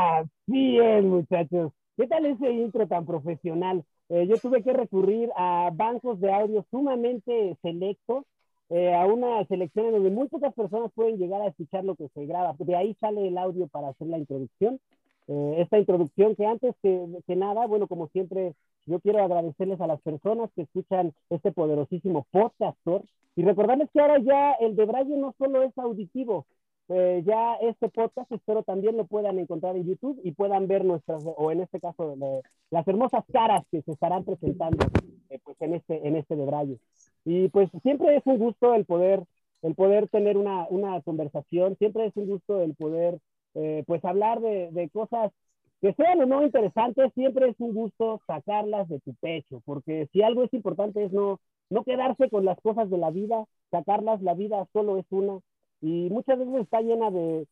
[0.00, 1.72] Ah, bien, muchachos.
[1.96, 3.84] ¿Qué tal ese intro tan profesional?
[4.08, 8.24] Eh, yo tuve que recurrir a bancos de audio sumamente selectos,
[8.68, 12.08] eh, a una selección en donde muy pocas personas pueden llegar a escuchar lo que
[12.14, 12.54] se graba.
[12.60, 14.78] De ahí sale el audio para hacer la introducción.
[15.26, 18.54] Eh, esta introducción que antes que, que, nada, bueno, como siempre,
[18.86, 23.02] yo quiero agradecerles a las personas que escuchan este poderosísimo podcastor
[23.34, 26.46] y recordarles que ahora ya el de Braille no solo es auditivo,
[26.88, 31.22] eh, ya este podcast espero también lo puedan encontrar en YouTube y puedan ver nuestras,
[31.24, 34.86] o en este caso, le, las hermosas caras que se estarán presentando
[35.30, 36.78] eh, pues en este, en este de Braille.
[37.24, 39.24] Y pues siempre es un gusto el poder,
[39.62, 43.18] el poder tener una, una conversación, siempre es un gusto el poder
[43.54, 45.32] eh, pues hablar de, de cosas
[45.80, 50.22] que sean o no interesantes, siempre es un gusto sacarlas de tu pecho, porque si
[50.22, 51.38] algo es importante es no,
[51.70, 55.38] no quedarse con las cosas de la vida, sacarlas, la vida solo es una,
[55.80, 57.46] y muchas veces está llena de,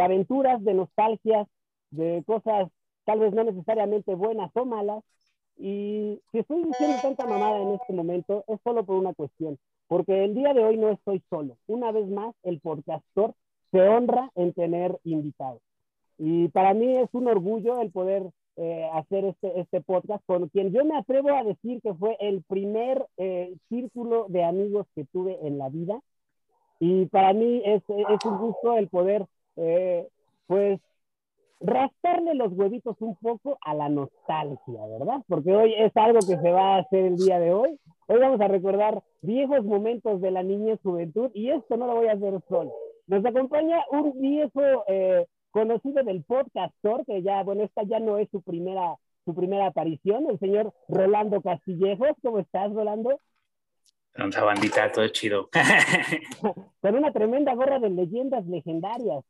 [0.00, 1.46] aventuras, de nostalgias,
[1.90, 2.68] de cosas
[3.04, 5.02] tal vez no necesariamente buenas o malas.
[5.58, 10.24] Y si estoy diciendo tanta mamada en este momento, es solo por una cuestión, porque
[10.24, 11.56] el día de hoy no estoy solo.
[11.66, 13.34] Una vez más, el podcastor
[13.70, 15.60] se honra en tener invitados.
[16.18, 20.72] Y para mí es un orgullo el poder eh, hacer este, este podcast con quien
[20.72, 25.38] yo me atrevo a decir que fue el primer eh, círculo de amigos que tuve
[25.46, 26.00] en la vida
[26.84, 30.08] y para mí es, es un gusto el poder, eh,
[30.48, 30.80] pues,
[31.60, 35.22] rastarle los huevitos un poco a la nostalgia, ¿verdad?
[35.28, 37.78] Porque hoy es algo que se va a hacer el día de hoy.
[38.08, 42.08] Hoy vamos a recordar viejos momentos de la niñez juventud y esto no lo voy
[42.08, 42.72] a hacer solo.
[43.06, 48.28] Nos acompaña un viejo eh, conocido del podcastor, que ya, bueno, esta ya no es
[48.30, 52.10] su primera, su primera aparición, el señor Rolando Castillejos.
[52.22, 53.20] ¿Cómo estás, Rolando?
[54.14, 55.48] Una bandita, todo chido.
[56.80, 59.24] Con una tremenda gorra de leyendas legendarias.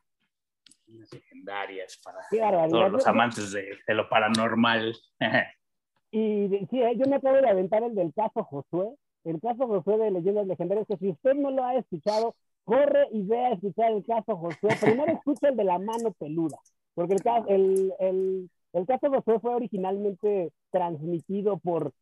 [0.86, 4.94] Legendarias para todos los amantes de, de lo paranormal.
[6.10, 8.88] y sí, eh, yo me acabo de aventar el del caso Josué,
[9.24, 13.22] el caso Josué de leyendas legendarias, que si usted no lo ha escuchado, corre y
[13.22, 14.76] ve a escuchar el caso Josué.
[14.80, 16.58] Primero escucha el de la mano peluda,
[16.94, 21.92] porque el, el, el, el caso Josué fue originalmente transmitido por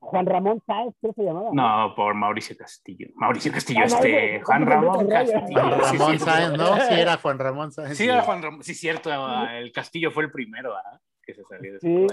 [0.00, 1.50] Juan Ramón Sáenz, ¿qué se llamaba?
[1.52, 3.08] No, por Mauricio Castillo.
[3.14, 5.40] Mauricio Castillo, ah, este, Juan Ramón Castillo.
[5.52, 6.76] Juan Ramón Sáenz, ¿no?
[6.76, 7.98] Sí, era Juan Ramón Sáenz.
[7.98, 9.10] Sí, era Juan Ramón, sí, cierto,
[9.50, 11.00] el Castillo fue el primero, ¿ah?
[11.22, 12.06] Que se salió de sí.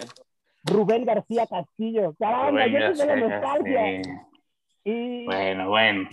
[0.66, 2.14] Rubén García Castillo.
[2.20, 4.02] Caramba, yo soy de la nostalgia.
[4.84, 5.26] Y...
[5.26, 6.10] Bueno, bueno.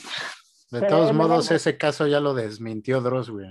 [0.71, 3.49] De todos modos, ese caso ya lo desmintió Dross, güey.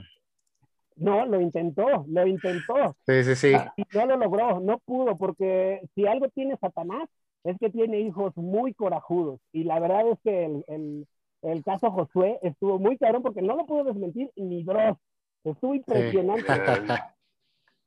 [0.96, 2.96] No, lo intentó, lo intentó.
[3.06, 3.54] Sí, sí, sí.
[3.78, 7.10] Y no lo logró, no pudo, porque si algo tiene Satanás,
[7.44, 9.40] es que tiene hijos muy corajudos.
[9.52, 11.08] Y la verdad es que el, el,
[11.42, 14.98] el caso Josué estuvo muy cabrón porque no lo pudo desmentir ni Dross.
[15.44, 16.46] Estuvo impresionante.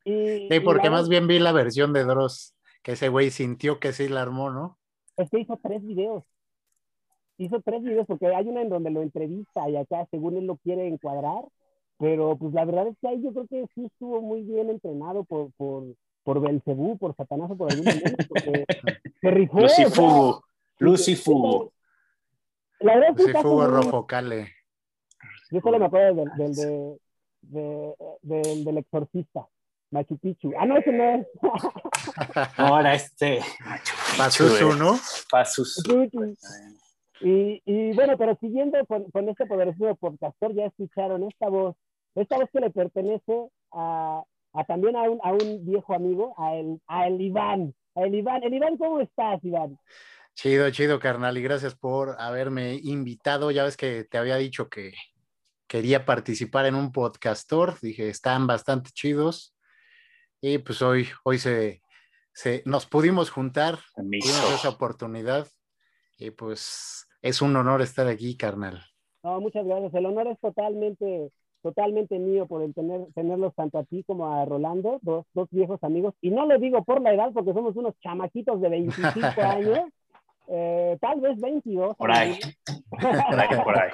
[0.05, 3.93] Sí, y, porque más bien vi la versión de Dross, que ese güey sintió que
[3.93, 4.79] sí la armó, ¿no?
[5.17, 6.23] Es que hizo tres videos.
[7.39, 10.59] Hizo tres videos porque hay una en donde lo entrevista y acá según él lo
[10.59, 11.43] quiere encuadrar,
[11.99, 15.25] pero pues la verdad es que ahí yo creo que sí estuvo muy bien entrenado
[15.25, 15.83] por, por,
[16.27, 18.67] por Belcebú, por Satanás o por algún momento, porque
[19.21, 19.61] se rifó.
[19.61, 20.45] Lucifugo,
[20.79, 21.73] Lucifugo.
[22.81, 24.53] La verdad es que Lucifugo Rofocale.
[25.53, 26.99] Yo solo me acuerdo del, del, de,
[27.43, 29.47] de, del, del exorcista.
[29.93, 30.53] Machu Picchu.
[30.59, 31.27] Ah, no, ese no es.
[32.57, 33.39] Ahora este.
[34.19, 34.99] Pazuzu, ¿no?
[35.31, 36.09] Pazuzu.
[37.21, 41.77] Y, y bueno, pero siguiendo con, con este poderoso podcastor, ya escucharon esta voz,
[42.17, 44.25] esta voz que le pertenece a
[44.57, 47.75] a también a un, a un viejo amigo, a el, a el Iván.
[47.95, 48.43] A el Iván.
[48.43, 49.79] El Iván, ¿cómo estás, Iván?
[50.35, 53.51] Chido, chido, carnal, y gracias por haberme invitado.
[53.51, 54.93] Ya ves que te había dicho que
[55.67, 57.81] quería participar en un podcastor.
[57.81, 59.55] Dije, están bastante chidos.
[60.41, 61.83] Y pues hoy, hoy se,
[62.33, 65.49] se nos pudimos juntar, tuvimos esa oportunidad.
[66.19, 68.85] Y pues es un honor estar aquí, carnal.
[69.23, 69.95] No, muchas gracias.
[69.95, 71.31] El honor es totalmente
[71.67, 75.83] totalmente mío por el tener, tenerlos tanto a ti como a Rolando, dos, dos viejos
[75.83, 76.15] amigos.
[76.21, 79.81] Y no lo digo por la edad, porque somos unos chamaquitos de 25 años,
[80.47, 81.97] eh, tal vez 22.
[81.99, 82.39] Por ahí.
[82.89, 83.91] por ahí, por ahí.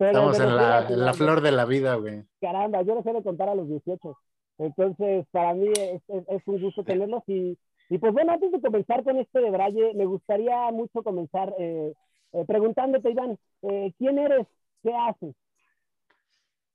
[0.00, 2.24] Estamos en la, en la, flor de la vida, güey.
[2.40, 4.16] Caramba, yo no sé de contar a los 18.
[4.58, 7.22] Entonces, para mí es, es, es un gusto tenerlos.
[7.26, 7.58] Y,
[7.90, 11.92] y, pues bueno, antes de comenzar con este de Braille, me gustaría mucho comenzar eh,
[12.32, 14.46] eh, preguntándote, Iván, eh, ¿quién eres?
[14.82, 15.34] ¿Qué haces?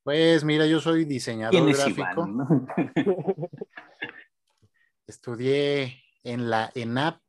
[0.04, 2.28] Pues mira, yo soy diseñador gráfico.
[5.08, 7.22] Estudié en la ENAP.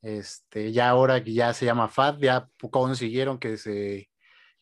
[0.00, 4.08] Este, ya ahora que ya se llama FAD, ya consiguieron que se,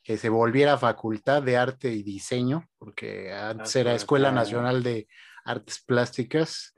[0.02, 5.06] que se volviera Facultad de Arte y Diseño, porque antes era Escuela Nacional de
[5.44, 6.74] Artes Plásticas.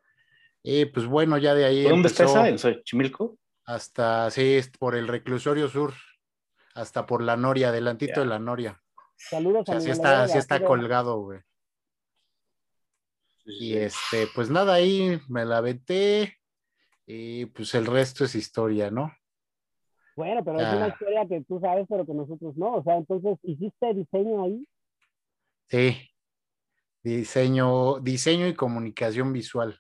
[0.63, 1.85] Y pues bueno, ya de ahí.
[1.85, 2.49] ¿Dónde está esa?
[2.49, 3.39] ¿En Xochimilco?
[3.65, 5.95] Hasta, sí, por el reclusorio sur,
[6.75, 8.83] hasta por la Noria, adelantito de la Noria.
[9.19, 11.41] Saludos a Así está, así está colgado, güey.
[13.45, 16.37] Y este, pues nada, ahí me la aventé
[17.07, 19.11] y pues el resto es historia, ¿no?
[20.15, 20.89] Bueno, pero es una ah.
[20.89, 22.75] historia que tú sabes, pero que nosotros no.
[22.75, 24.67] O sea, entonces, ¿hiciste diseño ahí?
[25.69, 26.11] Sí,
[27.03, 29.79] diseño, diseño y comunicación visual.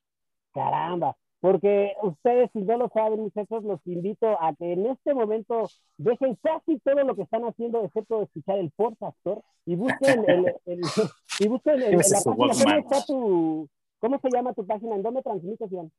[0.53, 5.69] Caramba, porque ustedes, si no lo saben, muchachos, los invito a que en este momento
[5.97, 10.55] dejen casi todo lo que están haciendo, excepto escuchar el podcastor, y busquen el,
[11.39, 12.83] y busquen el, la página.
[12.83, 13.69] ¿Cómo, tu,
[14.01, 14.97] ¿Cómo se llama tu página?
[14.97, 15.93] ¿En dónde transmites, Iván?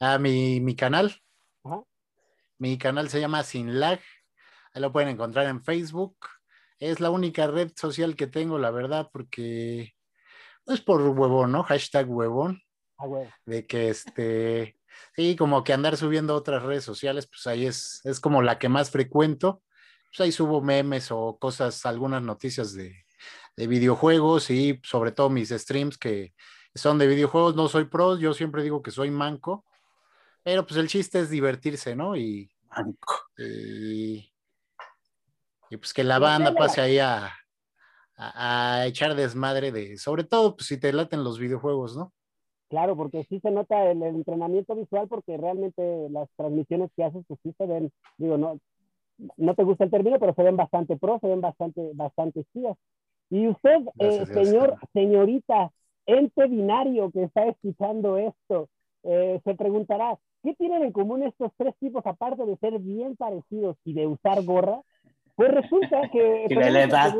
[0.00, 1.12] Ah, mi, mi canal.
[2.58, 4.00] Mi canal se llama Sin Lag.
[4.72, 6.16] Ahí lo pueden encontrar en Facebook.
[6.78, 9.92] Es la única red social que tengo, la verdad, porque
[10.66, 11.62] es por huevón, ¿no?
[11.62, 12.63] Hashtag huevón.
[12.98, 13.06] Ah,
[13.44, 14.78] de que este,
[15.16, 18.68] sí, como que andar subiendo otras redes sociales, pues ahí es, es como la que
[18.68, 19.62] más frecuento.
[20.10, 23.04] Pues ahí subo memes o cosas, algunas noticias de,
[23.56, 26.34] de videojuegos y sobre todo mis streams que
[26.74, 27.56] son de videojuegos.
[27.56, 29.64] No soy pro, yo siempre digo que soy manco,
[30.42, 32.16] pero pues el chiste es divertirse, ¿no?
[32.16, 32.50] Y,
[33.38, 34.30] y,
[35.70, 37.34] pues que la banda pase ahí a,
[38.16, 42.12] a, echar desmadre de, sobre todo, pues si te laten los videojuegos, ¿no?
[42.74, 47.38] Claro, porque sí se nota el, entrenamiento visual, porque realmente las transmisiones que haces, pues
[47.44, 48.58] sí se ven, digo, no,
[49.36, 52.76] no te gusta el término, pero se ven bastante pro, se ven bastante, bastante chías.
[53.30, 55.70] Y usted, eh, señor, señorita,
[56.04, 58.68] ente binario que está escuchando esto,
[59.04, 63.76] eh, se preguntará, ¿qué tienen en común estos tres tipos aparte de ser bien parecidos
[63.84, 64.80] y de usar gorra?
[65.36, 66.46] Pues resulta que...
[66.50, 67.14] y la edad.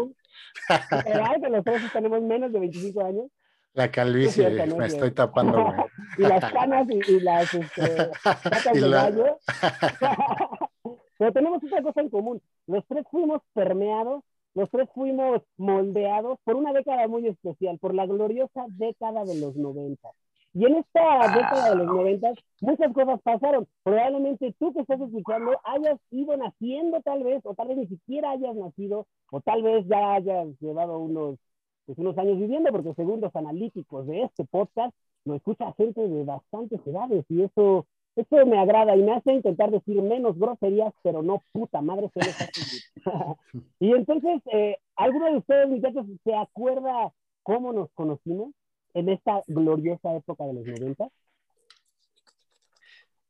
[1.41, 3.27] que los tres tenemos menos de 25 años.
[3.75, 5.67] La calvicie, me estoy tapando.
[6.19, 7.83] y las canas y, las este,
[8.75, 9.39] y de gallo.
[11.19, 12.41] Pero tenemos otra cosa en común.
[12.67, 14.23] Los tres fuimos permeados,
[14.55, 19.57] los tres fuimos moldeados por una década muy especial, por la gloriosa década de los
[19.57, 20.09] 90.
[20.55, 23.67] Y en esta década de los 90 muchas cosas pasaron.
[23.83, 28.31] Probablemente tú que estás escuchando hayas ido naciendo tal vez, o tal vez ni siquiera
[28.31, 31.39] hayas nacido, o tal vez ya hayas llevado unos,
[31.87, 34.95] pues, unos años viviendo, porque según los analíticos de este podcast,
[35.25, 37.87] lo escucha gente de bastantes edades y eso,
[38.17, 42.11] eso me agrada y me hace intentar decir menos groserías, pero no puta madre.
[42.15, 42.21] Se
[43.81, 48.53] y entonces, eh, ¿alguno de ustedes, muchachos, se acuerda cómo nos conocimos?
[48.95, 51.09] en esta gloriosa época de los 90?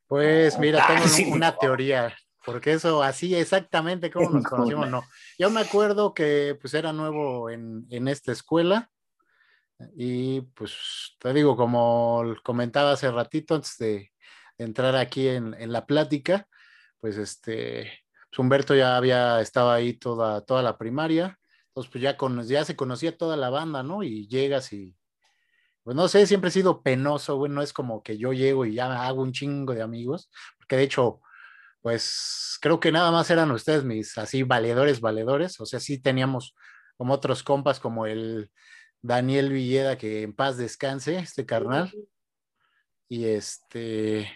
[0.06, 5.02] Pues mira, ah, tengo una teoría, porque eso así exactamente como nos conocimos, no.
[5.38, 8.90] Yo me acuerdo que pues era nuevo en, esta escuela
[9.96, 14.12] y pues te digo, como comentaba hace ratito antes de,
[14.58, 16.46] entrar aquí en, la plática,
[17.00, 21.38] pues este, pues, Humberto ya había estado ahí toda, toda la primaria,
[21.68, 24.02] entonces pues ya, con, ya se conocía toda la banda, ¿no?
[24.02, 24.96] Y llegas y
[25.82, 28.74] pues no sé, siempre he sido penoso, güey, no es como que yo llego y
[28.74, 31.20] ya hago un chingo de amigos, porque de hecho,
[31.84, 36.56] pues creo que nada más eran ustedes mis así valedores, valedores, o sea, sí teníamos
[36.96, 38.50] como otros compas como el
[39.02, 41.92] Daniel Villeda, que en paz descanse, este carnal,
[43.06, 44.30] y este,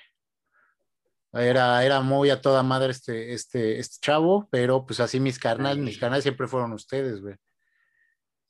[1.33, 5.83] era, era muy a toda madre este, este, este chavo, pero pues así mis carnales,
[5.83, 7.37] mis carnales siempre fueron ustedes, güey.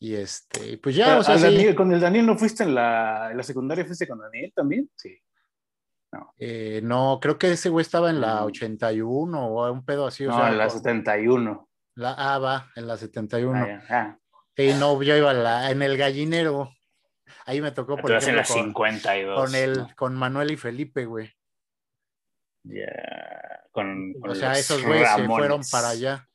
[0.00, 1.36] Y este, pues ya, o sea,
[1.76, 5.16] con el Daniel no fuiste en la, la, secundaria, fuiste con Daniel también, sí.
[6.12, 6.34] No.
[6.38, 10.24] Eh, no, creo que ese güey estaba en la 81 o un pedo así.
[10.24, 11.68] no, en la 71.
[11.96, 13.58] La, ah, va, en la 71.
[13.58, 14.18] Ah, ah.
[14.56, 16.72] Sí, no, yo iba la, en el gallinero.
[17.44, 19.40] Ahí me tocó por ejemplo, en la 52.
[19.40, 21.32] Con, el, con Manuel y Felipe, güey.
[22.64, 26.28] Ya, con, O sea, esos güeyes se fueron para allá.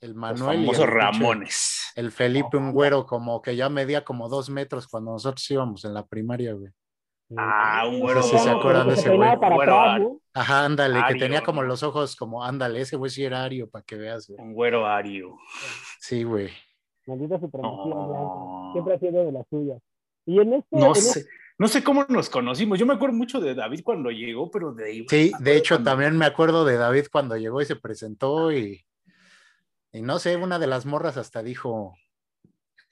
[0.00, 0.64] El Manuel.
[0.64, 1.92] Los famosos Ramones.
[1.96, 5.94] El Felipe, un güero como que ya medía como dos metros cuando nosotros íbamos en
[5.94, 6.72] la primaria, güey.
[7.36, 8.22] Ah, un güero.
[8.22, 9.28] Sí, se acuerdan de ese güey.
[10.34, 13.84] Ajá, ándale, que tenía como los ojos como, ándale, ese güey sí era ario, para
[13.84, 14.40] que veas, güey.
[14.40, 15.36] Un güero ario.
[16.00, 16.50] Sí, güey.
[17.06, 18.70] Maldita supremacía oh.
[18.72, 19.80] Siempre ha sido de las suyas.
[20.26, 20.76] Y en este.
[20.76, 21.20] No sé.
[21.20, 21.30] Este
[21.60, 22.78] no sé cómo nos conocimos.
[22.78, 25.06] Yo me acuerdo mucho de David cuando llegó, pero de ahí.
[25.08, 28.84] Sí, de hecho, también me acuerdo de David cuando llegó y se presentó y
[29.92, 31.96] y no sé, una de las morras hasta dijo,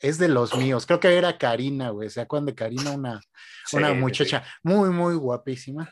[0.01, 0.87] es de los míos.
[0.87, 2.11] Creo que era Karina, güey.
[2.11, 2.93] ¿Se acuerdan de Karina?
[2.93, 3.21] Una,
[3.73, 5.89] una muchacha muy, muy guapísima.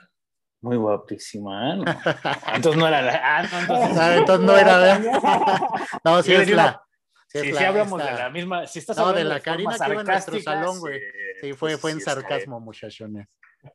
[0.61, 1.84] Muy guapísima, ¿eh?
[2.54, 3.20] Entonces no era la.
[3.23, 4.46] Ah, entonces...
[4.46, 4.99] no, era.
[6.04, 6.82] no, sí es la,
[7.28, 8.66] Sí, sí, hablamos de la misma.
[8.66, 11.00] Si estás no, de la Karina que iba en nuestro salón, güey.
[11.40, 13.26] Sí, fue, pues fue en sarcasmo, muchachones.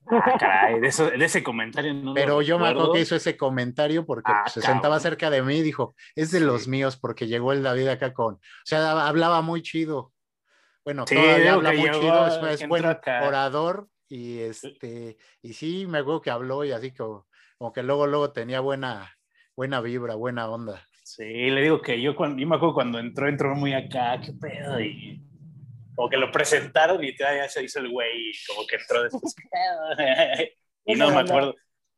[0.07, 0.88] Ah, caray, de,
[1.25, 4.62] ese comentario no Pero yo me acuerdo que hizo ese comentario porque ah, pues, se
[4.62, 8.13] sentaba cerca de mí y dijo, es de los míos porque llegó el David acá
[8.13, 10.13] con, o sea, hablaba muy chido.
[10.83, 16.31] Bueno, todavía habla muy chido, es, buen orador y este, y sí, me acuerdo que
[16.31, 19.15] habló y así como, como que luego, luego tenía buena,
[19.55, 20.86] buena vibra, buena onda.
[21.03, 24.33] Sí, le digo que yo, cuando, yo me acuerdo cuando entró, entró muy acá, qué
[24.33, 25.21] pedo, y
[25.95, 29.36] como que lo presentaron y ya se hizo el güey, como que entró después,
[30.86, 31.55] y no me acuerdo.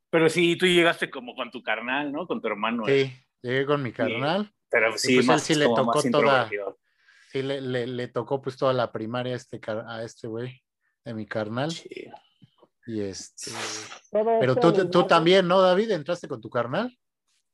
[0.09, 2.27] Pero sí, tú llegaste como con tu carnal, ¿no?
[2.27, 2.85] Con tu hermano.
[2.85, 4.51] Sí, llegué con mi carnal.
[4.69, 6.49] pero sí, pues él sí le tocó toda,
[7.31, 10.61] sí, le, le, le, tocó pues toda la primaria a este, a este güey,
[11.05, 11.71] de mi carnal.
[11.71, 12.09] Sí.
[12.87, 13.51] Y este...
[14.11, 15.91] Pero tú, tú también, ¿no, David?
[15.91, 16.97] ¿Entraste con tu carnal?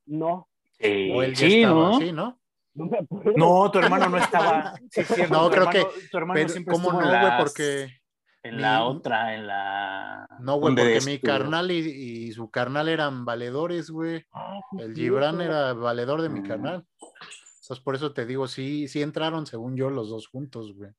[0.06, 0.48] No,
[0.80, 2.00] sí, ¿no?
[2.00, 2.40] ¿no?
[3.36, 4.74] No, tu hermano no estaba.
[5.32, 5.86] no, creo que.
[6.12, 7.38] Tu hermano siempre ¿Cómo no, güey?
[7.38, 7.90] Porque.
[8.44, 10.28] En la otra, en la.
[10.40, 14.24] No, güey, porque mi carnal y, su carnal eran valedores, güey.
[14.32, 16.48] Ah, el Gibran era valedor de mi mm.
[16.48, 16.86] carnal.
[17.68, 20.92] Entonces, por eso te digo, sí, sí entraron, según yo, los dos juntos, güey.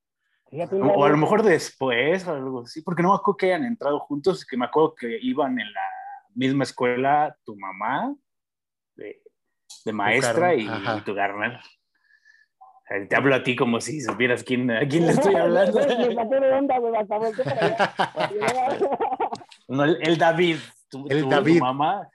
[0.82, 3.98] O, a lo mejor después, o algo así, porque no me acuerdo que hayan entrado
[4.00, 5.80] juntos, que me acuerdo que iban en la
[6.34, 8.14] misma escuela tu mamá,
[8.96, 9.22] de,
[9.82, 10.68] de maestra y,
[11.06, 11.58] tu carnal.
[13.08, 15.80] Te hablo a ti como si supieras quién, a quién le estoy hablando.
[19.68, 20.58] no, el, David,
[20.90, 21.60] tu, el David.
[21.60, 22.10] mamá,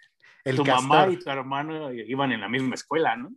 [0.56, 3.32] tu mamá y tu hermano iban en la misma escuela, ¿no?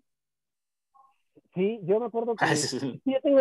[1.56, 3.38] Sí, yo me acuerdo que ah, sí, yo tengo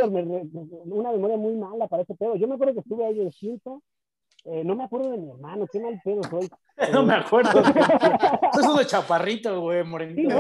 [0.86, 2.38] una memoria muy mala para ese pedo.
[2.38, 3.84] Yo me acuerdo que estuve ahí en quinto.
[4.46, 6.50] Eh, no me acuerdo de mi hermano, qué mal pedo soy.
[6.94, 7.60] no me acuerdo.
[7.60, 10.30] Eso es de chaparrito, güey, morenito.
[10.30, 10.36] Sí,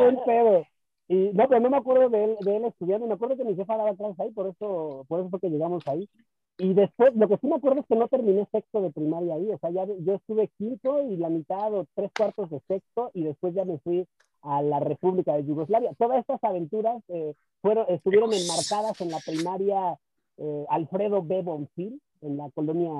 [0.00, 0.64] buen pedo.
[1.08, 3.06] Y no, pero no me acuerdo de él, de él estudiando.
[3.06, 5.86] Me acuerdo que mi jefa daba clases ahí, por eso, por eso fue que llegamos
[5.88, 6.08] ahí.
[6.56, 9.50] Y después, lo que sí me acuerdo es que no terminé sexto de primaria ahí.
[9.50, 13.24] O sea, ya yo estuve quinto y la mitad o tres cuartos de sexto y
[13.24, 14.06] después ya me fui
[14.42, 15.92] a la República de Yugoslavia.
[15.98, 19.96] Todas estas aventuras eh, fueron, estuvieron enmarcadas en la primaria
[20.38, 21.42] eh, Alfredo B.
[21.42, 22.90] Bonfil, en la colonia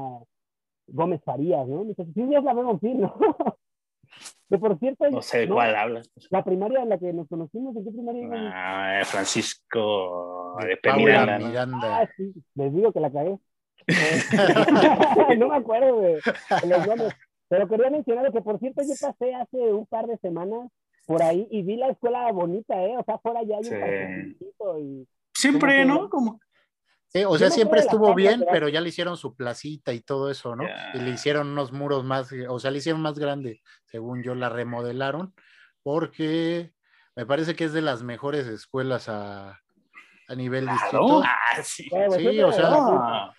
[0.87, 1.85] Gómez Farías, ¿no?
[1.85, 2.63] Dice, sí, es la B.
[2.63, 3.15] Bonfil, ¿no?
[4.49, 5.09] Que por cierto.
[5.11, 6.11] No sé de cuál hablas.
[6.29, 8.29] La primaria en la que nos conocimos, ¿en qué primaria?
[8.53, 11.39] Ah, eh, Francisco de Miranda.
[11.39, 12.01] Miranda.
[12.01, 13.39] Ah, sí, les digo que la cagué.
[15.39, 16.21] no me acuerdo de,
[16.69, 17.15] los nombres.
[17.49, 20.71] Pero quería mencionar que, por cierto, yo pasé hace un par de semanas
[21.07, 22.97] por ahí y vi la escuela bonita, ¿eh?
[22.97, 25.09] O sea, fuera ya hay un y...
[25.35, 26.09] Siempre, ¿no?
[26.09, 26.41] Como
[27.13, 30.57] Sí, o sea, siempre estuvo bien, pero ya le hicieron su placita y todo eso,
[30.57, 30.65] ¿no?
[30.95, 34.49] Y le hicieron unos muros más, o sea, le hicieron más grande, según yo la
[34.49, 35.35] remodelaron,
[35.83, 36.73] porque
[37.15, 39.61] me parece que es de las mejores escuelas a,
[40.27, 41.23] a nivel distrito.
[41.23, 41.91] Ah, sí.
[42.17, 43.35] sí, o sea, no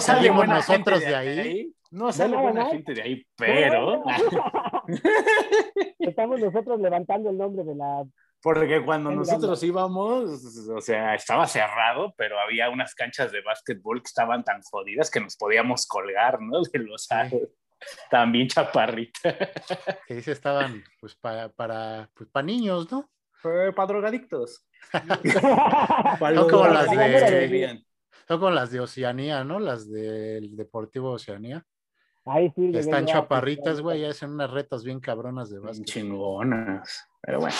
[0.00, 1.72] salimos nosotros de ahí.
[1.90, 4.02] No sale buena gente de ahí, pero.
[5.98, 8.04] Estamos nosotros levantando el nombre de la
[8.46, 14.06] porque cuando nosotros íbamos, o sea, estaba cerrado, pero había unas canchas de básquetbol que
[14.06, 16.62] estaban tan jodidas que nos podíamos colgar, ¿no?
[16.72, 17.48] De los aros.
[18.08, 19.18] También chaparrita.
[20.06, 23.10] Que sí estaban, pues, para, para, pues, para niños, ¿no?
[23.42, 24.64] para drogadictos.
[24.92, 27.84] son como las de...
[28.26, 29.58] Son como las de Oceanía, ¿no?
[29.58, 31.64] Las del Deportivo Oceanía.
[32.24, 32.72] Ahí sí.
[32.74, 35.86] Están chaparritas, güey, ya hacen unas retas bien cabronas de básquet.
[35.86, 37.08] Chingonas.
[37.22, 37.54] Pero bueno.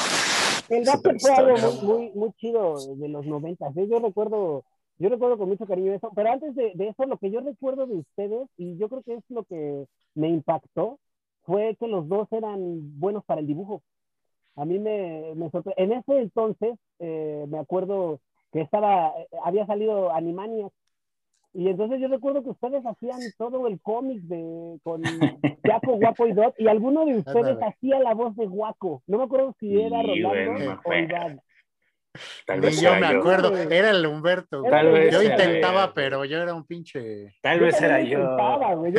[0.68, 3.76] El básquet fue algo muy, muy, chido de los noventas.
[3.76, 3.86] ¿eh?
[3.88, 4.64] Yo recuerdo,
[4.98, 6.10] yo recuerdo con mucho cariño eso.
[6.16, 9.14] Pero antes de, de, eso, lo que yo recuerdo de ustedes, y yo creo que
[9.14, 10.98] es lo que me impactó,
[11.44, 13.82] fue que los dos eran buenos para el dibujo.
[14.56, 15.84] A mí me, me sorprendió.
[15.84, 18.20] En ese entonces, eh, me acuerdo
[18.52, 20.74] que estaba, eh, había salido Animaniacs
[21.58, 25.02] y entonces yo recuerdo que ustedes hacían todo el cómic de con
[25.64, 29.02] Jaco, Guapo y Dot, y alguno de ustedes hacía la voz de Guaco.
[29.06, 31.40] No me acuerdo si era Rolando o Iván.
[32.46, 34.62] Tal vez yo me acuerdo, era el Humberto.
[35.10, 37.34] yo intentaba, pero yo era un pinche.
[37.40, 38.36] Tal vez era yo.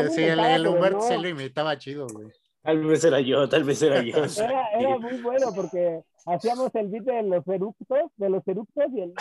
[0.09, 2.29] sí, el, Humberto se lo imitaba chido, güey.
[2.63, 4.17] Tal vez era yo, tal vez era yo.
[4.43, 9.01] Era, era muy bueno porque hacíamos el beat de los eructos, de los eructos y
[9.01, 9.13] el...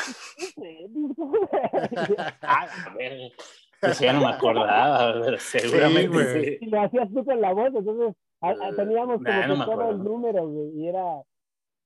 [2.42, 3.32] ah, a ver,
[3.80, 8.14] pues ya no me acordaba, pero seguramente Y lo hacías tú con la voz, entonces
[8.76, 11.22] teníamos como todo el número, y era,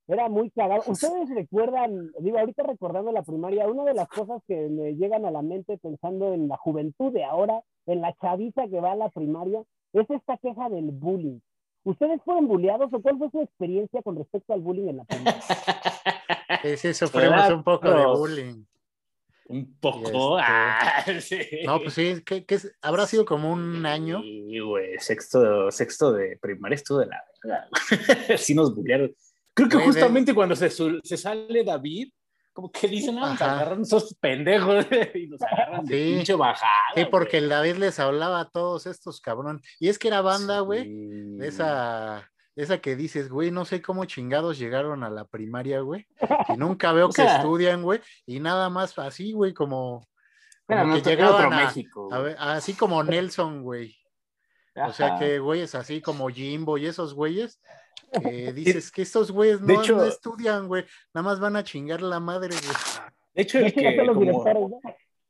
[0.08, 0.82] era muy cagado.
[0.86, 5.30] ¿Ustedes recuerdan, digo, ahorita recordando la primaria, una de las cosas que me llegan a
[5.30, 9.10] la mente pensando en la juventud de ahora, en la chaviza que va a la
[9.10, 9.62] primaria,
[9.92, 11.40] es esta queja del bullying.
[11.84, 15.40] ¿Ustedes fueron bulleados o cuál fue su experiencia con respecto al bullying en la primaria?
[16.76, 18.64] sí, sufrimos un poco de bullying.
[19.50, 20.38] Un poco.
[20.38, 21.04] Este, ah,
[21.66, 22.44] no, pues sí, ¿qué,
[22.82, 24.22] habrá sido como un año.
[24.22, 27.68] Sí, güey, sexto, sexto de primaria estuvo de la verdad.
[28.38, 29.12] sí nos bullearon.
[29.54, 32.12] Creo que justamente cuando se, se sale David,
[32.60, 36.72] como que dicen, ah, nos agarran esos pendejos y nos agarran de pinche bajada.
[36.94, 39.62] Sí, porque el David les hablaba a todos estos cabrón.
[39.78, 44.58] Y es que era banda, güey, esa, esa que dices, güey, no sé cómo chingados
[44.58, 46.06] llegaron a la primaria, güey.
[46.48, 48.00] Y nunca veo que estudian, güey.
[48.26, 50.06] Y nada más así, güey, como,
[50.66, 53.96] como que llegaban a, México, así como Nelson, güey.
[54.76, 57.60] O sea que güeyes así como Jimbo y esos güeyes
[58.10, 62.48] que dices que estos güeyes no, estudian, güey, nada más van a chingar la madre,
[62.48, 62.76] güey.
[63.34, 64.44] De hecho, el que, como,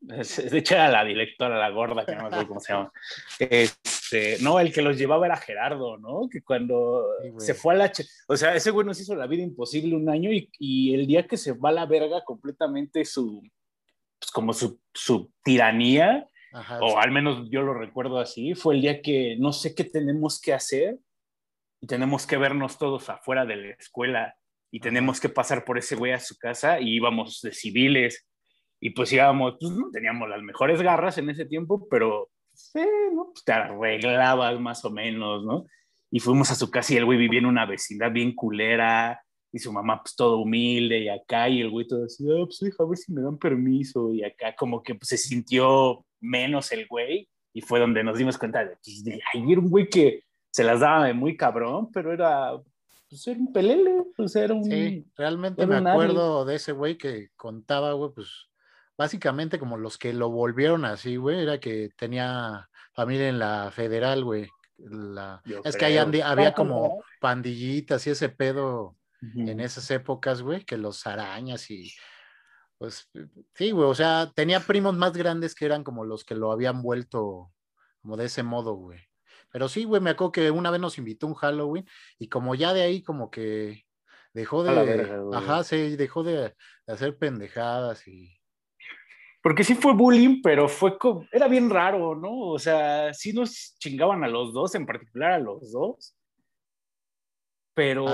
[0.01, 2.93] de hecho era la directora, la gorda, que no me acuerdo cómo se llama.
[3.39, 6.29] Este, no, el que los llevaba era Gerardo, ¿no?
[6.31, 7.05] Que cuando
[7.39, 7.93] se fue a la...
[8.27, 11.27] O sea, ese güey nos hizo la vida imposible un año y, y el día
[11.27, 13.43] que se va a la verga completamente su...
[14.19, 16.29] Pues como su, su tiranía,
[16.81, 20.41] o al menos yo lo recuerdo así, fue el día que no sé qué tenemos
[20.41, 20.99] que hacer
[21.81, 24.35] y tenemos que vernos todos afuera de la escuela
[24.71, 28.27] y tenemos que pasar por ese güey a su casa y íbamos de civiles
[28.81, 32.81] y pues íbamos, pues no teníamos las mejores garras en ese tiempo, pero sí,
[33.13, 33.31] ¿no?
[33.33, 35.67] Pues te arreglabas más o menos, ¿no?
[36.11, 39.21] Y fuimos a su casa y el güey vivía en una vecindad bien culera
[39.53, 42.63] y su mamá pues todo humilde y acá y el güey todo así, ah, pues
[42.63, 46.73] hija, a ver si me dan permiso y acá como que pues, se sintió menos
[46.73, 49.89] el güey y fue donde nos dimos cuenta de, pues, de ay, era un güey
[49.89, 52.53] que se las daba de muy cabrón, pero era,
[53.09, 54.65] pues era un pelele, pues era un...
[54.65, 58.49] Sí, realmente me acuerdo de ese güey que contaba, güey, pues
[58.97, 64.25] básicamente como los que lo volvieron así, güey, era que tenía familia en la federal,
[64.25, 64.49] güey.
[64.77, 65.43] La...
[65.65, 68.97] Es que ahí había como pandillitas y ese pedo
[69.35, 71.93] en esas épocas, güey, que los arañas y
[72.79, 73.11] pues
[73.55, 76.81] sí, güey, o sea, tenía primos más grandes que eran como los que lo habían
[76.81, 77.53] vuelto
[78.01, 78.99] como de ese modo, güey.
[79.51, 81.87] Pero sí, güey, me acuerdo que una vez nos invitó un Halloween
[82.19, 83.85] y como ya de ahí como que
[84.33, 86.55] dejó de, ajá, sí, dejó de,
[86.87, 88.37] hacer pendejadas y...
[89.43, 92.39] Porque sí fue bullying, pero fue como, era bien raro, ¿no?
[92.39, 96.15] O sea, sí nos chingaban a los dos, en particular a los dos.
[97.73, 98.07] Pero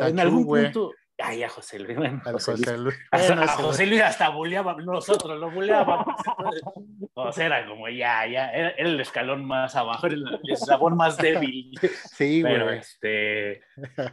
[0.00, 0.92] en algún punto,
[1.24, 1.96] Ay, a José Luis.
[2.24, 2.96] José, Luis.
[3.10, 6.14] A José Luis hasta buleábamos, nosotros lo buleábamos.
[7.14, 11.16] o sea, era como ya, ya, era, el escalón más abajo, era el, eslabón más
[11.16, 11.72] débil.
[12.12, 13.62] Sí, pero, este,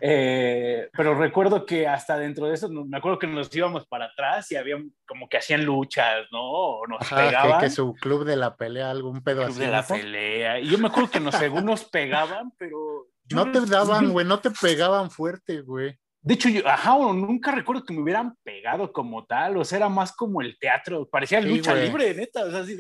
[0.02, 4.52] eh, pero recuerdo que hasta dentro de eso, me acuerdo que nos íbamos para atrás
[4.52, 6.42] y había como que hacían luchas, ¿no?
[6.42, 7.60] O nos pegaban.
[7.60, 10.60] Que, que, su club de la pelea, algún pedo club de la pelea.
[10.60, 13.08] Y yo me acuerdo que nos, según nos pegaban, pero...
[13.32, 16.00] No te daban, güey, no te pegaban fuerte, güey.
[16.30, 19.90] De hecho, yo, ajá, nunca recuerdo que me hubieran pegado como tal, o sea, era
[19.90, 22.78] más como el teatro, parecía lucha libre, neta, o sea, así,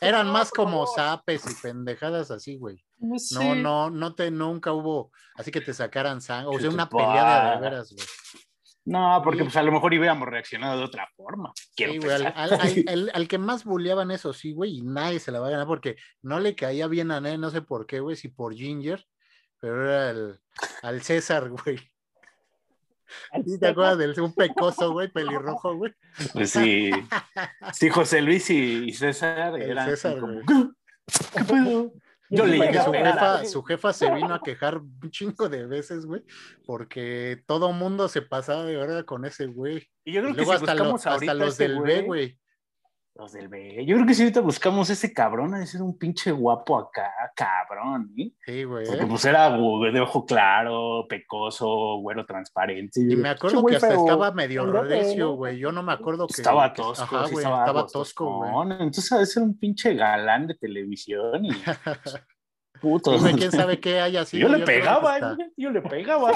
[0.00, 2.80] Eran más como zapes y pendejadas así, güey.
[3.00, 7.56] No, no, no, te, nunca hubo, así que te sacaran sangre, o sea, una pelea
[7.56, 8.06] de, veras, güey.
[8.84, 11.52] No, porque pues a lo mejor hubiéramos reaccionado de otra forma.
[11.56, 12.22] Sí, güey, al,
[13.12, 15.96] al, que más bulleaban eso, sí, güey, y nadie se la va a ganar porque
[16.22, 19.04] no le caía bien a nadie, no sé por qué, güey, si por Ginger,
[19.58, 20.40] pero era el,
[20.82, 21.91] al César, güey.
[23.46, 25.92] ¿Sí te acuerdas del un pecoso, güey, pelirrojo, güey?
[26.32, 26.90] Pues sí.
[27.72, 31.92] Sí, José Luis y, César eran César, como, ¿qué pedo?
[32.30, 36.06] Yo le dije, su jefa, su jefa se vino a quejar un chingo de veces,
[36.06, 36.24] güey,
[36.64, 39.86] porque todo mundo se pasaba de verdad con ese güey.
[40.02, 42.38] Y yo creo que si hasta, hasta los del B, güey,
[43.14, 43.84] los del B.
[43.86, 48.12] Yo creo que si ahorita buscamos ese cabrón, a ser un pinche guapo acá, cabrón,
[48.16, 48.32] ¿eh?
[48.44, 48.86] Sí, güey.
[48.86, 53.00] Porque pues era de ojo claro, pecoso, güero transparente.
[53.00, 55.58] Y me acuerdo que hasta estaba medio recio, güey.
[55.58, 56.40] Yo no me acuerdo que.
[56.40, 58.72] Estaba tosco, Ajá, güey, estaba, tosco, güey.
[58.80, 61.50] Entonces a veces era un pinche galán de televisión y.
[62.80, 63.16] Puto.
[63.36, 64.48] quién sabe qué haya sido.
[64.48, 66.32] Yo le pegaba, yo le pegaba.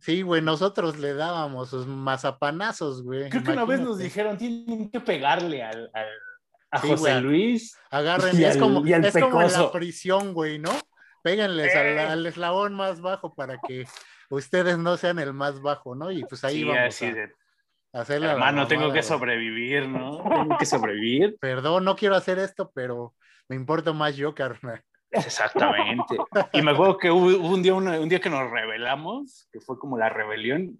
[0.00, 3.28] Sí, güey, nosotros le dábamos sus mazapanazos, güey.
[3.28, 5.90] Creo que una vez nos dijeron, tienen que pegarle al,
[6.70, 7.76] a José Luis.
[7.90, 10.70] Agarren, es, como, es como en la prisión, güey, ¿no?
[11.22, 12.00] Péguenles al, eh.
[12.00, 13.86] al, eslabón más bajo para que
[14.30, 16.10] ustedes no sean el más bajo, ¿no?
[16.10, 17.32] Y pues ahí vamos así a, de...
[17.92, 20.22] hacer la Hermano, tengo que sobrevivir, ¿no?
[20.30, 21.36] tengo que sobrevivir.
[21.38, 23.14] Perdón, no quiero hacer esto, pero
[23.48, 24.82] me importa más yo, carnal.
[25.10, 26.16] Exactamente.
[26.52, 29.98] Y me acuerdo que hubo, un, día, un día que nos rebelamos, que fue como
[29.98, 30.78] la rebelión.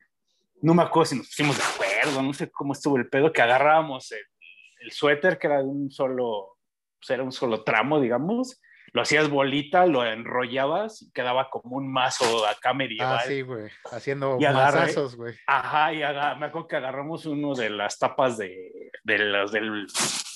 [0.63, 3.43] No me acuerdo si nos pusimos de acuerdo, no sé cómo estuvo el pedo, que
[3.43, 6.57] agarrábamos el, suéter, que era de un solo,
[6.99, 8.61] pues era un solo tramo, digamos,
[8.93, 13.19] lo hacías bolita, lo enrollabas y quedaba como un mazo acá medieval.
[13.21, 15.35] Ah, sí, güey, haciendo mazazos, güey.
[15.47, 19.61] Ajá, y me acuerdo que agarramos uno de las tapas de, de, las, de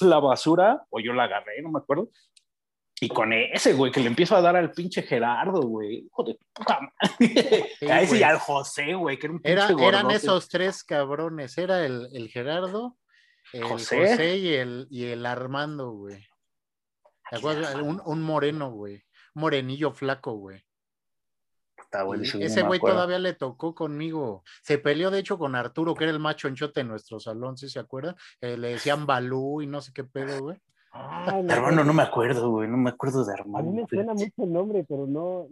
[0.00, 2.10] la basura, o yo la agarré, no me acuerdo,
[3.04, 6.06] y con ese, güey, que le empiezo a dar al pinche Gerardo, güey.
[6.06, 7.70] Hijo de puta madre.
[7.90, 11.56] a ese y al José, güey, que era un pinche Eran esos tres cabrones.
[11.58, 12.96] Era el, el Gerardo,
[13.52, 16.24] el José, y, el, y el Armando, güey.
[17.82, 19.04] Un, un moreno, güey.
[19.34, 20.64] Morenillo flaco, güey.
[22.40, 24.42] Ese güey todavía le tocó conmigo.
[24.62, 27.68] Se peleó, de hecho, con Arturo, que era el macho enchote en nuestro salón, ¿sí
[27.68, 28.16] se acuerdan?
[28.40, 30.58] Eh, le decían Balú y no sé qué pedo, güey.
[30.96, 33.58] Ah, hermano, no me acuerdo, güey, no me acuerdo de hermano.
[33.58, 35.48] A mí me suena mucho el nombre, pero no.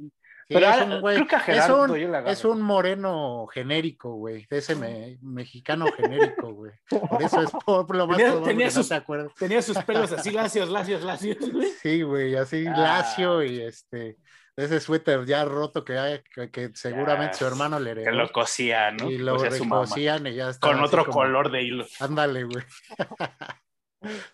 [0.49, 1.17] pero es un, güey,
[1.49, 4.77] es, un, es un, moreno genérico, güey, de ese
[5.21, 6.73] mexicano genérico, güey.
[6.89, 8.89] Por eso es por, lo más tenía, tenía sus,
[9.37, 11.69] Tenía sus pelos así lacios, lacios, lacios, güey.
[11.83, 12.77] Sí, güey, así ah.
[12.77, 14.19] lacio y este
[14.55, 16.21] ese suéter ya roto que, hay,
[16.53, 18.11] que, seguramente su hermano le heredó.
[18.11, 19.11] Que lo cosía, ¿no?
[19.11, 20.69] Y lo cosían y ya está.
[20.69, 21.87] Con otro color de hilo.
[22.01, 22.65] Ándale, güey.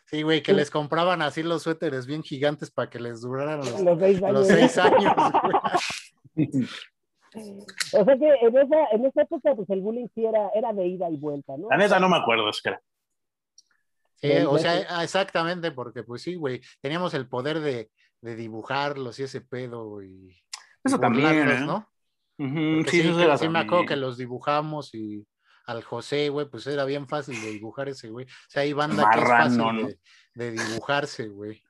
[0.06, 3.80] Sí, güey, que les compraban así los suéteres bien gigantes para que les duraran los,
[3.80, 5.12] los seis años.
[7.92, 10.86] o sea que en esa, en esa época, pues el bullying sí era, era de
[10.86, 11.68] ida y vuelta, ¿no?
[11.70, 12.80] La neta no me acuerdo, espera.
[14.16, 19.24] Sí, o sea, exactamente, porque pues sí, güey, teníamos el poder de, de dibujarlos y
[19.24, 20.36] ese pedo y...
[20.82, 21.60] Eso también, ¿eh?
[21.60, 21.88] ¿no?
[22.38, 25.26] sí, sí, sí me acuerdo que los dibujamos y
[25.68, 28.24] al José, güey, pues era bien fácil de dibujar ese güey.
[28.24, 29.98] O sea, hay banda que es fácil
[30.34, 31.62] de, dibujarse, güey.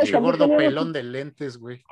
[0.00, 1.82] El gordo pelón de lentes, güey.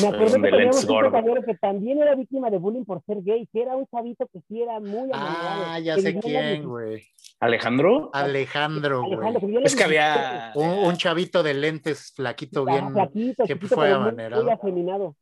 [0.00, 3.62] Me acuerdo que teníamos un que también era víctima de bullying por ser gay, que
[3.62, 7.04] era un chavito que sí era muy Ah, ya sé quién, güey.
[7.40, 8.10] ¿Alejandro?
[8.12, 9.64] Alejandro, güey.
[9.64, 10.52] Es que había...
[10.54, 12.92] Un, chavito de lentes, flaquito, ah, bien...
[12.92, 14.44] Flaquito, que fue amanerado.
[14.44, 15.16] Muy afeminado.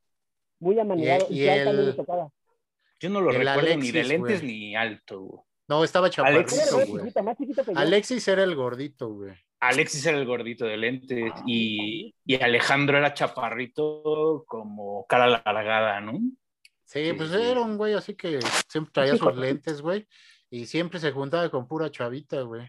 [0.61, 1.27] Muy amanerado.
[1.31, 2.29] Y, y, él, le tocaba.
[3.01, 5.47] Yo no lo recuerdo ni de lentes ni alto.
[5.69, 6.55] No, estaba chaparrito,
[6.87, 7.13] güey.
[7.75, 9.35] Alexis era el gordito, güey.
[9.61, 16.21] Alexis era el gordito de lentes y, y, Alejandro era chaparrito como cara alargada, ¿no?
[16.85, 20.07] Sí, pues era un güey así que siempre traía sus lentes, güey,
[20.49, 22.69] y siempre se juntaba con pura chavita, güey.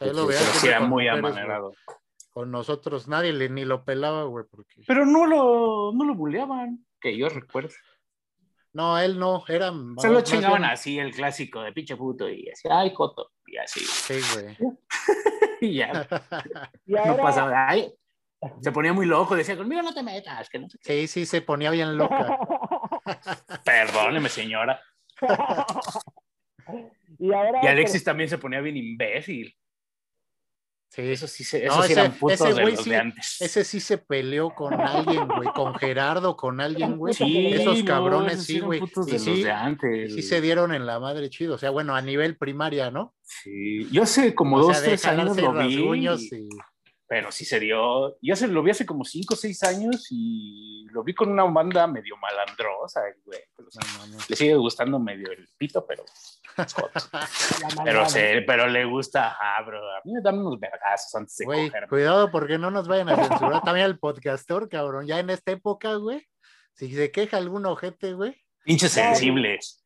[0.00, 0.64] Ahí lo veas.
[0.64, 1.74] era muy amanerado.
[2.30, 4.44] Con nosotros nadie le, ni lo pelaba, güey.
[4.48, 4.82] Porque...
[4.86, 7.74] Pero no lo, no lo buleaban, que yo recuerdo.
[8.78, 9.72] No, él no, era.
[9.96, 13.80] Se lo chingaban así, el clásico de pinche puto, y así, ay, coto, y así.
[13.80, 14.56] Sí, güey.
[15.60, 16.06] y ya.
[16.86, 17.92] No pasaba, ay.
[18.60, 21.72] Se ponía muy loco, decía, conmigo no te metas, que no Sí, sí, se ponía
[21.72, 22.38] bien loca.
[23.64, 24.80] Perdóneme, señora.
[27.18, 29.57] y, ahora, y Alexis también se ponía bien imbécil.
[30.90, 33.36] Sí, eso sí se, no, ese, eran putos ese, de los sí, de antes.
[33.40, 37.12] Ese sí se peleó con alguien, güey, con Gerardo, con alguien, güey.
[37.12, 38.80] Sí, Esos cabrones, sí, güey.
[38.82, 39.44] Y sí,
[40.08, 43.14] sí se dieron en la madre chido, o sea, bueno, a nivel primaria, ¿no?
[43.22, 45.74] Sí, yo sé como o dos, sea, tres años lo vi.
[45.74, 46.08] Y
[47.08, 48.18] pero sí se dio.
[48.20, 51.44] Yo se lo vi hace como cinco o seis años y lo vi con una
[51.44, 53.40] banda medio malandrosa, güey.
[54.28, 56.04] le sigue gustando medio el pito, pero.
[57.84, 58.04] pero,
[58.46, 59.78] pero le gusta, ah, bro.
[59.78, 63.16] A mí me dan unos vergazos antes de güey, Cuidado porque no nos vayan a
[63.16, 65.06] censurar también el podcastor, cabrón.
[65.06, 66.28] Ya en esta época, güey,
[66.74, 68.36] si se queja algún ojete, güey.
[68.64, 69.82] Pinches sensibles.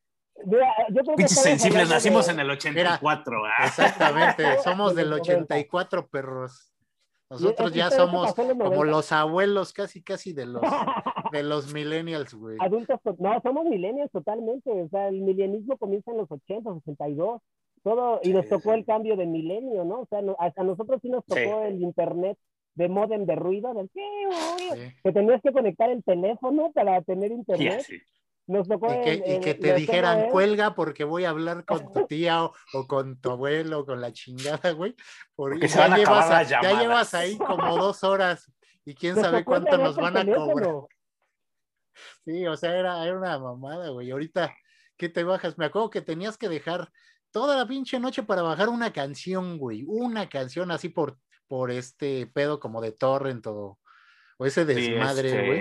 [1.17, 3.45] Pinches sensibles, nacimos en el 84.
[3.45, 3.67] ¿ah?
[3.67, 6.72] Exactamente, somos del 84, perros.
[7.33, 10.63] Nosotros ya somos como los abuelos casi, casi de los,
[11.33, 12.59] de los millennials, güey.
[12.61, 14.71] Adultos, no, somos millennials totalmente.
[14.71, 17.41] O sea, el milenialismo comienza en los 80, 82.
[17.83, 20.01] Todo, y nos tocó el cambio de milenio, ¿no?
[20.01, 22.39] O sea, hasta nosotros sí nos tocó el internet
[22.75, 23.91] de modem de ruido, del
[25.03, 27.85] que tenías que conectar el teléfono para tener internet.
[28.47, 32.87] Nos tocó y que, te dijeran, cuelga porque voy a hablar con tu tía o,
[32.87, 34.97] con tu abuelo o con la chingada, güey.
[35.35, 38.51] Porque, ya, llevas, ya llevas ahí como dos horas
[38.85, 40.75] y quién sabe cuánto nos van a cobrar.
[42.25, 44.11] Sí, o sea, era, era una mamada, güey.
[44.11, 44.55] Ahorita,
[44.97, 45.59] ¿qué te bajas?
[45.59, 46.91] Me acuerdo que tenías que dejar
[47.31, 49.85] toda la pinche noche para bajar una canción, güey.
[49.87, 53.79] Una canción así por, por este pedo como de torrent o,
[54.39, 55.59] o ese desmadre, güey.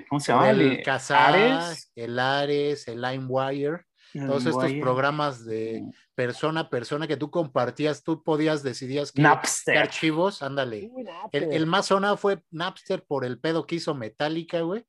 [0.00, 0.50] Este, ¿cómo se llama?
[0.50, 7.30] El, Casares, el Ares, el LimeWire, todos estos programas de persona a persona que tú
[7.30, 9.78] compartías, tú podías, decidías qué, Napster.
[9.78, 10.90] archivos, ándale.
[11.32, 14.84] el, más sonado fue Napster por el pedo que hizo Metallica, güey.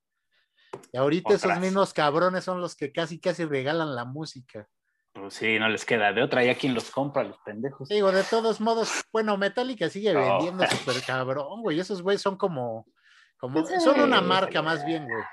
[0.91, 4.67] Y ahorita esos mismos cabrones son los que casi, casi regalan la música.
[5.13, 7.89] Pues sí, no les queda de otra, ya quien los compra, los pendejos.
[7.89, 11.79] Digo, de todos modos, bueno, Metallica sigue vendiendo súper cabrón, güey.
[11.79, 12.87] Esos güeyes son como,
[13.41, 15.23] Como, pues, son una marca más bien, güey.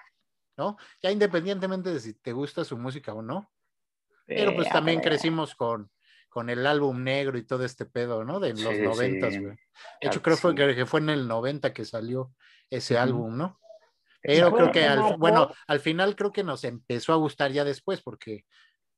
[0.56, 0.78] ¿No?
[1.02, 3.52] Ya independientemente de si te gusta su música o no.
[4.26, 5.90] Pero pues también crecimos con,
[6.30, 8.40] con el álbum negro y todo este pedo, ¿no?
[8.40, 9.56] De los noventas, güey.
[10.00, 12.32] De hecho, creo fue que fue en el 90 que salió
[12.70, 13.60] ese álbum, ¿no?
[14.22, 18.00] Pero creo que, al, bueno, al final creo que nos empezó a gustar ya después,
[18.00, 18.46] porque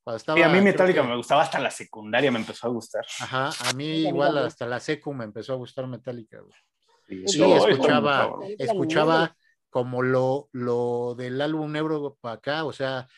[0.04, 0.46] cuando estaba...
[0.46, 3.04] a mí Metallica me gustaba hasta la secundaria, me empezó a gustar.
[3.18, 6.56] Ajá, a mí igual hasta la secu me empezó a gustar Metallica, güey.
[7.26, 9.36] Sí, escuchaba, escuchaba
[9.68, 13.08] como lo, lo del álbum negro para acá, o sea,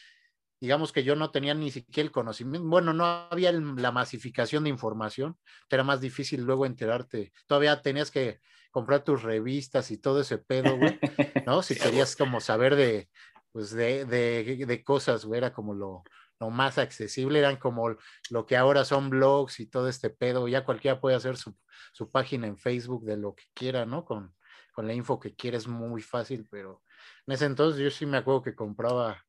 [0.61, 4.71] digamos que yo no tenía ni siquiera el conocimiento, bueno, no había la masificación de
[4.71, 5.37] información,
[5.69, 10.77] era más difícil luego enterarte, todavía tenías que comprar tus revistas y todo ese pedo,
[10.77, 10.99] güey,
[11.47, 11.63] ¿no?
[11.63, 13.09] Si querías como saber de,
[13.53, 16.05] pues de, de, de cosas, güey, era como lo,
[16.43, 17.97] lo más accesible, eran como
[18.31, 21.57] lo que ahora son blogs y todo este pedo, ya cualquiera puede hacer su,
[21.93, 24.05] su página en Facebook de lo que quiera, ¿no?
[24.05, 24.35] Con,
[24.73, 26.83] con la info que quiere es muy fácil, pero
[27.27, 29.23] en ese entonces yo sí me acuerdo que compraba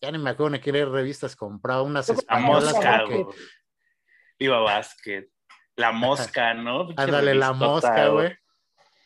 [0.00, 2.08] ya ni me acuerdo ni qué revistas compraba, unas.
[2.28, 3.04] La mosca,
[4.38, 5.28] Viva Basket.
[5.76, 6.88] La mosca, ¿no?
[6.96, 8.36] Ándale, la mosca, güey.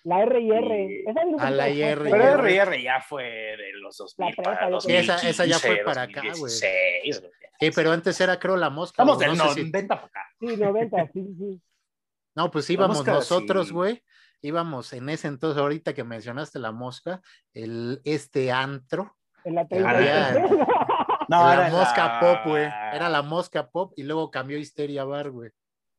[0.05, 1.05] La R&R.
[1.39, 5.79] a la R Pero R&R ya fue de los 2000 para esa, esa ya fue
[5.85, 6.53] para acá, güey.
[6.53, 9.03] Sí, pero antes era, creo, la mosca.
[9.03, 10.21] Estamos del 90 para acá.
[10.39, 11.63] Sí, 90, sí, sí.
[12.37, 14.03] No, pues íbamos nosotros, güey.
[14.41, 17.21] Íbamos en ese entonces, ahorita que mencionaste la mosca,
[17.53, 19.67] el, este antro, en la
[21.29, 22.65] No, era la mosca pop, güey.
[22.65, 25.51] Era la mosca pop y luego cambió Histeria Bar, güey.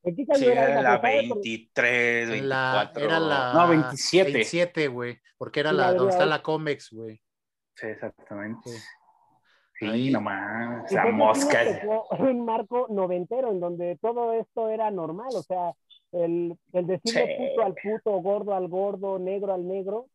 [0.03, 3.03] Sí, era la 23, 24.
[3.03, 4.31] era la no, 27.
[4.31, 5.19] 27, güey.
[5.38, 7.21] Porque era la, donde está la Comex, güey.
[7.75, 8.69] Sí, exactamente.
[9.79, 10.12] Sí, Ahí.
[10.12, 10.91] nomás.
[10.91, 11.59] La mosca.
[12.19, 15.73] Un marco noventero en donde todo esto era normal, o sea,
[16.12, 20.07] el, el decirle puto al puto, gordo al gordo, negro al negro.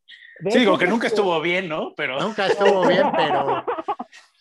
[0.51, 1.95] Sí, digo que nunca estuvo bien, ¿no?
[1.95, 2.21] Pero...
[2.21, 3.65] Nunca estuvo bien, pero...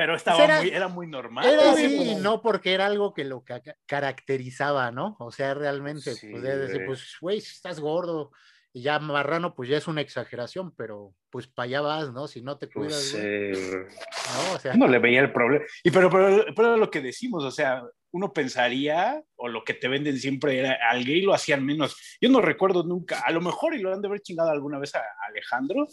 [0.00, 1.44] pero estaba era, muy, era muy normal.
[1.46, 3.44] Era así, no porque era algo que lo
[3.84, 5.14] caracterizaba, ¿no?
[5.18, 8.32] O sea, realmente, sí, pues, decir, pues, güey, estás gordo,
[8.72, 12.28] y ya marrano, pues ya es una exageración, pero pues para allá vas, ¿no?
[12.28, 13.10] Si no te cuidas.
[13.12, 15.66] Pues, no, o sea, no le veía el problema.
[15.84, 17.82] Y pero, pero, pero, lo que decimos, o sea,
[18.12, 21.96] uno pensaría, o lo que te venden siempre era, al gay lo hacían menos.
[22.20, 24.94] Yo no recuerdo nunca, a lo mejor y lo han de haber chingado alguna vez
[24.94, 25.86] a Alejandro,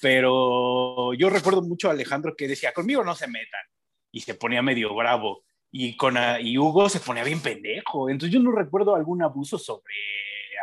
[0.00, 3.62] pero yo recuerdo mucho a Alejandro que decía, conmigo no se metan,
[4.10, 8.40] y se ponía medio bravo, y, con, y Hugo se ponía bien pendejo, entonces yo
[8.40, 9.94] no recuerdo algún abuso sobre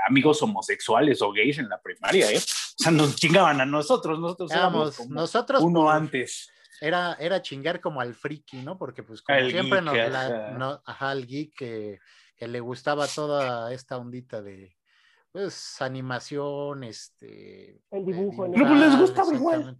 [0.07, 2.37] amigos homosexuales o gays en la primaria, ¿eh?
[2.37, 6.49] O sea, nos chingaban a nosotros, nosotros éramos nosotros uno antes
[6.81, 8.77] era, era chingar como al friki, ¿no?
[8.77, 11.99] Porque pues como siempre nos, la, ajá, al geek que,
[12.35, 14.75] que, le gustaba toda esta ondita de
[15.31, 19.77] pues animación, este el dibujo, pero pues les gustaba igual.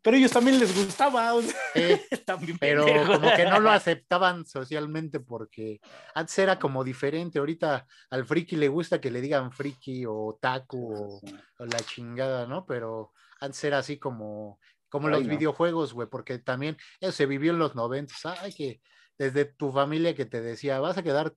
[0.00, 1.32] Pero ellos también les gustaba.
[2.60, 5.80] pero como que no lo aceptaban socialmente porque
[6.14, 7.38] antes era como diferente.
[7.38, 11.20] Ahorita al friki le gusta que le digan friki o taku o,
[11.58, 12.64] o la chingada, ¿no?
[12.64, 17.58] Pero antes era así como como los videojuegos, güey, porque también eso se vivió en
[17.58, 18.24] los noventas.
[18.24, 18.80] Ay, que
[19.18, 21.34] desde tu familia que te decía, vas a quedar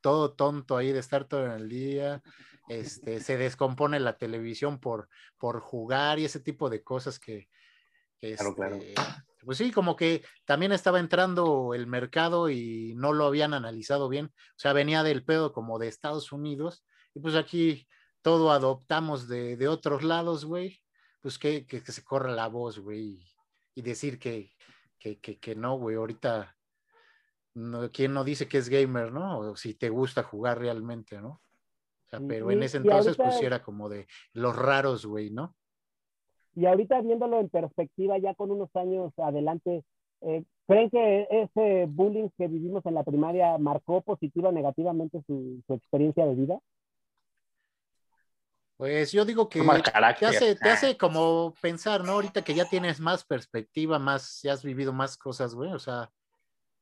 [0.00, 2.22] todo tonto ahí de estar todo el día,
[2.68, 7.48] este, se descompone la televisión por, por jugar y ese tipo de cosas que,
[8.20, 8.76] claro, claro.
[8.76, 8.94] Este,
[9.44, 14.26] pues sí, como que también estaba entrando el mercado y no lo habían analizado bien,
[14.26, 17.88] o sea, venía del pedo como de Estados Unidos y pues aquí
[18.22, 20.83] todo adoptamos de, de otros lados, güey,
[21.24, 23.18] pues que, que, se corra la voz, güey,
[23.74, 24.50] y, decir que,
[24.98, 26.54] que, que, no, güey, ahorita,
[27.54, 29.38] no, ¿quién no dice que es gamer, no?
[29.38, 31.40] O si te gusta jugar realmente, ¿no?
[32.04, 35.56] O sea, pero en ese entonces, pues era como de los raros, güey, ¿no?
[36.54, 39.82] Y ahorita viéndolo en perspectiva, ya con unos años adelante,
[40.20, 45.62] eh, ¿creen que ese bullying que vivimos en la primaria marcó positiva o negativamente su,
[45.66, 46.60] su experiencia de vida?
[48.84, 52.12] Pues yo digo que te hace, te hace como pensar, ¿no?
[52.12, 56.12] Ahorita que ya tienes más perspectiva, más, ya has vivido más cosas, güey, o sea,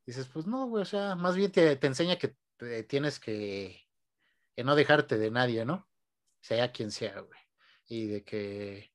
[0.05, 2.35] dices, pues no, güey, o sea, más bien te, te enseña que
[2.88, 3.87] tienes que,
[4.57, 5.88] que, no dejarte de nadie, ¿no?
[6.41, 7.38] Sea quien sea, güey.
[7.87, 8.93] Y de que,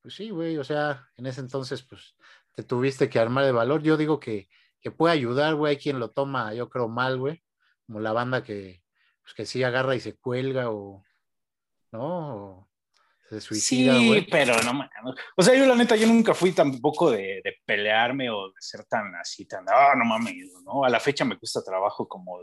[0.00, 2.16] pues sí, güey, o sea, en ese entonces, pues,
[2.54, 3.82] te tuviste que armar de valor.
[3.82, 4.48] Yo digo que,
[4.80, 7.44] que puede ayudar, güey, hay quien lo toma, yo creo, mal, güey,
[7.84, 8.82] como la banda que,
[9.20, 11.04] pues, que sí agarra y se cuelga o
[11.96, 12.68] ¿no?
[13.28, 14.88] Se suicida, sí, pero no
[15.36, 18.84] O sea, yo la neta, yo nunca fui tampoco de, de pelearme o de ser
[18.84, 20.84] tan así, tan, ah, no mames, ¿no?
[20.84, 22.38] A la fecha me cuesta trabajo como,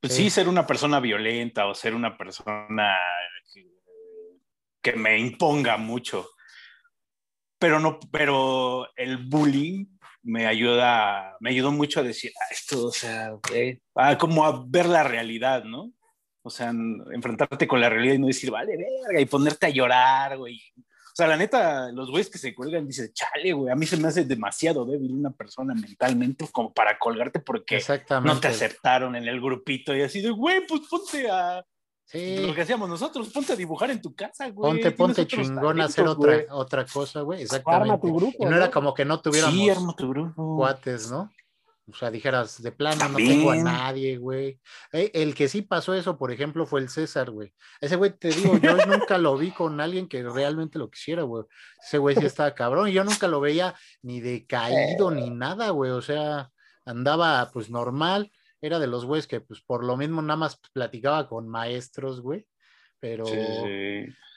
[0.00, 2.96] pues sí, ser una persona violenta o ser una persona
[3.52, 3.66] que,
[4.80, 6.28] que me imponga mucho.
[7.58, 9.86] pero no, pero el bullying
[10.22, 13.32] me ayuda, me ayudó mucho a decir, ah, esto, o sea,
[14.18, 15.92] como a ver la realidad, ¿no?
[16.42, 20.38] O sea, enfrentarte con la realidad y no decir, vale, verga, y ponerte a llorar,
[20.38, 20.60] güey.
[20.76, 23.96] O sea, la neta, los güeyes que se cuelgan dicen, chale, güey, a mí se
[23.96, 27.82] me hace demasiado débil una persona mentalmente como para colgarte porque
[28.22, 31.64] no te aceptaron en el grupito y así de, güey, pues ponte a,
[32.12, 34.72] lo que hacíamos nosotros, ponte a dibujar en tu casa, güey.
[34.72, 37.42] Ponte, ponte chingón a hacer otra, otra cosa, güey.
[37.42, 37.90] Exactamente.
[37.90, 40.56] Arma tu grupo, y no, era como que no tuviéramos sí, arma tu grupo.
[40.56, 41.30] cuates, ¿no?
[41.90, 44.60] O sea, dijeras, de plano no tengo a nadie, güey.
[44.92, 47.52] Eh, el que sí pasó eso, por ejemplo, fue el César, güey.
[47.80, 51.44] Ese güey, te digo, yo nunca lo vi con alguien que realmente lo quisiera, güey.
[51.84, 52.88] Ese güey sí estaba cabrón.
[52.88, 55.90] Y yo nunca lo veía ni decaído ni nada, güey.
[55.90, 56.50] O sea,
[56.84, 61.28] andaba pues normal era de los güeyes que, pues, por lo mismo nada más platicaba
[61.28, 62.46] con maestros, güey.
[62.98, 63.24] Pero.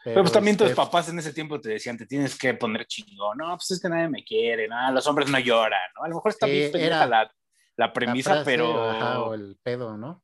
[0.03, 2.85] Pero, pues también tus este papás en ese tiempo te decían, te tienes que poner
[2.85, 3.37] chingón.
[3.37, 6.03] No, pues es que nadie me quiere, no, los hombres no lloran, ¿no?
[6.03, 7.31] A lo mejor está bien era la,
[7.75, 8.89] la premisa, pero.
[8.89, 10.23] Ajá, o el pedo, ¿no?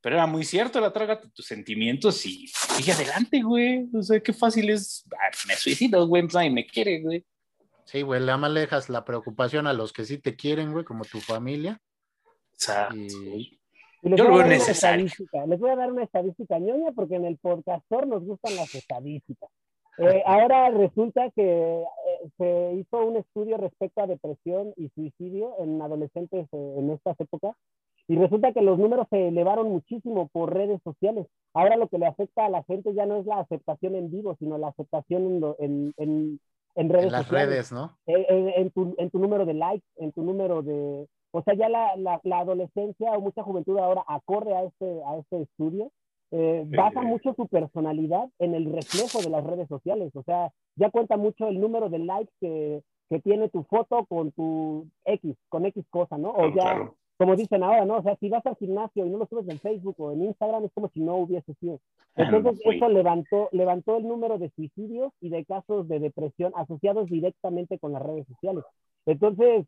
[0.00, 3.88] Pero era muy cierto, la traga tus sentimientos y sigue adelante, güey.
[3.94, 5.04] O sea, qué fácil es.
[5.12, 7.24] Ah, me suicido, güey, pues nadie me quiere, güey.
[7.86, 11.20] Sí, güey, le alejas la preocupación a los que sí te quieren, güey, como tu
[11.20, 11.80] familia.
[14.02, 15.06] Yo lo veo necesario.
[15.48, 19.50] Les voy a dar una estadística ñoña porque en el podcastor nos gustan las estadísticas.
[19.98, 21.86] Eh, ahora resulta que eh,
[22.36, 27.54] se hizo un estudio respecto a depresión y suicidio en adolescentes eh, en estas épocas
[28.08, 31.26] y resulta que los números se elevaron muchísimo por redes sociales.
[31.54, 34.36] Ahora lo que le afecta a la gente ya no es la aceptación en vivo,
[34.38, 36.40] sino la aceptación en, en,
[36.74, 37.96] en, redes en las redes, ¿no?
[38.06, 41.96] En, tu, en tu número de likes, en tu número de, o sea, ya la,
[41.96, 45.90] la, adolescencia o mucha juventud ahora acorde a este, a este estudio,
[46.36, 50.10] eh, basa mucho su personalidad en el reflejo de las redes sociales.
[50.16, 54.32] O sea, ya cuenta mucho el número de likes que, que tiene tu foto con
[54.32, 56.30] tu X, con X cosa, ¿no?
[56.30, 57.98] O ya, como dicen ahora, ¿no?
[57.98, 60.64] O sea, si vas al gimnasio y no lo subes en Facebook o en Instagram,
[60.64, 61.78] es como si no hubiese sido.
[62.16, 67.08] Ah, Entonces, eso levantó, levantó el número de suicidios y de casos de depresión asociados
[67.08, 68.64] directamente con las redes sociales.
[69.06, 69.66] Entonces,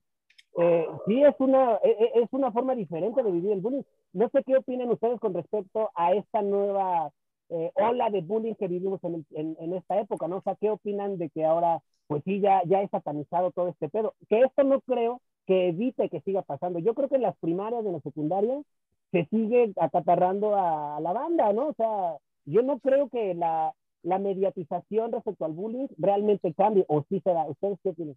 [0.59, 3.83] eh, sí es una, e, e, es una forma diferente de vivir el bullying.
[4.13, 7.11] No sé qué opinan ustedes con respecto a esta nueva
[7.51, 10.39] eh, ola de bullying que vivimos en, en, esta época, ¿no?
[10.39, 13.89] O sea, ¿qué opinan de que ahora, pues sí, ya, ya es satanizado todo este
[13.89, 14.15] pedo?
[14.29, 16.79] Que esto no creo que evite que siga pasando.
[16.79, 18.65] Yo creo que en las primarias, en las secundarias,
[19.13, 21.69] se sigue acatarrando a, la banda, ¿no?
[21.69, 22.17] O sea,
[22.47, 27.45] yo no creo que la, la mediatización respecto al bullying realmente cambie, o sí será.
[27.45, 28.17] ¿Ustedes qué opinan?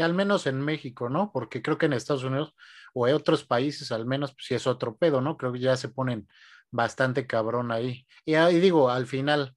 [0.00, 1.30] Al menos en México, ¿no?
[1.32, 2.54] Porque creo que en Estados Unidos
[2.94, 5.36] o en otros países, al menos, pues es otro pedo, ¿no?
[5.36, 6.28] Creo que ya se ponen
[6.70, 8.06] bastante cabrón ahí.
[8.24, 9.54] Y ahí digo, al final,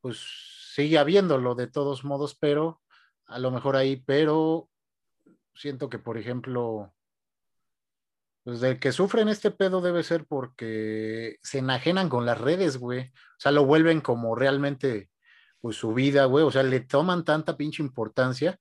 [0.00, 0.20] pues
[0.74, 2.80] sigue habiéndolo de todos modos, pero
[3.26, 4.68] a lo mejor ahí, pero
[5.54, 6.94] siento que, por ejemplo,
[8.44, 13.08] pues de que sufren este pedo debe ser porque se enajenan con las redes, güey.
[13.08, 15.10] O sea, lo vuelven como realmente,
[15.60, 16.44] pues su vida, güey.
[16.44, 18.58] O sea, le toman tanta pinche importancia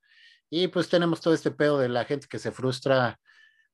[0.51, 3.17] y pues tenemos todo este pedo de la gente que se frustra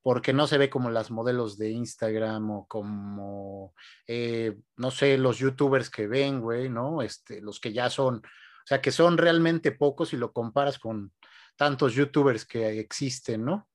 [0.03, 3.73] porque no se ve como las modelos de Instagram o como,
[4.05, 7.01] eh, no sé, los youtubers que ven, güey, ¿no?
[7.01, 11.11] Este, los que ya son, o sea, que son realmente pocos y lo comparas con
[11.57, 13.67] tantos youtubers que existen, ¿no?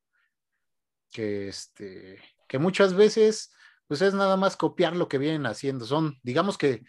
[1.10, 3.52] Que, este, que muchas veces,
[3.88, 5.86] pues es nada más copiar lo que vienen haciendo.
[5.86, 6.84] Son, digamos que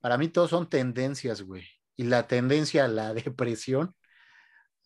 [0.00, 1.66] para mí todos son tendencias, güey.
[1.96, 3.96] Y la tendencia a la depresión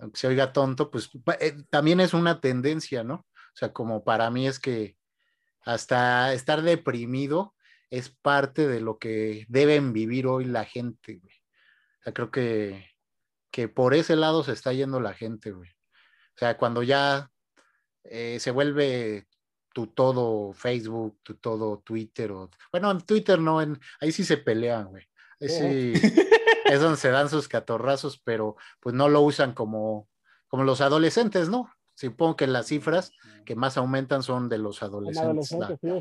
[0.01, 1.11] aunque se oiga tonto, pues
[1.41, 3.15] eh, también es una tendencia, ¿no?
[3.15, 4.97] O sea, como para mí es que
[5.63, 7.55] hasta estar deprimido
[7.91, 11.35] es parte de lo que deben vivir hoy la gente, güey.
[12.01, 12.91] O sea, creo que,
[13.51, 15.71] que por ese lado se está yendo la gente, güey.
[15.71, 17.31] O sea, cuando ya
[18.05, 19.27] eh, se vuelve
[19.75, 24.39] tu todo Facebook, tu todo Twitter, o, bueno, en Twitter no, en, ahí sí se
[24.39, 25.07] pelean, güey.
[25.41, 25.93] Ahí sí,
[26.65, 30.09] es donde se dan sus catorrazos, pero pues no lo usan como,
[30.49, 31.69] como los adolescentes, ¿no?
[31.95, 33.13] Supongo que las cifras
[33.45, 35.55] que más aumentan son de los adolescentes,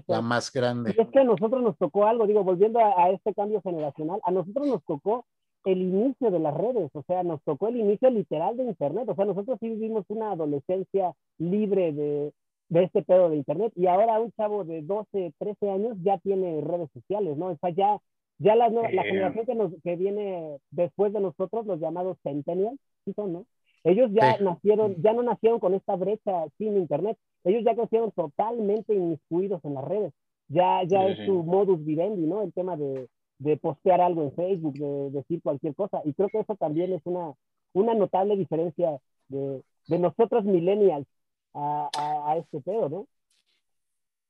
[0.08, 0.96] la, más grande.
[0.98, 4.32] Y es que a nosotros nos tocó algo, digo, volviendo a, este cambio generacional, a
[4.32, 5.26] nosotros nos tocó
[5.66, 9.16] el inicio de las redes, o sea, nos tocó el inicio literal de Internet, o
[9.16, 12.34] sea, nosotros sí vivimos una adolescencia libre de,
[12.70, 16.62] de este pedo de Internet y ahora un chavo de 12, 13 años ya tiene
[16.62, 17.48] redes sociales, ¿no?
[17.48, 18.00] O sea, ya
[18.40, 23.14] ya la, la generación que, nos, que viene después de nosotros, los llamados centennials, ¿sí
[23.14, 23.46] son, no?
[23.84, 27.18] Ellos ya nacieron, ya no nacieron con esta brecha sin internet.
[27.44, 30.14] Ellos ya crecieron totalmente inmiscuidos en las redes.
[30.50, 32.42] Ya, ya es su modus vivendi, ¿no?
[32.42, 36.02] El tema de, de postear algo en Facebook, de decir cualquier cosa.
[36.04, 37.34] Y creo que eso también es una,
[37.74, 41.08] una notable diferencia de, de nosotros millennials
[41.54, 43.08] a, a, este pedo, ¿no?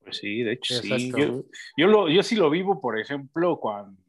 [0.02, 1.10] Pues sí, de hecho sí.
[1.10, 1.44] Yo,
[1.76, 4.02] yo, lo, yo sí lo vivo, por ejemplo, cuando,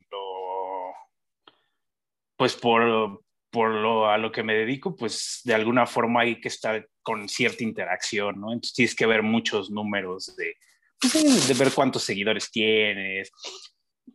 [2.37, 6.47] pues por, por lo, a lo que me dedico, pues de alguna forma hay que
[6.47, 8.53] estar con cierta interacción, ¿no?
[8.53, 10.55] Entonces tienes que ver muchos números de,
[10.99, 13.31] pues, de ver cuántos seguidores tienes.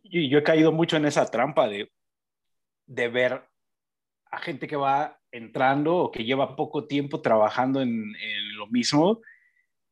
[0.03, 1.93] Y yo he caído mucho en esa trampa de,
[2.87, 3.45] de ver
[4.31, 9.21] a gente que va entrando o que lleva poco tiempo trabajando en, en lo mismo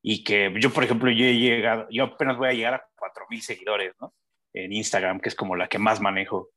[0.06, 3.40] y que yo, por ejemplo, yo he llegado, yo apenas voy a llegar a 4.000
[3.40, 4.14] seguidores, ¿no?
[4.52, 6.50] En Instagram, que es como la que más manejo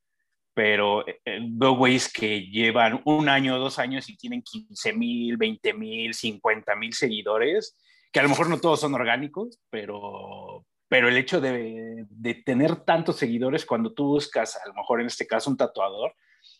[0.58, 5.38] pero eh, eh, veo güeyes que llevan un año, dos años y tienen 15 mil,
[5.38, 7.78] 20 mil, 50 mil seguidores,
[8.12, 12.76] que a lo mejor no todos son orgánicos, pero, pero el hecho de, de, tener
[12.78, 16.16] tantos seguidores cuando tú buscas, a lo mejor en este caso un tatuador,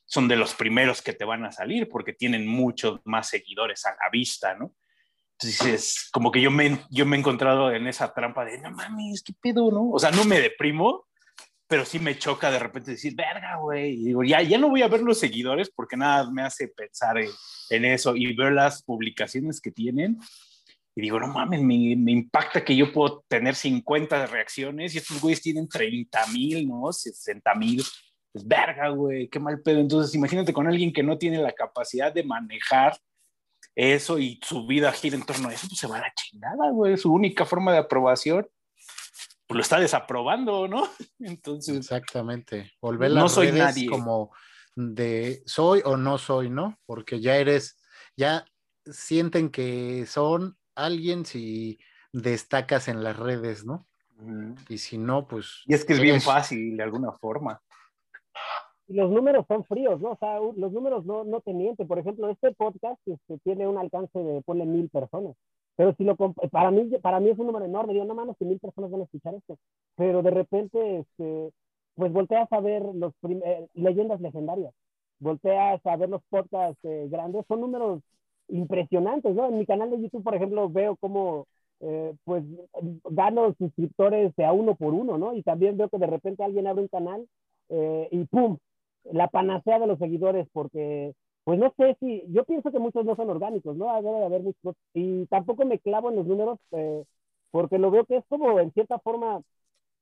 [0.06, 3.96] son de los primeros que te van a salir porque tienen muchos más seguidores a
[4.00, 4.76] la vista, ¿no?
[5.40, 9.22] Entonces, como que yo me, yo me he encontrado en esa trampa de, no mames,
[9.22, 9.92] qué pedo, ¿no?
[9.92, 11.06] O sea, no me deprimo,
[11.68, 13.92] pero sí me choca de repente decir, verga, güey.
[13.92, 17.20] Y digo, ya, ya no voy a ver los seguidores porque nada me hace pensar
[17.20, 17.30] en,
[17.70, 20.18] en eso y ver las publicaciones que tienen.
[20.96, 25.22] Y digo, no mames, me, me, impacta que yo puedo tener 50 reacciones y estos
[25.22, 26.92] güeyes tienen 30 mil, ¿no?
[26.92, 27.84] 60 mil.
[28.32, 29.80] Pues verga, güey, qué mal pedo.
[29.80, 32.98] Entonces, imagínate con alguien que no tiene la capacidad de manejar
[33.78, 36.72] eso y su vida gira en torno a eso, pues se va a la chingada,
[36.72, 36.98] güey.
[36.98, 38.48] Su única forma de aprobación
[39.46, 40.90] pues lo está desaprobando, ¿no?
[41.20, 41.78] Entonces.
[41.78, 42.74] Exactamente.
[42.82, 43.88] Volver no soy nadie.
[43.88, 44.32] como
[44.76, 46.80] de soy o no soy, ¿no?
[46.86, 47.80] Porque ya eres,
[48.16, 48.46] ya
[48.86, 51.80] sienten que son alguien si
[52.12, 53.88] destacas en las redes, ¿no?
[54.68, 55.64] Y si no, pues.
[55.68, 57.62] Y es que es bien fácil de alguna forma.
[58.88, 60.12] Los números son fríos, ¿no?
[60.12, 61.88] O sea, los números no, no te mienten.
[61.88, 65.36] Por ejemplo, este podcast este, tiene un alcance de, ponle mil personas.
[65.78, 68.46] Pero si lo para mí, para mí es un número enorme, digo, no mames, que
[68.46, 69.58] mil personas van a escuchar esto.
[69.96, 71.52] Pero de repente, este,
[71.96, 74.74] pues volteas a ver los eh, leyendas legendarias,
[75.20, 78.02] volteas a ver los podcasts eh, grandes, son números
[78.48, 79.48] impresionantes, ¿no?
[79.48, 81.46] En mi canal de YouTube, por ejemplo, veo cómo,
[81.82, 82.44] eh, pues,
[83.12, 85.36] gano suscriptores de a uno por uno, ¿no?
[85.36, 87.28] Y también veo que de repente alguien abre un canal
[87.70, 88.58] y ¡pum!
[89.12, 91.14] La panacea de los seguidores porque
[91.48, 93.86] pues no sé si, yo pienso que muchos no son orgánicos, ¿no?
[94.02, 97.06] Debe de haber muchos, y tampoco me clavo en los números, eh,
[97.52, 99.42] porque lo veo que es como, en cierta forma,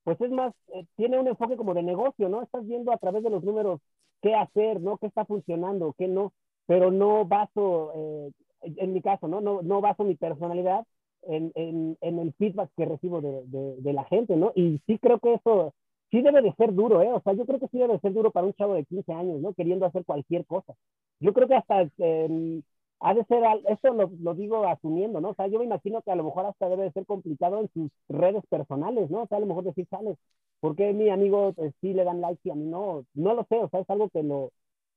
[0.04, 2.42] pues es más, eh, tiene un enfoque como de negocio, ¿no?
[2.44, 3.80] Estás viendo a través de los números
[4.24, 4.98] qué hacer, ¿no?
[4.98, 6.34] ¿Qué está funcionando, qué no?
[6.68, 8.32] Pero no baso, eh,
[8.64, 9.40] en mi caso, ¿no?
[9.42, 10.86] No, no baso mi personalidad
[11.24, 14.52] en, en, en el feedback que recibo de, de, de, la gente, ¿no?
[14.56, 15.74] Y sí creo que eso
[16.12, 17.12] sí debe de ser duro, ¿eh?
[17.14, 19.14] O sea, yo creo que sí debe de ser duro para un chavo de 15
[19.14, 19.54] años, ¿no?
[19.54, 20.74] Queriendo hacer cualquier cosa.
[21.20, 22.62] Yo creo que hasta eh,
[23.00, 25.30] ha de ser, eso lo, lo, digo asumiendo, ¿no?
[25.30, 27.70] O sea, yo me imagino que a lo mejor hasta debe de ser complicado en
[27.74, 29.24] sus redes personales, ¿no?
[29.24, 30.18] O sea, a lo mejor decir, sales,
[30.60, 33.06] ¿por qué mi amigo pues, sí le dan like y a mí no?
[33.14, 34.52] No lo sé, o sea, es algo que lo,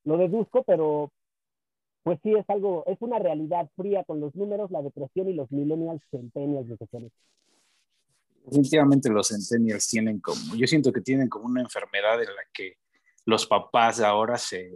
[0.05, 1.11] lo deduzco, pero
[2.03, 5.51] pues sí es algo, es una realidad fría con los números, la depresión y los
[5.53, 6.87] millennials, centennials, lo que
[8.45, 12.77] definitivamente los centennials tienen como, yo siento que tienen como una enfermedad en la que
[13.25, 14.71] los papás ahora se,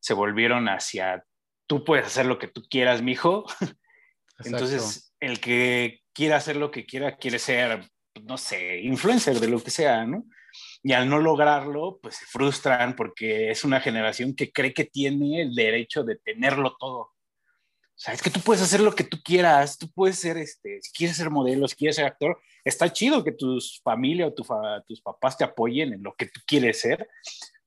[0.00, 1.24] se volvieron hacia,
[1.66, 3.46] tú puedes hacer lo que tú quieras, mijo.
[4.44, 7.88] Entonces, el que quiera hacer lo que quiera, quiere ser,
[8.22, 10.24] no sé, influencer de lo que sea, ¿no?
[10.82, 15.42] Y al no lograrlo, pues se frustran porque es una generación que cree que tiene
[15.42, 17.15] el derecho de tenerlo todo.
[17.96, 20.82] O sea, es que tú puedes hacer lo que tú quieras, tú puedes ser, este,
[20.82, 25.00] si quieres ser modelo, si quieres ser actor, está chido que tus familia o tus
[25.00, 27.08] papás te apoyen en lo que tú quieres ser,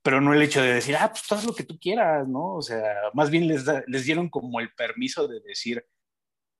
[0.04, 2.56] pero no el hecho de decir, ah, pues haz lo que tú quieras, ¿no?
[2.56, 5.84] O sea, más bien les, les dieron como el permiso de decir,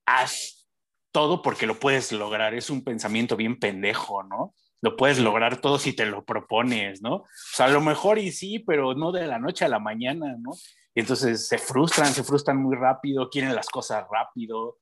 [0.08, 0.68] haz
[1.12, 2.54] todo porque lo puedes lograr.
[2.54, 4.56] Es un pensamiento bien pendejo, ¿no?
[4.82, 7.16] Lo puedes lograr todo si te lo propones, ¿no?
[7.16, 10.36] O sea, a lo mejor y sí, pero no de la noche a la mañana,
[10.40, 10.52] ¿no?
[10.94, 14.78] Y entonces se frustran, se frustran muy rápido, quieren las cosas rápido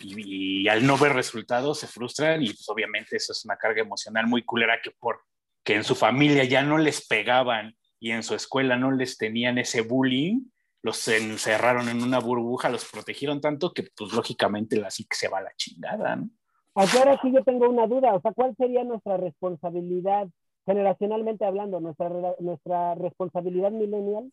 [0.00, 4.26] y, al no ver resultados se frustran y pues obviamente eso es una carga emocional
[4.26, 5.20] muy culera que por
[5.62, 9.58] que en su familia ya no les pegaban y en su escuela no les tenían
[9.58, 10.40] ese bullying,
[10.82, 15.38] los encerraron en una burbuja, los protegieron tanto que pues lógicamente la que se va
[15.38, 16.30] a la chingada, ¿no?
[16.74, 20.28] Ahora sí yo tengo una duda, o sea, ¿cuál sería nuestra responsabilidad,
[20.64, 22.08] generacionalmente hablando, nuestra,
[22.38, 24.32] nuestra responsabilidad millennial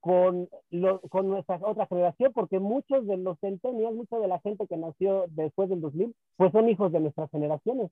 [0.00, 0.48] con,
[1.10, 5.26] con nuestra otra generación, porque muchos de los centenials, mucha de la gente que nació
[5.28, 7.90] después del 2000, pues son hijos de nuestras generaciones,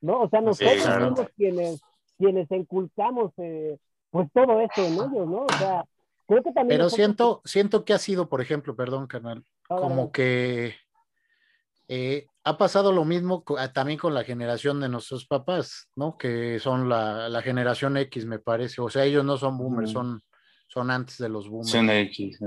[0.00, 0.20] ¿no?
[0.20, 1.80] O sea, nosotros somos quienes,
[2.18, 3.78] quienes inculcamos eh,
[4.10, 5.44] pues todo esto en ellos, ¿no?
[5.44, 5.84] O sea,
[6.30, 6.78] Creo que también...
[6.78, 10.76] Pero siento, siento que ha sido, por ejemplo, perdón, canal, como que
[11.88, 16.16] eh, ha pasado lo mismo ah, también con la generación de nuestros papás, ¿no?
[16.16, 18.80] Que son la, generación X, me parece.
[18.80, 20.22] O sea, ellos no son boomers, son,
[20.72, 21.70] son antes de los boomers.
[21.70, 22.38] Son X,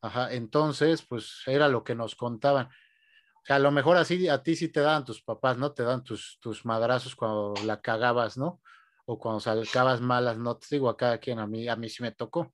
[0.00, 0.32] ajá.
[0.32, 2.66] Entonces, pues era lo que nos contaban.
[2.66, 5.72] O sea, a lo mejor así a ti sí te dan tus papás, ¿no?
[5.72, 8.60] Te dan tus, tus madrazos cuando la cagabas, ¿no?
[9.06, 10.68] O cuando sacabas malas notas.
[10.68, 12.52] Digo, a cada quien, a mí, a mí sí me tocó.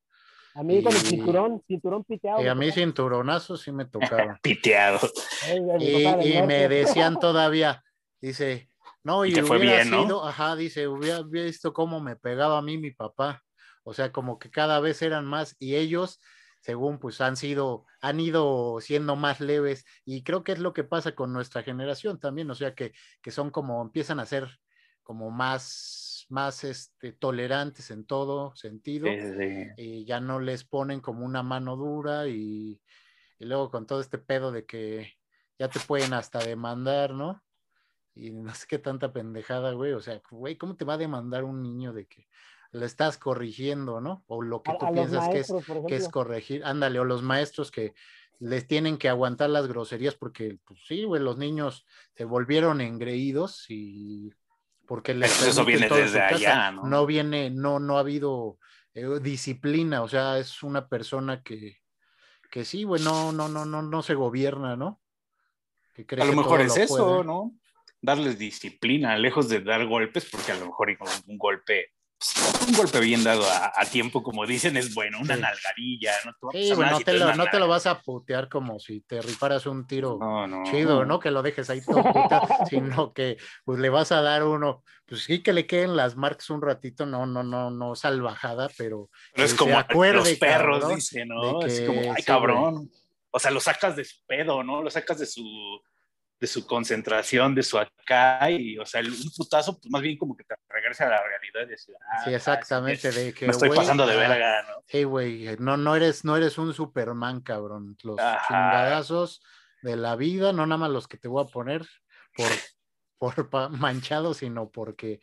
[0.54, 2.42] A mí con el cinturón, cinturón piteado.
[2.42, 4.38] Y a mí cinturonazo sí me tocaba.
[4.42, 5.00] piteado.
[5.80, 7.82] y, me decían todavía,
[8.20, 8.68] dice,
[9.02, 13.42] no, y, hubiera sido, ajá, dice, hubiera visto cómo me pegaba a mí mi papá.
[13.86, 16.20] O sea, como que cada vez eran más y ellos,
[16.60, 20.82] según pues han sido, han ido siendo más leves y creo que es lo que
[20.82, 24.58] pasa con nuestra generación también, o sea, que, que son como, empiezan a ser
[25.04, 29.06] como más más este, tolerantes en todo sentido
[29.76, 32.80] y ya no les ponen como una mano dura y,
[33.38, 35.12] luego con todo este pedo de que
[35.58, 37.42] ya te pueden hasta demandar, ¿no?
[38.14, 39.92] Y no sé qué tanta pendejada, güey.
[39.92, 42.26] O sea, güey, ¿cómo te va a demandar un niño de que
[42.76, 44.24] le estás corrigiendo, ¿no?
[44.26, 45.52] O lo que tú piensas que, es,
[45.88, 46.64] que es corregir.
[46.64, 47.94] Ándale, o los maestros que
[48.38, 53.64] les tienen que aguantar las groserías porque, pues sí, güey, los niños se volvieron engreídos
[53.68, 54.30] y
[54.86, 56.84] porque eso viene desde allá, ¿no?
[56.84, 58.58] No viene, no, no ha habido
[58.94, 61.78] eh, disciplina, o sea, es una persona que,
[62.50, 65.00] que sí, güey, no, no, no, no, no se gobierna, ¿no?
[66.20, 67.54] a lo mejor es eso, ¿no?
[68.02, 70.94] Darles disciplina, lejos de dar golpes, porque a lo mejor
[71.26, 71.95] un golpe
[72.66, 76.12] un golpe bien dado a, tiempo, como dicen, es bueno, una nalgarilla.
[76.24, 79.66] No, sí, no, te lo, no, te lo, vas a putear como si te riparas
[79.66, 80.18] un tiro
[80.70, 81.20] chido, ¿no?
[81.20, 82.40] Que lo dejes ahí todo puta,
[82.70, 86.48] sino que pues le vas a dar uno, pues sí que le queden las marcas
[86.50, 89.10] un ratito, no, no, no, no salvajada, pero.
[89.34, 91.62] es como los perros, dice, ¿no?
[91.62, 92.90] es como, ay, cabrón.
[93.30, 94.82] O sea, lo sacas de su pedo, ¿no?
[94.82, 95.44] Lo sacas de su
[96.38, 100.36] de su concentración, de su acá, y, o sea, un putazo, pues más bien como
[100.36, 103.70] que te regresa a la realidad y decir, ah, sí, exactamente, de que, me estoy
[103.70, 104.82] pasando de verga, ¿no?
[104.86, 108.16] Sí, güey, no, no, eres, no eres un Superman, cabrón, los
[108.48, 109.42] chingadazos
[109.82, 111.86] de la vida, no nada más los que te voy a poner
[112.34, 112.50] por,
[113.18, 115.20] por manchado, sino porque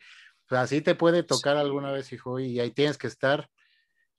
[0.48, 3.48] así te puede tocar alguna vez, hijo, y ahí tienes que estar,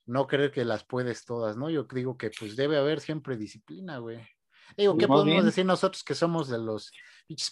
[0.06, 1.68] no creer que las puedes todas, ¿no?
[1.68, 4.26] Yo digo que pues debe haber siempre disciplina, güey.
[4.76, 6.92] Digo, ¿qué podemos decir nosotros que somos de los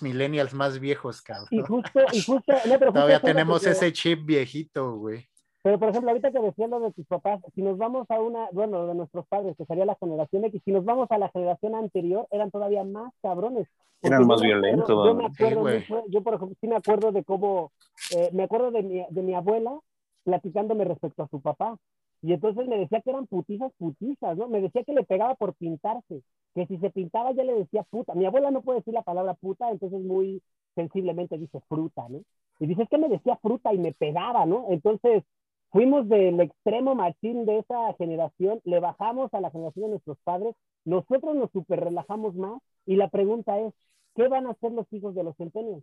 [0.01, 1.49] millennials más viejos, cabrón?
[1.51, 2.53] Y justo, y justo,
[2.93, 5.29] Todavía tenemos ese chip viejito, güey.
[5.65, 8.49] Pero, por ejemplo, ahorita que decías lo de tus papás, si nos vamos a una,
[8.53, 11.75] bueno, de nuestros padres, que sería la generación X, si nos vamos a la generación
[11.75, 13.67] anterior, eran todavía más cabrones.
[14.03, 14.89] Eran más violentos.
[14.89, 17.73] Yo me acuerdo, yo por ejemplo, sí me acuerdo de cómo,
[18.15, 19.81] eh, me acuerdo de mi, de mi abuela
[20.25, 21.79] platicándome respecto a su papá.
[22.25, 24.49] Y entonces me decía que eran putizas, putizas, ¿no?
[24.49, 26.23] Me decía que le pegaba por pintarse,
[26.55, 28.15] que si se pintaba ya le decía puta.
[28.15, 30.43] Mi abuela no puede decir la palabra puta, entonces muy
[30.75, 32.23] sensiblemente dice fruta, ¿no?
[32.61, 34.69] Y dice, es que me decía fruta y me pegaba, ¿no?
[34.71, 35.23] Entonces
[35.71, 40.55] fuimos del extremo machín de esa generación, le bajamos a la generación de nuestros padres,
[40.87, 43.75] nosotros nos super relajamos más y la pregunta es,
[44.15, 45.83] ¿qué van a hacer los hijos de los centenios?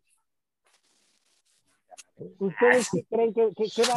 [2.16, 3.50] ¿Ustedes creen que,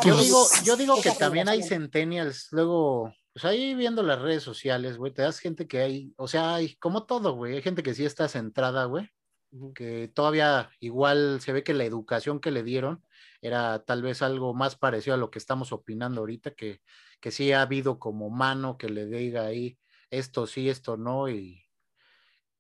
[0.04, 4.96] yo digo, yo digo que también hay centennials, luego, pues ahí viendo las redes sociales,
[4.96, 7.94] güey, te das gente que hay, o sea, hay como todo, güey, hay gente que
[7.94, 9.10] sí está centrada, güey,
[9.74, 13.04] que todavía igual se ve que la educación que le dieron
[13.42, 16.80] era tal vez algo más parecido a lo que estamos opinando ahorita, que,
[17.20, 19.78] que sí ha habido como mano que le diga ahí
[20.10, 21.62] esto sí, esto no, y,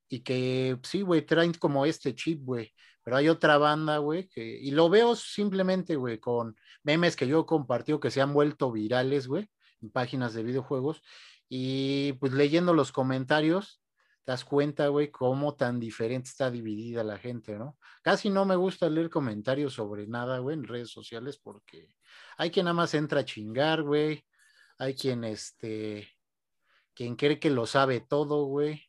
[0.08, 2.72] y que sí, güey, traen como este chip, güey
[3.04, 7.40] pero hay otra banda, güey, que, y lo veo simplemente, güey, con memes que yo
[7.40, 9.50] he compartido que se han vuelto virales, güey,
[9.82, 11.02] en páginas de videojuegos,
[11.48, 13.82] y pues leyendo los comentarios,
[14.24, 17.76] te das cuenta, güey, cómo tan diferente está dividida la gente, ¿no?
[18.02, 21.94] Casi no me gusta leer comentarios sobre nada, güey, en redes sociales, porque
[22.38, 24.24] hay quien nada más entra a chingar, güey,
[24.78, 26.08] hay quien, este,
[26.94, 28.82] quien cree que lo sabe todo, güey,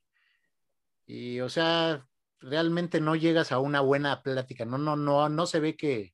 [1.05, 2.07] y, o sea,
[2.45, 6.13] realmente no llegas a una buena plática, no, no, no, no se ve que,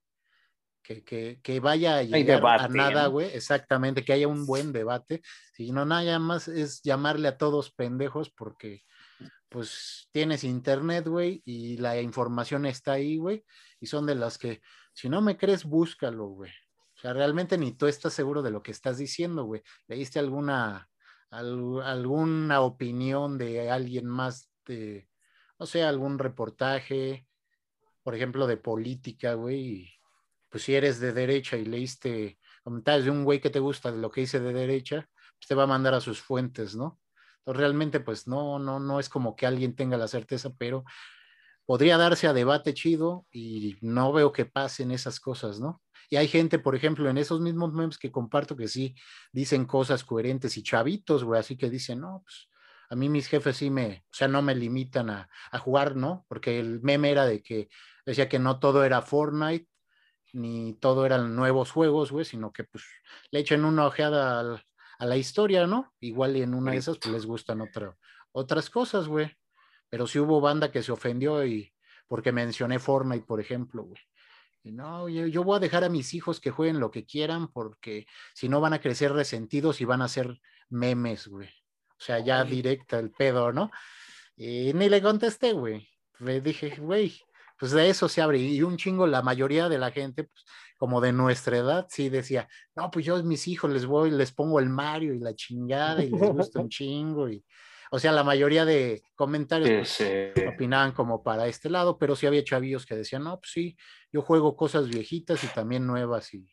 [0.81, 5.21] que, vaya a llegar a nada, güey, exactamente, que haya un buen debate,
[5.53, 8.83] sino nada más es llamarle a todos pendejos porque
[9.49, 13.43] pues tienes internet, güey, y la información está ahí, güey,
[13.81, 14.61] y son de las que,
[14.93, 16.51] si no me crees, búscalo, güey.
[16.95, 19.61] O sea, realmente ni tú estás seguro de lo que estás diciendo, güey.
[19.87, 20.87] ¿Leíste alguna,
[21.31, 25.09] alguna opinión de alguien más de,
[25.61, 27.27] no sé, algún reportaje,
[28.01, 29.93] por ejemplo, de política, güey,
[30.49, 33.99] pues si eres de derecha y leíste comentarios de un güey que te gusta de
[33.99, 35.07] lo que dice de derecha,
[35.47, 36.99] te va a mandar a sus fuentes, ¿no?
[37.37, 40.83] Entonces, realmente, pues no, no, no es como que alguien tenga la certeza, pero
[41.67, 45.83] podría darse a debate chido y no veo que pasen esas cosas, ¿no?
[46.09, 48.95] Y hay gente, por ejemplo, en esos mismos memes que comparto que sí
[49.31, 52.49] dicen cosas coherentes y chavitos, güey, así que dicen, no, pues
[52.91, 55.29] a mí mis jefes sí me, o sea, no me limitan a,
[55.59, 56.25] jugar, ¿no?
[56.27, 57.69] Porque el meme era de que
[58.05, 59.65] decía que no todo era Fortnite,
[60.33, 62.83] ni todo eran nuevos juegos, güey, sino que pues
[63.31, 64.61] le echen una ojeada
[64.99, 65.93] a la historia, ¿no?
[66.01, 67.97] Igual y en una de esas pues les gustan otra,
[68.33, 69.31] otras cosas, güey.
[69.89, 71.73] Pero sí hubo banda que se ofendió y
[72.07, 74.01] porque mencioné Fortnite, por ejemplo, güey.
[74.63, 77.47] Y no, yo, yo, voy a dejar a mis hijos que jueguen lo que quieran
[77.47, 81.60] porque si no van a crecer resentidos y van a ser memes, güey.
[82.01, 83.69] O sea, ya directa el pedo, ¿no?
[84.35, 85.87] Y ni le contesté, güey.
[86.17, 87.13] Le dije, güey,
[87.59, 88.39] pues de eso se abre.
[88.39, 90.43] Y un chingo, la mayoría de la gente, pues,
[90.79, 94.31] como de nuestra edad, sí decía, no, pues yo a mis hijos les voy, les
[94.31, 97.29] pongo el Mario y la chingada y les gusta un chingo.
[97.29, 97.45] Y,
[97.91, 102.43] o sea, la mayoría de comentarios pues, opinaban como para este lado, pero sí había
[102.43, 103.77] chavillos que decían, no, pues sí,
[104.11, 106.33] yo juego cosas viejitas y también nuevas.
[106.33, 106.49] Y,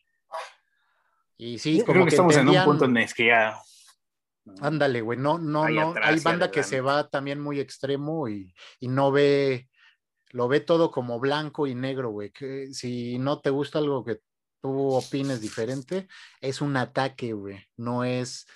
[1.37, 3.59] y sí, como Creo que, estamos en un punto en el que ya
[4.61, 9.11] Ándale, güey, no, no, no, hay banda que se va también muy extremo y, no
[9.11, 9.69] ve,
[10.31, 14.19] lo ve todo como blanco y negro, güey, que si no te gusta algo que
[14.61, 16.07] tú opines diferente,
[16.41, 18.47] es un ataque, güey, no es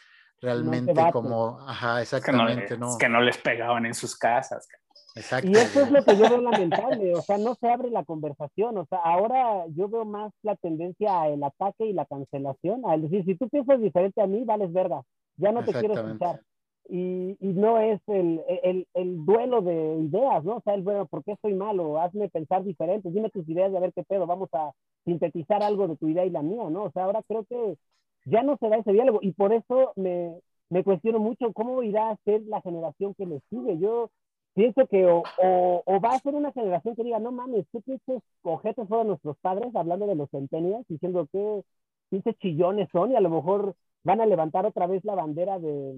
[0.41, 4.67] realmente como, ajá, exactamente, no, Es que no les pegaban en sus casas.
[5.15, 5.47] Exacto.
[5.47, 8.77] Y eso es lo que yo veo lamentable, o sea, no se abre la conversación,
[8.79, 13.23] o sea, ahora yo veo más la tendencia al ataque y la cancelación, al decir,
[13.23, 15.03] si tú piensas diferente a mí, vales verga
[15.37, 16.41] ya no te quiero escuchar.
[16.89, 20.57] Y, y, no es el, el, el, duelo de ideas, ¿no?
[20.57, 21.97] O sea, el bueno, ¿por qué estoy malo?
[21.97, 24.71] Hazme pensar diferente, dime tus ideas y a ver qué pedo, vamos a
[25.05, 26.83] sintetizar algo de tu idea y la mía, ¿no?
[26.83, 27.77] O sea, ahora creo que
[28.25, 32.09] ya no se da ese diálogo y por eso me, me cuestiono mucho cómo irá
[32.09, 33.79] a ser la generación que me sigue.
[33.79, 34.09] Yo
[34.53, 37.79] pienso que o, o, o, va a ser una generación que diga, no mames, qué
[37.81, 41.63] pinches cojetes fueron nuestros padres hablando de los centenias, diciendo que
[42.09, 45.95] pinches chillones son y a lo mejor van a levantar otra vez la bandera de,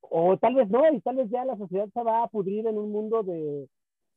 [0.00, 2.78] o tal vez no, y tal vez ya la sociedad se va a pudrir en
[2.78, 3.68] un mundo de,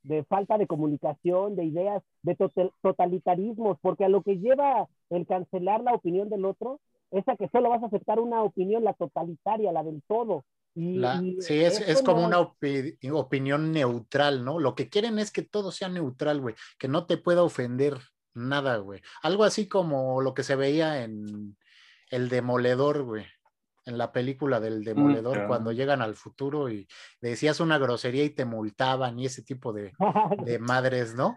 [0.03, 2.37] de falta de comunicación, de ideas, de
[2.81, 6.79] totalitarismos, porque a lo que lleva el cancelar la opinión del otro
[7.11, 10.45] es a que solo vas a aceptar una opinión, la totalitaria, la del todo.
[10.73, 11.01] Y,
[11.41, 14.57] sí, es, es como una opinión neutral, ¿no?
[14.57, 17.97] Lo que quieren es que todo sea neutral, güey, que no te pueda ofender
[18.33, 19.01] nada, güey.
[19.21, 21.57] Algo así como lo que se veía en,
[22.11, 23.25] el demoledor, güey.
[23.85, 26.87] En la película del mm, demoledor, cuando llegan al futuro y
[27.19, 29.91] decías una grosería y te multaban y ese tipo de,
[30.59, 31.33] madres, ¿no?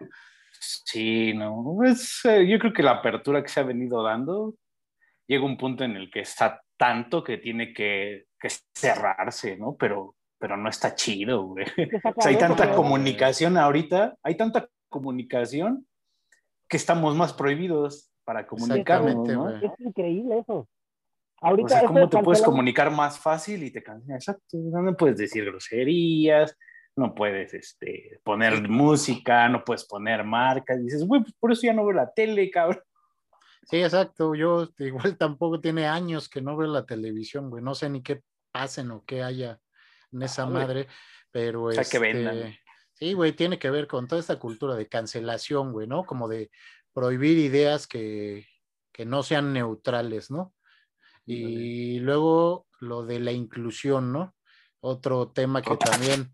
[0.59, 1.79] Sí, no.
[1.83, 4.53] Es, eh, yo creo que la apertura que se ha venido dando
[5.27, 8.25] llega un punto en el que está tanto que tiene que,
[8.75, 9.75] cerrarse, ¿no?
[9.75, 11.65] Pero, pero no está chido, güey.
[12.15, 15.87] O sea, hay tanta comunicación ahorita, hay tanta comunicación
[16.69, 19.49] que estamos más prohibidos para comunicarnos, ¿no?
[19.49, 20.67] Es increíble eso.
[21.41, 24.09] Ahorita o sea, ¿cómo te puedes comunicar más fácil y te cansas?
[24.09, 26.57] Exacto, no puedes decir groserías,
[26.95, 30.81] no puedes este, poner música, no puedes poner marcas.
[30.81, 32.81] dices, güey, pues por eso ya no veo la tele, cabrón.
[33.69, 34.35] Sí, exacto.
[34.35, 37.63] Yo igual tampoco tiene años que no veo la televisión, güey.
[37.63, 38.21] No sé ni qué
[38.51, 39.59] pasen o qué haya
[40.11, 40.87] en esa ah, madre,
[41.31, 42.37] pero o sea, que vendan.
[42.37, 42.59] Este,
[42.93, 46.05] sí, güey, tiene que ver con toda esta cultura de cancelación, güey, ¿no?
[46.05, 46.49] Como de
[46.95, 48.47] prohibir ideas que,
[49.05, 50.53] no sean neutrales, ¿no?
[51.25, 54.33] Y luego lo de la inclusión, ¿no?
[54.79, 56.33] Otro tema que también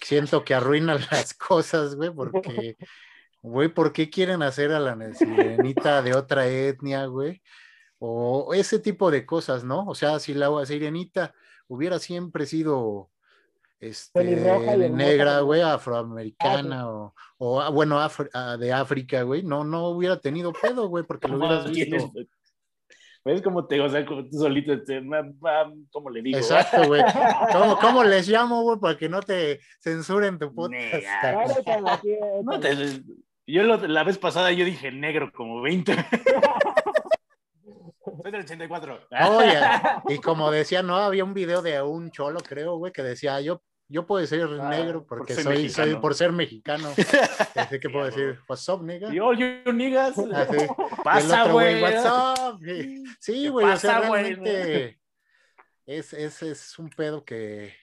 [0.00, 2.76] siento que arruina las cosas, güey, porque,
[3.42, 7.42] güey, ¿por qué quieren hacer a la sirenita de otra etnia, güey?
[7.98, 9.84] O ese tipo de cosas, ¿no?
[9.86, 11.34] O sea, si la sirenita
[11.66, 13.10] hubiera siempre sido
[13.80, 14.24] este,
[14.90, 20.52] negra, güey, afroamericana o, o, ah, bueno, ah, de África, güey, no, no hubiera tenido
[20.52, 21.96] pedo, güey, porque lo hubieras visto.
[23.24, 25.02] ¿Ves cómo te, o sea, como tú solito, este,
[25.90, 26.36] ¿cómo le digo?
[26.36, 27.02] Exacto, güey.
[27.80, 31.04] ¿Cómo, les llamo, güey, para que no te censuren tu podcast?
[32.44, 32.60] No
[33.46, 35.94] yo la vez pasada yo dije negro como 20.
[38.24, 39.00] Soy del 84.
[39.36, 39.60] Oye,
[40.08, 43.62] y como decía, no, había un video de un cholo, creo, güey, que decía, yo
[43.86, 46.88] yo puedo ser ah, negro porque soy, soy, por ser mexicano.
[47.54, 49.12] Así que puedo decir, what's up, nigga?
[49.12, 50.14] Yo, you niggas.
[51.04, 51.82] Pasa, güey.
[51.82, 52.60] What's up?
[53.20, 54.98] Sí, güey, o sea, realmente
[55.84, 57.74] es, es, es un pedo que,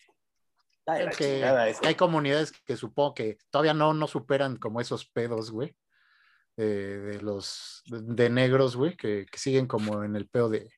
[1.20, 1.46] que
[1.84, 5.76] hay comunidades que supongo que todavía no, no superan como esos pedos, güey,
[6.58, 10.70] de, de, los de negros, güey, que, que, siguen como en el pedo de,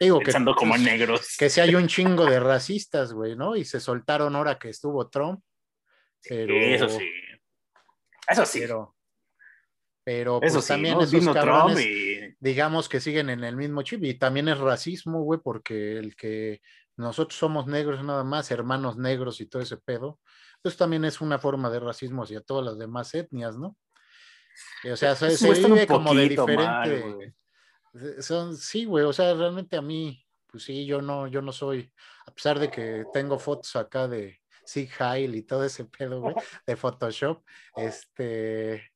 [0.00, 1.36] Digo pensando como pues, negros.
[1.38, 3.56] Que si hay un chingo de racistas, güey, ¿no?
[3.56, 5.40] Y se soltaron ahora que estuvo Trump.
[6.22, 7.08] Pero, eso sí.
[8.28, 8.60] Eso sí.
[8.60, 8.94] Pero,
[10.04, 14.58] pero pues, también esos cabrones, digamos que siguen en el mismo chip y también es
[14.58, 16.60] racismo, güey, porque el que
[16.96, 20.18] nosotros somos negros nada más, hermanos negros y todo ese pedo,
[20.62, 23.76] pues también es una forma de racismo hacia todas las demás etnias, ¿no?
[24.90, 27.34] O sea, se, vive como de diferente.
[28.20, 31.92] son, sí, güey, o sea, realmente a mí, pues sí, yo no, yo no soy,
[32.26, 36.34] a pesar de que tengo fotos acá de Sig Heil y todo ese pedo, güey,
[36.66, 37.42] de Photoshop,
[37.76, 38.92] este,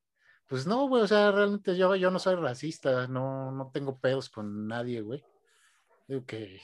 [0.47, 4.29] pues no, güey, o sea, realmente yo, yo no soy racista, no, no tengo pedos
[4.29, 5.25] con nadie, güey.
[6.07, 6.61] Digo que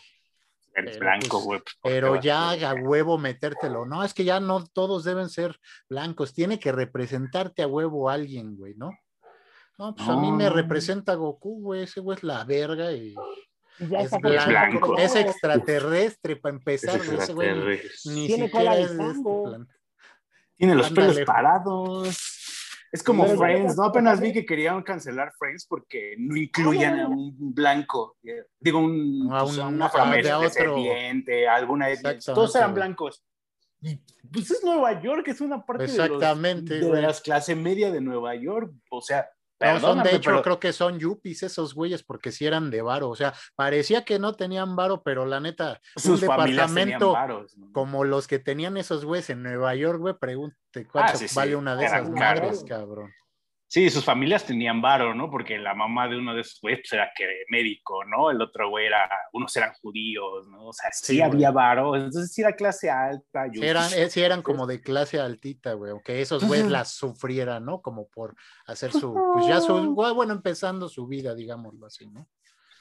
[0.78, 1.60] Eres blanco, güey.
[1.60, 3.86] Pues, pero ya a huevo metértelo.
[3.86, 5.58] No, es que ya no todos deben ser
[5.88, 6.34] blancos.
[6.34, 8.90] Tiene que representarte a huevo alguien, güey, ¿no?
[9.78, 11.82] No, pues a mí me representa Goku, güey.
[11.82, 13.14] Ese güey es la verga y.
[13.78, 14.98] es, blanco.
[14.98, 17.80] es extraterrestre para empezar, ese güey.
[18.06, 19.68] Ni siquiera es de este plan.
[20.56, 22.37] Tiene los pelos parados.
[22.90, 23.84] Es como Friends, ¿no?
[23.84, 28.16] Apenas vi que querían cancelar Friends porque no incluían a un blanco.
[28.58, 32.18] Digo, un, a pues, una familia descendiente, alguna etnia.
[32.18, 33.22] Todos eran blancos.
[33.80, 34.00] Y
[34.32, 38.34] pues es Nueva York, es una parte de, los, de las clase media de Nueva
[38.34, 38.72] York.
[38.90, 39.28] O sea,
[39.60, 43.08] no, son, de hecho, creo que son yuppies esos güeyes, porque si eran de varo.
[43.08, 47.16] O sea, parecía que no tenían varo, pero la neta, un departamento
[47.72, 51.76] como los que tenían esos güeyes en Nueva York, güey, pregunte cuánto ah, vale una
[51.76, 53.12] de esas madres, cabrón.
[53.70, 55.30] Sí, sus familias tenían varo, ¿no?
[55.30, 58.30] Porque la mamá de uno de esos güeyes pues, era que médico, ¿no?
[58.30, 60.68] El otro güey era, unos eran judíos, ¿no?
[60.68, 63.44] O sea, sí, había varo, entonces sí era clase alta.
[63.52, 67.66] Sí eran, eh, sí eran como de clase altita, güey, aunque esos güeyes las sufrieran,
[67.66, 67.82] ¿no?
[67.82, 72.26] Como por hacer su, pues ya su, bueno, empezando su vida, digámoslo así, ¿no?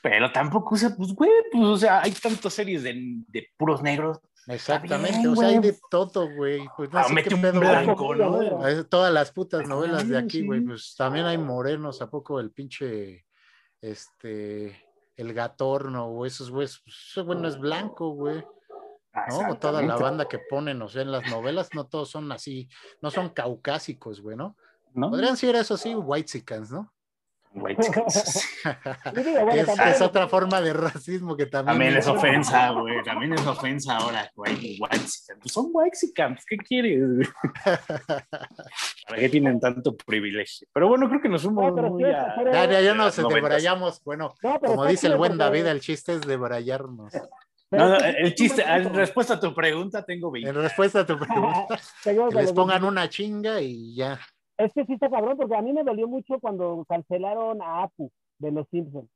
[0.02, 2.96] Pero tampoco, o sea, pues, güey, pues, o sea, hay tantas series de,
[3.28, 6.62] de puros negros, Exactamente, o sea, hay de todo, güey.
[6.78, 8.86] Pues no ah, sé qué pedo, blanco, ¿no?
[8.86, 13.26] Todas las putas novelas de aquí, güey, pues también hay morenos, ¿a poco el pinche,
[13.82, 14.86] este,
[15.18, 16.82] el gatorno o esos güeyes?
[16.84, 18.44] Pues, ese güey no es blanco, güey.
[19.30, 19.58] ¿No?
[19.58, 22.70] Toda la banda que ponen, o sea, en las novelas no todos son así,
[23.02, 24.56] no son caucásicos, güey, ¿no?
[24.94, 25.10] ¿No?
[25.10, 26.94] Podrían ser eso sí, white ¿no?
[29.86, 31.78] Es, otra forma de racismo que también.
[31.78, 33.04] También es ofensa, güey.
[33.04, 34.78] También es ofensa ahora, güey.
[34.78, 37.30] Pues son Wexicans, ¿qué quieres?
[37.64, 40.68] ¿Para qué tienen tanto privilegio?
[40.74, 44.04] Pero bueno, creo que nos fuimos muy Ya, ya, nos debrayamos.
[44.04, 44.34] Bueno,
[44.66, 47.14] como dice el buen David, el chiste es debrayarnos.
[47.70, 50.50] No, el chiste, en respuesta a tu pregunta tengo 20.
[50.50, 54.20] En respuesta a tu pregunta, que les pongan una chinga y ya.
[54.58, 58.12] Es que sí está cabrón, porque a mí me dolió mucho cuando cancelaron a Apu
[58.40, 59.10] de los Simpsons,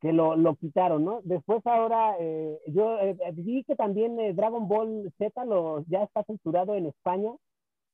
[0.00, 1.20] que lo, lo quitaron, ¿no?
[1.24, 6.24] Después ahora, eh, yo eh, vi que también eh, Dragon Ball Z lo, ya está
[6.24, 7.32] censurado en España,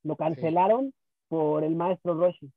[0.03, 0.93] lo cancelaron
[1.29, 2.51] por el maestro Roshi.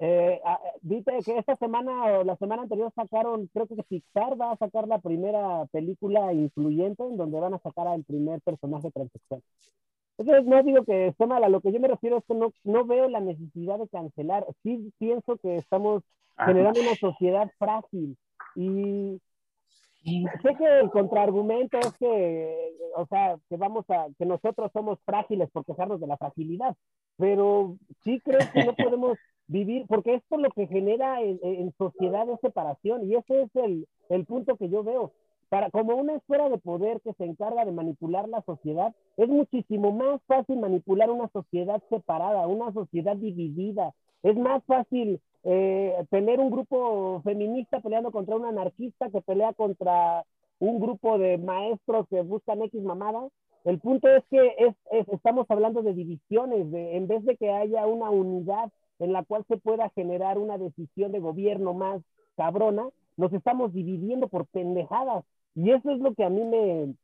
[0.00, 0.40] Eh,
[0.80, 4.86] Viste que esta semana o la semana anterior sacaron, creo que Pixar va a sacar
[4.86, 9.42] la primera película influyente en donde van a sacar al primer personaje transexual.
[10.18, 12.52] Entonces, no digo que esté mal, a lo que yo me refiero es que no,
[12.64, 14.44] no veo la necesidad de cancelar.
[14.64, 16.02] Sí pienso que estamos
[16.36, 18.16] generando una sociedad frágil
[18.56, 19.20] y,
[20.04, 25.50] sé que el contraargumento es que, o sea, que vamos a, que nosotros somos frágiles
[25.50, 26.76] por quejarnos de la fragilidad,
[27.16, 31.72] pero sí creo que no podemos vivir, porque esto es lo que genera en, en
[31.76, 35.12] sociedad es separación y ese es el, el punto que yo veo
[35.48, 39.92] para, como una esfera de poder que se encarga de manipular la sociedad, es muchísimo
[39.92, 43.94] más fácil manipular una sociedad separada, una sociedad dividida.
[44.22, 50.24] Es más fácil eh, tener un grupo feminista peleando contra un anarquista que pelea contra
[50.58, 53.28] un grupo de maestros que buscan X mamada.
[53.64, 58.10] El punto es que es, estamos hablando de divisiones, en vez de que haya una
[58.10, 62.02] unidad en la cual se pueda generar una decisión de gobierno más
[62.36, 65.24] cabrona, nos estamos dividiendo por pendejadas.
[65.58, 66.94] Y eso es lo que a mí me,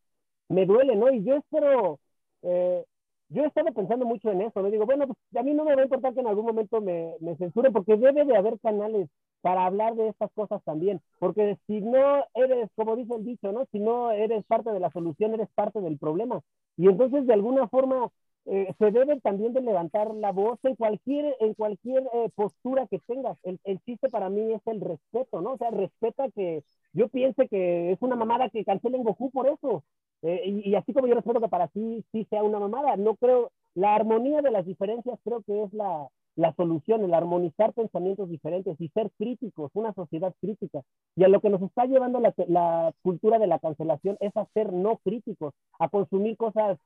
[0.49, 1.11] me duele, ¿no?
[1.13, 2.01] Y yo espero,
[2.43, 2.85] eh,
[3.29, 4.71] yo he estado pensando mucho en eso, ¿no?
[4.71, 7.15] Digo, bueno, pues a mí no me va a importar que en algún momento me,
[7.21, 9.09] me censuren, porque debe de haber canales
[9.41, 13.67] para hablar de estas cosas también, porque si no eres, como dice el dicho, ¿no?
[13.73, 16.41] Si no eres parte de la solución, eres parte del problema.
[16.77, 18.09] Y entonces, de alguna forma,
[18.47, 22.99] eh, se debe también de levantar la voz en cualquier, en cualquier eh, postura que
[22.99, 23.39] tengas.
[23.43, 25.53] El, el, chiste para mí es el respeto, ¿no?
[25.53, 29.83] O sea, respeta que yo piense que es una mamada que cancelen Goku por eso.
[30.23, 33.51] Eh, y, así como yo respeto que para ti sí sea una mamada, no creo,
[33.75, 38.79] la armonía de las diferencias creo que es la, la solución, el armonizar pensamientos diferentes
[38.79, 40.83] y ser críticos, una sociedad crítica.
[41.17, 44.73] Y a lo que nos está llevando la, cultura de la cancelación es a ser
[44.73, 46.79] no críticos, a consumir cosas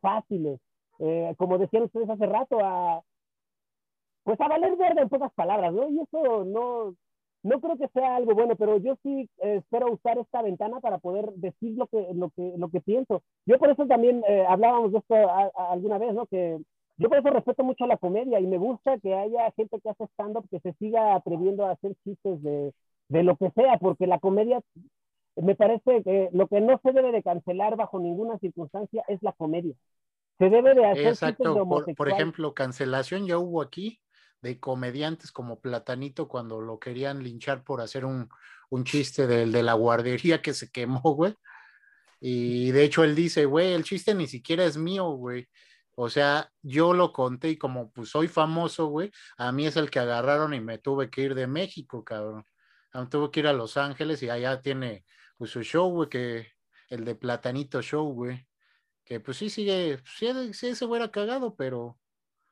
[0.00, 0.60] fáciles,
[0.98, 3.02] eh, como decían ustedes hace rato, a
[4.24, 5.88] pues a valer verde en pocas palabras, ¿no?
[5.90, 6.94] Y eso no,
[7.42, 10.98] no creo que sea algo bueno, pero yo sí eh, espero usar esta ventana para
[10.98, 13.22] poder decir lo que, lo que, lo que pienso.
[13.46, 15.14] Yo por eso también hablábamos de esto
[15.56, 16.26] alguna vez, ¿no?
[16.26, 16.58] Que
[16.98, 20.04] yo por eso respeto mucho la comedia y me gusta que haya gente que hace
[20.06, 22.72] stand-up que se siga atreviendo a hacer chistes de,
[23.08, 24.60] de lo que sea, porque la comedia,
[25.36, 29.32] me parece que lo que no se debe de cancelar bajo ninguna circunstancia es la
[29.32, 29.74] comedia.
[30.38, 34.00] Se debe de hacer Exacto, de por, por, ejemplo, cancelación ya hubo aquí
[34.40, 38.28] de comediantes como Platanito cuando lo querían linchar por hacer un,
[38.70, 41.34] un chiste del de la guardería que se quemó, güey.
[42.20, 45.48] Y de hecho él dice, güey, el chiste ni siquiera es mío, güey.
[45.94, 49.90] O sea, yo lo conté y como pues soy famoso, güey, a mí es el
[49.90, 52.44] que agarraron y me tuve que ir de México, cabrón.
[52.94, 55.04] Me tuve que ir a Los Ángeles y allá tiene
[55.36, 56.46] pues su show, güey, que
[56.88, 58.47] el de Platanito Show, güey.
[59.08, 61.98] Que pues sí sigue, sí, sí ese güey era cagado, pero, o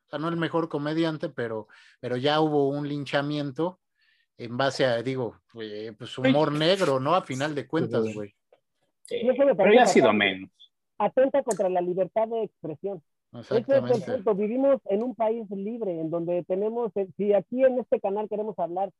[0.09, 1.67] sea, no el mejor comediante, pero,
[1.99, 3.79] pero ya hubo un linchamiento
[4.39, 7.13] en base a, digo, pues humor negro, ¿no?
[7.13, 8.33] A final de cuentas, güey.
[9.03, 10.49] Sí, pero ya ha sido menos.
[10.97, 13.03] Atenta contra la libertad de expresión.
[13.33, 14.23] Exactamente.
[14.33, 18.57] Vivimos en un país libre, en donde tenemos, eh, si aquí en este canal queremos
[18.57, 18.91] hablar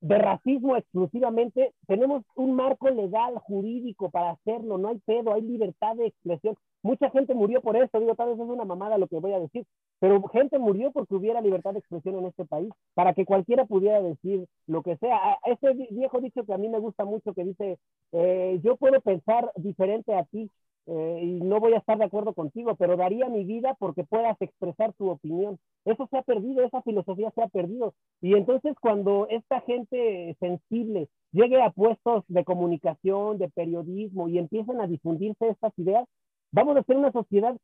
[0.00, 5.96] de racismo exclusivamente, tenemos un marco legal, jurídico para hacerlo, no hay pedo, hay libertad
[5.96, 6.54] de expresión.
[6.82, 9.40] Mucha gente murió por esto, digo, tal vez es una mamada lo que voy a
[9.40, 9.64] decir,
[10.00, 14.02] pero gente murió porque hubiera libertad de expresión en este país, para que cualquiera pudiera
[14.02, 15.38] decir lo que sea.
[15.46, 17.78] Ese viejo dicho que a mí me gusta mucho, que dice,
[18.12, 20.50] eh, yo puedo pensar diferente a ti,
[20.86, 24.40] eh, y no voy a estar de acuerdo contigo, pero daría mi vida porque puedas
[24.40, 25.58] expresar tu opinión.
[25.84, 27.94] Eso se ha perdido, esa filosofía se ha perdido.
[28.20, 34.80] Y entonces cuando esta gente sensible llegue a puestos de comunicación, de periodismo y empiecen
[34.80, 36.08] a difundirse estas ideas,
[36.52, 37.56] vamos a ser una sociedad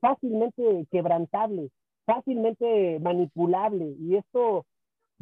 [0.00, 1.70] fácilmente quebrantable,
[2.06, 3.94] fácilmente manipulable.
[3.98, 4.64] Y esto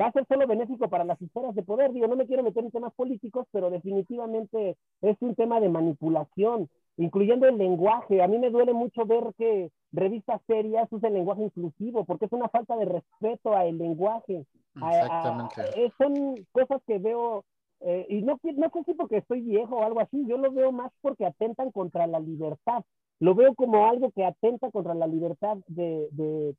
[0.01, 1.93] va a ser solo benéfico para las esferas de poder.
[1.93, 6.69] Digo, no me quiero meter en temas políticos, pero definitivamente es un tema de manipulación
[6.97, 8.23] incluyendo el lenguaje.
[8.23, 12.49] A mí me duele mucho ver que revistas serias usen lenguaje inclusivo, porque es una
[12.49, 14.45] falta de respeto al lenguaje.
[14.77, 15.63] Exactamente.
[15.77, 17.45] Eh, son cosas que veo,
[17.85, 20.73] eh, y no, no sé si porque estoy viejo o algo así, yo lo veo
[20.73, 22.85] más porque atentan contra la libertad.
[23.19, 26.57] Lo veo como algo que atenta contra la libertad de, de,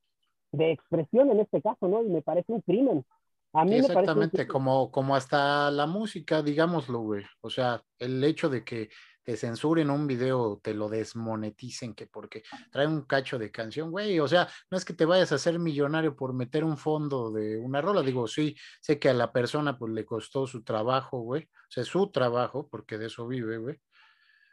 [0.52, 2.04] de expresión en este caso, ¿no?
[2.04, 3.06] Y me parece un crimen.
[3.54, 7.24] A mí Exactamente, me parece como, como hasta la música, digámoslo, güey.
[7.42, 8.90] O sea, el hecho de que
[9.24, 14.20] te censuren un video, te lo desmoneticen, que porque trae un cacho de canción, güey,
[14.20, 17.58] o sea, no es que te vayas a hacer millonario por meter un fondo de
[17.58, 21.44] una rola, digo, sí, sé que a la persona pues le costó su trabajo, güey,
[21.44, 23.80] o sea, su trabajo, porque de eso vive, güey,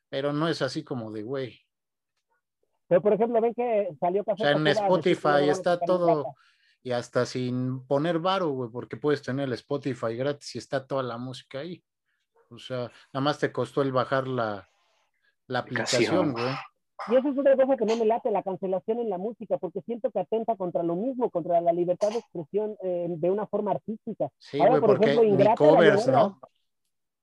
[0.08, 1.60] pero no es así como de, güey.
[2.86, 6.34] Pero, por ejemplo, ven que salió O sea, en Spotify está todo,
[6.82, 11.02] y hasta sin poner varo, güey, porque puedes tener el Spotify gratis y está toda
[11.02, 11.82] la música ahí.
[12.51, 14.68] O sea, nada más te costó el bajar la,
[15.46, 16.55] la aplicación, güey.
[17.09, 19.80] Y eso es otra cosa que no me late, la cancelación en la música, porque
[19.82, 23.70] siento que atenta contra lo mismo, contra la libertad de expresión eh, de una forma
[23.70, 24.28] artística.
[24.38, 26.40] Sí, güey, porque ejemplo, covers, ¿no?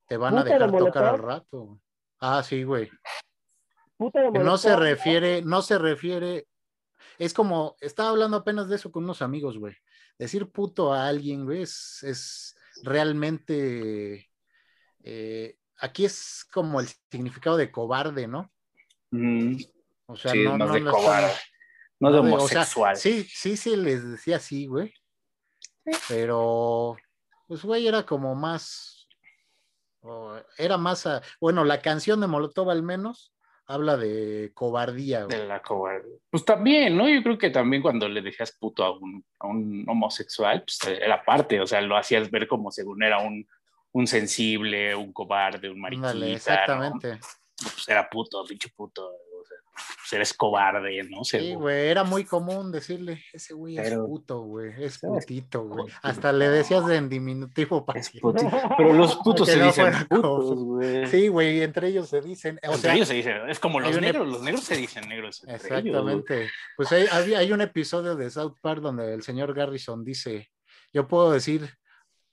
[0.08, 1.80] Te van a dejar tocar al rato.
[2.20, 2.90] Ah, sí, güey.
[4.00, 6.48] no se refiere, no se refiere,
[7.20, 9.76] es como, estaba hablando apenas de eso con unos amigos, güey.
[10.18, 14.27] Decir puto a alguien, güey, es, es realmente
[15.10, 18.52] eh, aquí es como el significado de cobarde, ¿no?
[20.06, 21.32] O sea, no, no, de cobarde,
[22.02, 22.98] no de homosexual.
[22.98, 24.94] sí, sí, sí, les decía así, güey.
[26.10, 26.98] Pero,
[27.48, 29.08] pues, güey, era como más,
[30.58, 31.08] era más,
[31.40, 33.34] bueno, la canción de Molotov al menos
[33.66, 35.26] habla de cobardía.
[35.26, 36.18] De la cobardía.
[36.30, 37.08] Pues también, ¿no?
[37.08, 41.24] Yo creo que también cuando le decías puto a un, a un homosexual, pues era
[41.24, 43.48] parte, o sea, lo hacías ver como según era un
[43.92, 46.14] un sensible, un cobarde, un mariquita.
[46.14, 47.20] exactamente.
[47.60, 49.08] Pues era puto, dicho puto.
[49.08, 51.24] O sea, pues eres cobarde, ¿no?
[51.24, 55.88] Sí, güey, era muy común decirle, ese güey es puto, güey, es putito, güey.
[56.02, 58.02] Hasta le decías en diminutivo para
[58.78, 61.08] Pero los putos se dicen putos, güey.
[61.08, 62.60] Sí, güey, entre ellos se dicen.
[62.68, 65.44] O entre ellos se dicen, es como los negros, los negros se dicen negros.
[65.48, 66.50] Exactamente.
[66.76, 70.52] pues hay, hay un episodio de South Park donde el señor Garrison dice,
[70.94, 71.70] yo puedo decir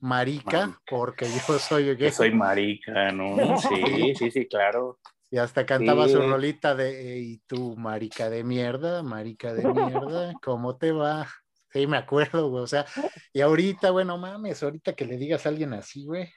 [0.05, 2.13] marica, porque yo soy gay.
[2.13, 3.57] soy marica, ¿no?
[3.59, 4.99] Sí, sí, sí, claro.
[5.31, 10.77] Y hasta cantaba su rolita de, y tú, marica de mierda, marica de mierda, ¿cómo
[10.77, 11.27] te va?
[11.73, 12.63] Sí, me acuerdo, güey.
[12.63, 12.87] O sea,
[13.33, 16.31] y ahorita, bueno, mames, ahorita que le digas a alguien así, güey,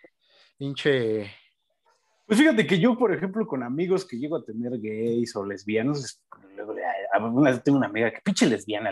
[0.58, 1.30] pinche.
[2.26, 6.24] Pues fíjate que yo, por ejemplo, con amigos que llego a tener gays o lesbianos,
[7.20, 8.90] una vez tengo una amiga que pinche lesbiana.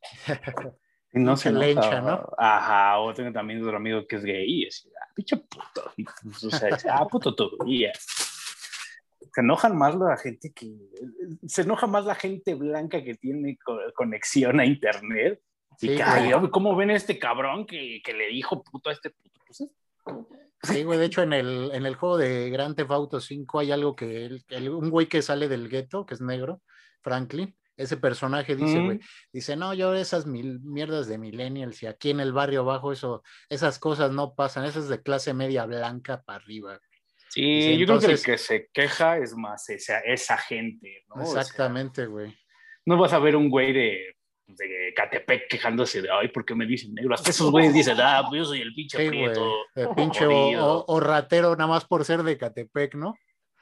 [1.16, 2.28] No se lencha, ¿no?
[2.36, 5.92] Ajá, o tengo también otro amigo que es gay y es, ah, pinche puto.
[6.22, 7.34] Pues, o sea, ah, puto.
[7.66, 7.86] Y
[9.32, 10.74] se enojan más la gente que
[11.46, 13.58] se enoja más la gente blanca que tiene
[13.94, 15.40] conexión a internet
[15.80, 19.10] y que, ay, ¿cómo ven a este cabrón que, que, le dijo puto a este
[19.10, 19.40] puto?
[19.46, 19.68] Pues
[20.62, 23.72] sí, güey, de hecho en el, en el juego de Grand Theft Auto 5 hay
[23.72, 26.62] algo que el, un güey que sale del gueto, que es negro,
[27.02, 29.00] Franklin, ese personaje dice, güey,
[29.32, 33.22] dice, no, yo esas mil, mierdas de millennials y aquí en el barrio abajo eso,
[33.48, 36.80] esas cosas no pasan, esas es de clase media blanca para arriba.
[37.28, 41.22] Sí, yo creo que el que se queja es más esa, esa gente, ¿no?
[41.22, 42.34] Exactamente, güey.
[42.86, 44.16] no vas a ver un güey de,
[44.46, 47.14] de Catepec quejándose de, ay, ¿por qué me dicen negro?
[47.14, 49.52] Hasta esos güeyes dicen, ah, pues yo soy el pinche sí, prieto.
[49.74, 53.14] El pinche o, ratero nada más por ser de Catepec, ¿no?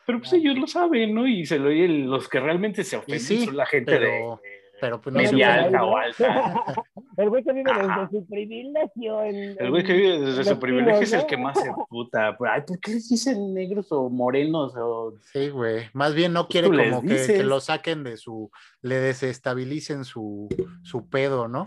[0.06, 1.26] Pero pues ellos lo saben, ¿no?
[1.26, 4.22] Y se lo, los que realmente se ofenden son la gente de
[4.80, 6.64] pero pues no media alta o alta.
[7.16, 9.22] el güey que vive desde su privilegio.
[9.22, 12.36] el güey que vive desde su privilegio es el que más se puta.
[12.50, 14.74] Ay, ¿por qué les dicen negros o morenos?
[14.76, 15.14] O...
[15.32, 15.88] Sí, güey.
[15.92, 18.50] Más bien no quiere como que, lo saquen de su,
[18.82, 20.48] le desestabilicen su,
[20.82, 21.64] su pedo, ¿no?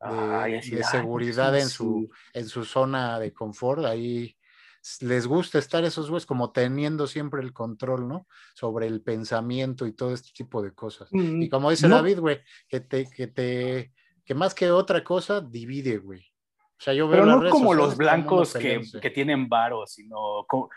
[0.00, 3.84] De, de seguridad en, su, en su zona de confort.
[3.84, 4.36] Ahí
[5.00, 8.26] les gusta estar esos güeyes como teniendo siempre el control, ¿no?
[8.54, 11.08] Sobre el pensamiento y todo este tipo de cosas.
[11.12, 13.92] y mm, como dice David, güey, que te, que te,
[14.24, 16.20] que más que otra cosa, divide, güey.
[16.20, 20.70] O sea, yo veo pero no como los blancos que, que, tienen varo, sino como,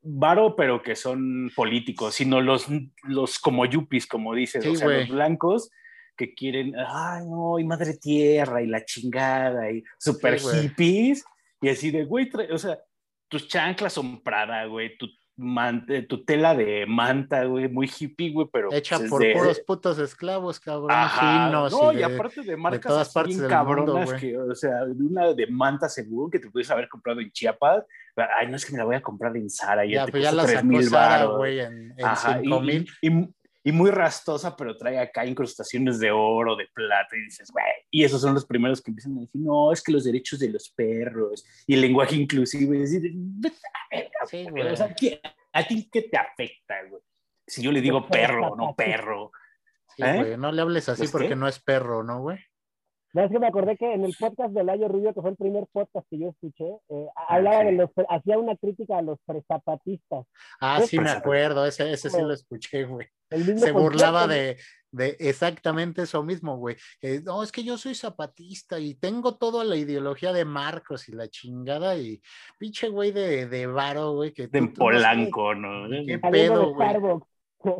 [0.00, 2.66] varo, pero que son políticos, sino los,
[3.02, 5.70] los como yuppies, como dices, o sea, los blancos
[6.16, 11.24] que quieren, ay, no, y madre tierra, y la chingada, y super hippies,
[11.60, 12.78] y así de, güey, o sea,
[13.30, 15.06] tus chanclas son Prada, güey, tu,
[16.08, 18.72] tu tela de manta, güey, muy hippie, güey, pero...
[18.72, 20.88] Hecha pues, por puros putos esclavos, cabrón,
[21.70, 25.46] No, y, aparte de marcas de todas partes bien cabronas, que, o sea, una de
[25.46, 27.84] manta seguro que te puedes haber comprado en Chiapas,
[28.16, 30.22] ay, no es que me la voy a comprar en Zara, ya, ya te pues
[30.24, 32.90] ya la sacó Zara, güey, en, en 5 mil.
[33.00, 33.10] y
[33.64, 38.20] muy rastosa, pero trae acá incrustaciones de oro, de plata, y dices, güey, y esos
[38.20, 41.44] son los primeros que empiezan a decir, no, es que los derechos de los perros
[41.66, 43.12] y el lenguaje inclusivo, y decir,
[44.26, 44.66] sí, güey.
[44.68, 44.94] O sea,
[45.52, 47.02] ¿a ti qué te afecta, güey?
[47.46, 49.32] Si yo le digo perro, no perro.
[49.96, 50.16] Sí, ¿Eh?
[50.16, 52.38] güey, no le hables así porque no es perro, ¿no, güey?
[53.12, 55.36] No, es que me acordé que en el podcast de Layo Rubio, que fue el
[55.36, 60.26] primer podcast que yo escuché, eh, hablaba de los, hacía una crítica a los prezapatistas.
[60.60, 63.08] Ah, sí, me acuerdo, ese, ese sí lo escuché, güey.
[63.56, 64.58] Se burlaba de,
[64.92, 66.76] de, exactamente eso mismo, güey.
[67.24, 71.28] no, es que yo soy zapatista y tengo toda la ideología de Marcos y la
[71.28, 72.20] chingada y
[72.58, 74.32] pinche güey de, de varo, güey.
[74.32, 75.88] Que de Polanco, ¿no?
[76.06, 76.88] ¿Qué pedo, güey?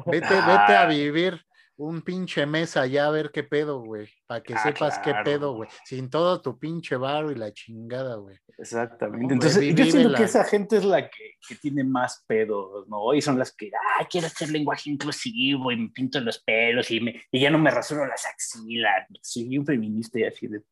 [0.06, 1.40] Vete, vete a vivir
[1.80, 5.54] un pinche mes allá a ver qué pedo, güey, para que ah, sepas qué pedo,
[5.54, 8.36] güey, sin todo tu pinche barro y la chingada, güey.
[8.58, 9.32] Exactamente.
[9.32, 13.14] Entonces, yo siento que esa gente es la que, que, tiene más pedos, ¿no?
[13.14, 17.00] Y son las que, ah, quiero hacer lenguaje inclusivo y me pinto los pelos y,
[17.00, 19.06] me, y ya no me rasuro las axilas.
[19.22, 20.62] Soy un feminista y así de,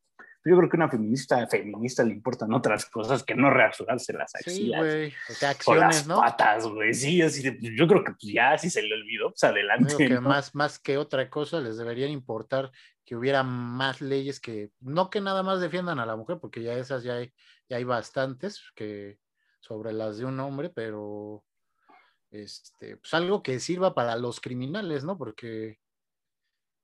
[0.45, 4.35] yo creo que a una feminista feminista le importan otras cosas que no reasurarse las
[4.35, 4.81] axilas.
[4.81, 5.15] Sí, güey.
[5.29, 6.21] O sea, acciones, las ¿no?
[6.21, 6.95] patas, güey.
[6.95, 9.95] Sí, así de, yo creo que pues, ya si se le olvidó, pues adelante.
[9.97, 12.71] Creo que más, más que otra cosa les debería importar
[13.05, 16.75] que hubiera más leyes que, no que nada más defiendan a la mujer, porque ya
[16.75, 17.33] esas ya hay,
[17.69, 19.19] ya hay bastantes que
[19.61, 21.45] sobre las de un hombre, pero
[22.31, 25.17] este, pues algo que sirva para los criminales, ¿no?
[25.17, 25.79] Porque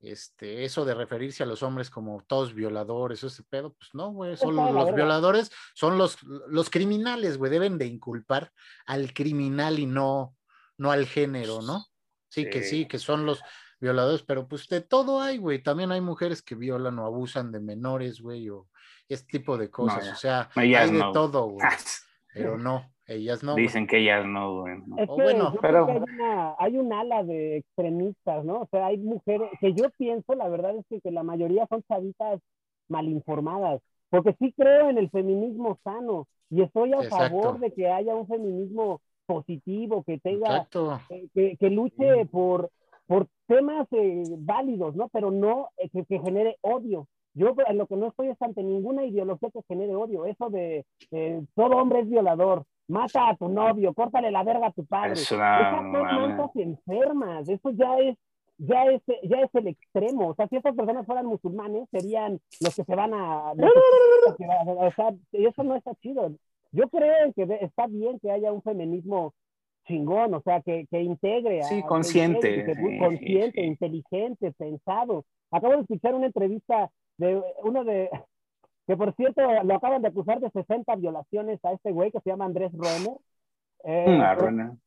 [0.01, 4.37] este, eso de referirse a los hombres como todos violadores, ese pedo, pues no, güey,
[4.37, 8.51] son los, violadores, son los, los criminales, güey, deben de inculpar
[8.85, 10.35] al criminal y no,
[10.77, 11.85] no al género, ¿no?
[12.29, 13.41] Sí, que sí, que son los
[13.79, 17.59] violadores, pero pues de todo hay, güey, también hay mujeres que violan o abusan de
[17.59, 18.67] menores, güey, o
[19.07, 21.67] este tipo de cosas, o sea, hay de todo, güey,
[22.33, 23.55] pero no, ellas no.
[23.55, 24.77] Dicen que ellas no, güey.
[24.97, 25.87] Es que bueno, pero...
[25.87, 28.61] Hay, una, hay, un ala de extremistas, ¿no?
[28.61, 32.41] O sea, hay mujeres que yo pienso, la verdad es que, la mayoría son chavitas
[32.87, 37.89] mal informadas, porque sí creo en el feminismo sano y estoy a favor de que
[37.89, 40.67] haya un feminismo positivo, que tenga,
[41.33, 42.69] que, que, luche por,
[43.07, 45.09] por temas eh, válidos, ¿no?
[45.09, 47.07] Pero no eh, que, que genere odio.
[47.33, 50.25] Yo en lo que no estoy es ante ninguna ideología que genere odio.
[50.25, 50.85] Eso de
[51.55, 55.13] todo hombre es violador, mata a tu novio, córtale la verga a tu padre.
[55.13, 57.49] Esas son mantas enfermas.
[57.49, 58.17] Eso ya es
[58.57, 60.29] ya es, ya es el extremo.
[60.29, 63.51] O sea, si estas personas fueran musulmanes, serían los que se van a...
[63.51, 66.31] o sea, eso no está chido.
[66.71, 69.33] Yo creo que está bien que haya un feminismo
[69.87, 71.63] chingón, o sea, que, que integre.
[71.63, 72.65] Sí, consciente.
[72.99, 75.25] consciente, inteligente, pensado.
[75.51, 78.09] Acabo de escuchar una entrevista de uno de,
[78.87, 82.29] que por cierto lo acaban de acusar de 60 violaciones a este güey que se
[82.29, 83.17] llama Andrés Roemer.
[83.87, 84.35] Eh, ah,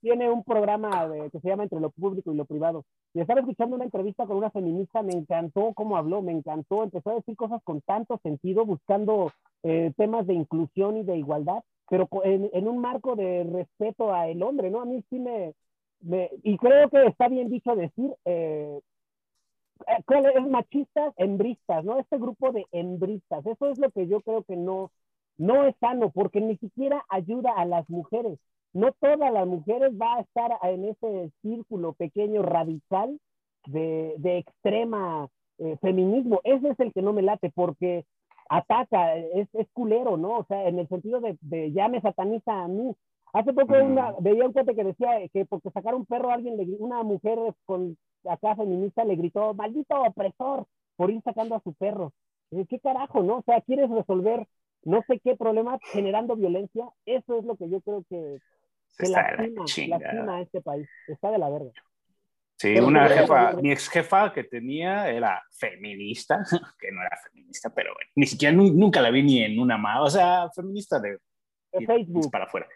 [0.00, 2.84] tiene un programa que se llama Entre lo Público y lo Privado.
[3.14, 7.10] Y estaba escuchando una entrevista con una feminista, me encantó cómo habló, me encantó, empezó
[7.10, 9.30] a decir cosas con tanto sentido, buscando
[9.62, 14.42] eh, temas de inclusión y de igualdad, pero en, en, un marco de respeto al
[14.42, 14.80] hombre, ¿no?
[14.80, 15.54] A mí sí me,
[16.00, 18.80] me y creo que está bien dicho decir, eh
[19.86, 21.98] es machistas, hembristas, ¿no?
[21.98, 24.90] Este grupo de hembristas, eso es lo que yo creo que no,
[25.36, 28.38] no es sano, porque ni siquiera ayuda a las mujeres
[28.72, 33.18] no todas las mujeres va a estar en ese círculo pequeño radical
[33.66, 36.40] de, de extrema eh, feminismo.
[36.44, 38.04] Ese es el que no me late porque
[38.48, 40.38] ataca, es, es culero, ¿no?
[40.38, 42.94] O sea, en el sentido de ya me sataniza a mí.
[43.32, 46.56] Hace poco una, veía un cuate que decía que porque sacar un perro a alguien,
[46.56, 47.96] le, una mujer con
[48.28, 50.66] acá feminista le gritó, maldito opresor,
[50.96, 52.12] por ir sacando a su perro.
[52.50, 53.38] ¿Qué carajo, no?
[53.38, 54.46] O sea, ¿quieres resolver
[54.84, 56.88] no sé qué problema generando violencia?
[57.04, 58.38] Eso es lo que yo creo que,
[58.98, 59.36] Está
[60.26, 60.88] la este país.
[61.06, 61.70] Está de la verga.
[62.56, 66.42] Sí, una jefa, mi ex jefa que tenía era feminista,
[66.80, 70.00] que no era feminista, pero bueno, ni siquiera nunca la vi ni en una más,
[70.00, 71.18] o sea, feminista de,
[71.86, 72.30] Facebook.
[72.30, 72.68] Para afuera.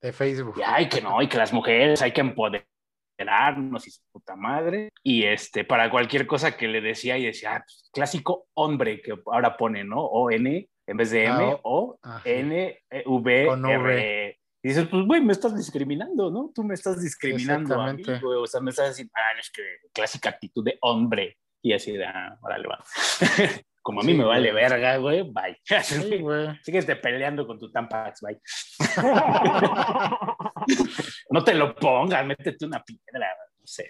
[0.00, 0.54] De Facebook.
[0.58, 4.90] Y hay que no, y que las mujeres hay que empoderarnos y su puta madre.
[5.02, 9.14] Y este, para cualquier cosa que le decía y decía, ah, pues, clásico hombre que
[9.26, 10.04] ahora pone, ¿no?
[10.04, 14.38] O-N en vez de M, ah, O, N, V, R.
[14.62, 16.50] Y dices, pues, güey, me estás discriminando, ¿no?
[16.54, 18.38] Tú me estás discriminando a mí, güey.
[18.38, 19.62] O sea, me estás diciendo, ah, es que
[19.92, 21.36] clásica actitud de hombre.
[21.62, 22.82] Y así de, ah, órale, va.
[23.88, 25.58] Como a mí me vale verga, güey, bye.
[25.82, 26.48] Sí, güey.
[26.62, 28.38] Sigues peleando con tu Tampax, bye.
[31.30, 33.88] no te lo pongas, métete una piedra, no sé,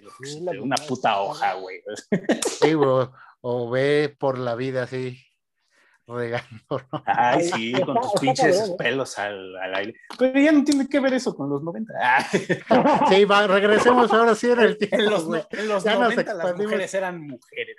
[0.61, 1.83] una puta hoja, güey.
[2.61, 3.09] sí, güey.
[3.41, 5.21] O ve por la vida así
[6.07, 7.03] regando, ¿no?
[7.05, 9.95] Ay, sí, con tus pinches pelos al, al, aire.
[10.17, 11.93] Pero ya no tiene que ver eso con los 90.
[13.09, 14.97] Sí, va, regresemos ahora sí en el tiempo.
[14.97, 17.75] En los, en los 90 las mujeres eran mujeres.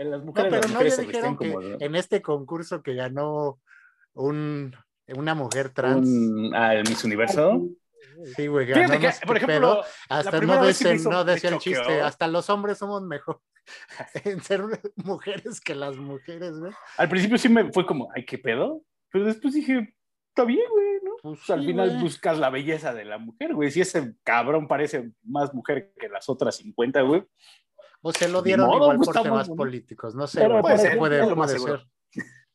[0.00, 1.66] En las mujeres, no, pero las mujeres no, se dijeron que como...
[1.78, 3.60] en este concurso que ganó
[4.14, 4.74] un,
[5.08, 6.08] una mujer trans.
[6.08, 7.68] Un, ¿Al Miss Universo?
[8.34, 8.66] Sí, güey.
[8.66, 13.02] Fíjate que, por ejemplo, hasta no, decían, no decía el chiste, hasta los hombres somos
[13.02, 13.42] mejor
[14.24, 14.62] en ser
[14.96, 16.72] mujeres que las mujeres, güey.
[16.96, 18.82] Al principio sí me fue como, ay, qué pedo.
[19.12, 19.94] Pero después dije,
[20.28, 21.10] está bien, güey, ¿no?
[21.20, 23.70] Pues al final buscas la belleza de la mujer, güey.
[23.70, 27.22] Si ese cabrón parece más mujer que las otras 50, güey.
[28.02, 31.86] O se lo dieron igual por temas políticos, no sé, puede, ser, puede, puede ser.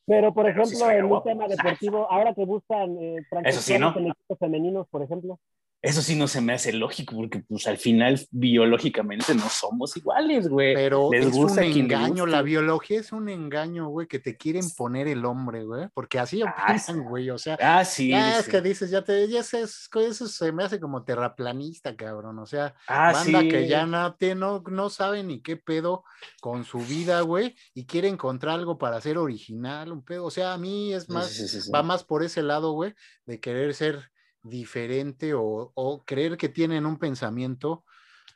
[0.07, 3.17] Pero, por ejemplo, en un tema deportivo, ahora que buscan eh,
[3.51, 3.95] sí, ¿no?
[3.97, 5.39] en equipos femeninos, por ejemplo.
[5.85, 10.47] Eso sí no se me hace lógico, porque pues al final biológicamente no somos iguales,
[10.47, 10.73] güey.
[10.73, 15.23] Pero es un engaño, la biología es un engaño, güey, que te quieren poner el
[15.25, 17.57] hombre, güey, porque así ah, opinan, güey, o sea.
[17.61, 18.09] Ah, sí.
[18.09, 22.39] Ya es que dices, ya te, ya es, eso se me hace como terraplanista, cabrón,
[22.39, 26.03] o sea, ah, banda que ya no, no, no sabe ni qué pedo
[26.41, 30.53] con su vida, güey, y quiere encontrar algo para ser original, un pedo, o sea,
[30.53, 32.95] a mí es más, va más por ese lado, güey,
[33.27, 34.14] de querer ser
[34.45, 37.83] diferente o, creer que tienen un pensamiento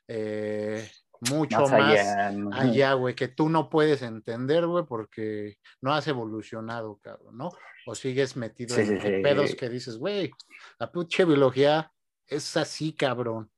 [0.08, 0.90] eh,
[1.30, 2.00] mucho más,
[2.54, 7.52] allá, güey, que tú no puedes entender, güey, porque no has evolucionado, cabrón, ¿no?
[7.86, 10.32] O sigues metido en, pedos que dices, güey,
[10.80, 11.92] la pucha biología
[12.28, 13.52] es así, cabrón.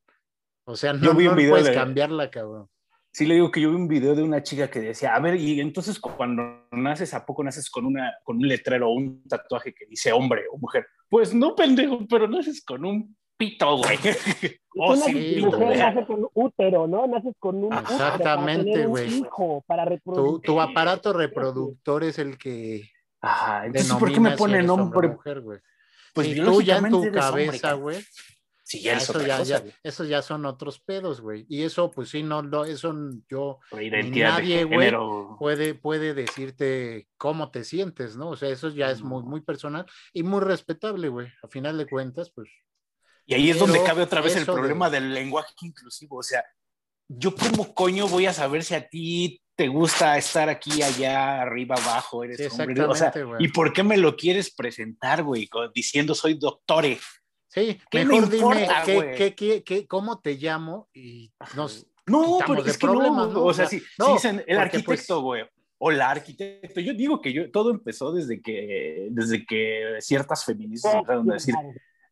[0.66, 2.70] O sea, no, no puedes cambiarla, cabrón.
[3.14, 5.36] Sí, le digo que yo vi un video de una chica que decía, a ver,
[5.36, 9.74] y entonces cuando naces, ¿a poco naces con, una, con un letrero o un tatuaje
[9.74, 10.88] que dice hombre o mujer?
[11.10, 13.98] Pues no, pendejo, pero naces con un pito, güey.
[14.78, 17.06] oh, sí, mujer nace con útero, ¿no?
[17.06, 19.24] Naces con un Exactamente, güey.
[19.68, 22.90] Para tu, tu, aparato reproductor es el que.
[23.20, 25.10] Ajá, entonces, ¿por qué me pone nombre?
[25.10, 25.60] Mujer, güey.
[26.14, 28.02] Pues y tú ya en tu cabeza, güey
[28.72, 31.46] Sí, ya, eso, ya, ya, esos ya son otros pedos, güey.
[31.50, 32.96] Y eso, pues sí, no, no eso
[33.28, 34.94] yo, nadie, güey,
[35.38, 38.30] puede, puede decirte cómo te sientes, ¿no?
[38.30, 41.28] O sea, eso ya es muy, muy personal y muy respetable, güey.
[41.44, 42.50] A final de cuentas, pues.
[43.26, 46.20] Y ahí es donde cabe otra vez el problema del lenguaje inclusivo.
[46.20, 46.42] O sea,
[47.10, 51.76] yo como coño voy a saber si a ti te gusta estar aquí, allá, arriba,
[51.76, 52.84] abajo, eres hombre.
[52.84, 55.50] O sea, ¿y por qué me lo quieres presentar, güey?
[55.76, 56.98] Diciendo soy doctore
[57.54, 58.66] Sí, mejor dime
[59.36, 63.82] qué, cómo te llamo y nos no, pero es que no, o sea, si,
[64.14, 65.44] dicen el pues arquitecto, güey,
[65.78, 70.96] o la arquitecto, yo digo que yo, todo empezó desde que, desde que ciertas feministas
[70.96, 71.56] empezaron a decir,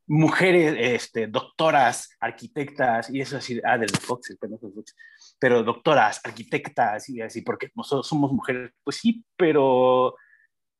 [0.07, 4.95] mujeres, este, doctoras, arquitectas, y eso así, ah, del Fox, el pendejo Fox,
[5.39, 10.15] pero doctoras, arquitectas, y así, porque nosotros somos mujeres, pues sí, pero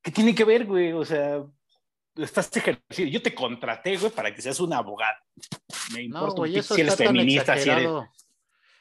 [0.02, 0.91] ¿qué tiene que ver, güey?
[0.94, 1.44] O sea,
[2.24, 5.24] estás ejerciendo, yo te contraté, güey, para que seas una abogada.
[5.94, 7.90] Me importa no, si eres feminista, si eres...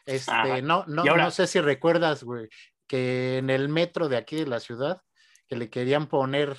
[0.06, 2.48] Este, no, no, no sé si recuerdas, güey,
[2.86, 5.02] que en el metro de aquí de la ciudad,
[5.46, 6.56] que le querían poner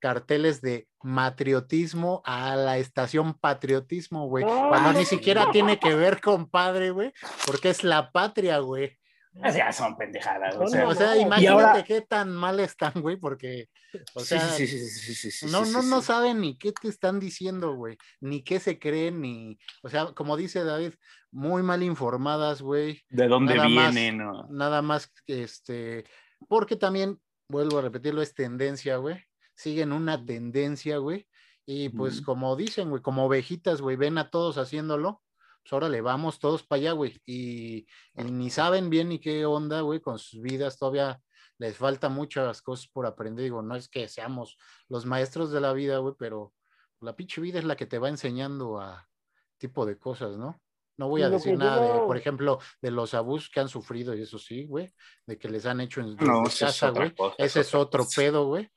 [0.00, 4.44] carteles de matriotismo a la estación patriotismo, güey.
[4.44, 7.14] Cuando ni siquiera tiene que ver con padre, güey,
[7.46, 8.98] porque es la patria, güey.
[9.34, 10.56] Ya son pendejadas.
[10.56, 13.68] O sea, o sea imagínate qué tan mal están, güey, porque,
[14.14, 17.98] o sea, sí, sí, sí, no, no, no saben ni qué te están diciendo, güey,
[18.20, 20.94] ni qué se creen, ni, o sea, como dice David,
[21.32, 23.02] muy mal informadas, güey.
[23.08, 24.18] ¿De dónde vienen?
[24.18, 24.46] no?
[24.50, 26.04] Nada más, este,
[26.48, 29.20] porque también, vuelvo a repetirlo, es tendencia, güey
[29.54, 31.26] siguen una tendencia, güey.
[31.66, 35.22] Y pues como dicen, güey, como ovejitas, güey, ven a todos haciéndolo,
[35.64, 37.18] pues ahora le vamos todos para allá, güey.
[37.24, 37.86] Y,
[38.16, 40.78] ni saben bien ni qué onda, güey, con sus vidas.
[40.78, 41.22] Todavía
[41.56, 43.44] les falta muchas cosas por aprender.
[43.44, 44.58] Digo, no es que seamos
[44.90, 46.52] los maestros de la vida, güey, pero
[47.00, 49.08] la pinche vida es la que te va enseñando a
[49.56, 50.60] tipo de cosas, ¿no?
[50.98, 54.20] No voy a decir nada de, por ejemplo, de los abusos que han sufrido, y
[54.22, 54.92] eso sí, güey,
[55.26, 57.14] de que les han hecho en casa, güey.
[57.38, 58.70] Ese es otro pedo, güey.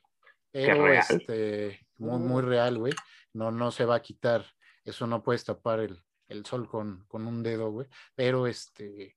[0.54, 2.94] Pero este, muy, muy real, güey.
[3.34, 4.46] No, no se va a quitar.
[4.84, 7.88] Eso no puedes tapar el, el sol con, con, un dedo, güey.
[8.16, 9.16] Pero este,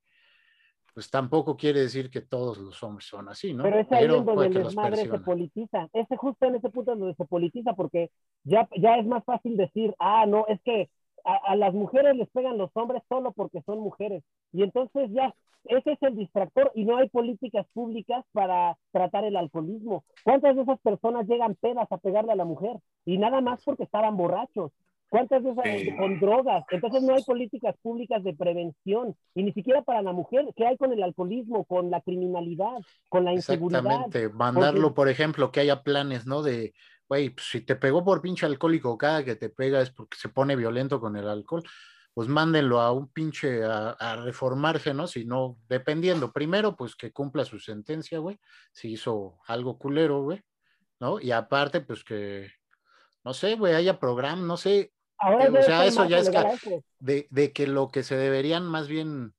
[0.95, 3.63] pues tampoco quiere decir que todos los hombres son así, ¿no?
[3.63, 5.89] Pero es ahí donde el desmadre se politiza.
[5.93, 8.11] Ese justo en ese punto donde se politiza, porque
[8.45, 10.91] ya, ya es más fácil decir, ah, no, es que
[11.25, 14.23] a, las mujeres les pegan los hombres solo porque son mujeres.
[14.53, 15.35] Y entonces ya,
[15.65, 20.05] ese es el distractor y no hay políticas públicas para tratar el alcoholismo.
[20.25, 22.77] ¿Cuántas de esas personas llegan pedas a pegarle a la mujer?
[23.05, 24.73] Y nada más porque estaban borrachos.
[25.11, 26.65] ¿Cuántas esas con drogas?
[26.71, 30.47] Entonces no hay políticas públicas de prevención y ni siquiera para la mujer.
[30.57, 32.79] ¿Qué hay con el alcoholismo, con la criminalidad,
[33.11, 33.81] con la inseguridad?
[33.81, 34.29] Exactamente.
[34.31, 36.43] Mandarlo, por ejemplo, que haya planes, ¿no?
[36.43, 36.73] De
[37.11, 40.29] güey, pues, si te pegó por pinche alcohólico, cada que te pega es porque se
[40.29, 41.65] pone violento con el alcohol,
[42.15, 45.09] pues mándenlo a un pinche a, reformarse, ¿no?
[45.09, 48.39] Si no, dependiendo, primero, pues que cumpla su sentencia, güey,
[48.73, 50.41] si hizo algo culero, güey,
[51.01, 51.21] ¿no?
[51.21, 52.49] Y aparte, pues que,
[53.25, 56.31] no sé, güey, haya programa, no sé, eh, o sea, eso ya es
[56.99, 59.35] de, de que lo que se deberían más bien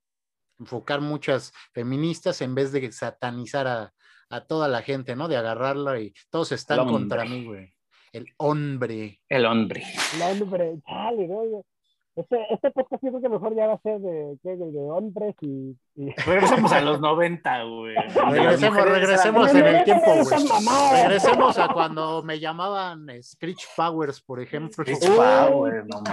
[0.59, 3.93] enfocar muchas feministas en vez de satanizar a,
[4.29, 5.27] a toda la gente, ¿no?
[5.27, 7.73] De agarrarla y todos están contra mí, güey.
[8.11, 9.21] El hombre.
[9.29, 9.83] El hombre.
[10.15, 11.63] El hombre, chale, güey.
[12.13, 15.33] Este, este podcast yo creo que mejor ya va a ser de, de, de hombres
[15.39, 15.77] y,
[16.25, 17.95] Regresemos a los 90, güey.
[18.31, 21.01] Regresemos, regresemos en el tiempo, güey.
[21.03, 24.83] Regresemos a cuando me llamaban Screech Powers, por ejemplo.
[24.83, 26.03] Screech Powers, no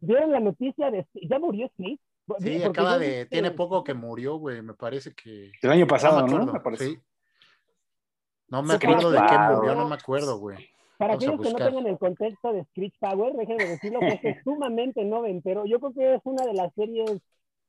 [0.00, 1.06] ¿Vieron la noticia de...
[1.28, 2.00] ¿Ya murió Screech?
[2.38, 5.52] Sí, acaba de, tiene poco que murió, güey, me parece que...
[5.60, 6.52] El año pasado, ¿no?
[6.52, 6.98] Me sí.
[8.48, 10.56] No me acuerdo de qué murió, no me acuerdo, güey.
[10.98, 15.04] Para aquellos que no tengan el contexto de Screech Power, déjenme decirlo que es sumamente
[15.04, 15.64] noventero.
[15.66, 17.20] Yo creo que es una de las series,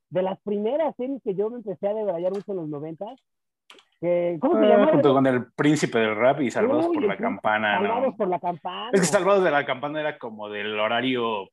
[0.10, 3.20] de las primeras series que yo me empecé a debrayar mucho en los noventas.
[4.00, 4.92] ¿Cómo se ah, llama?
[4.92, 7.78] Junto con el príncipe del rap y Salvados por la Campana.
[7.80, 8.92] Salvados por la Campana.
[8.94, 11.50] Es que Salvados de la Campana era como del horario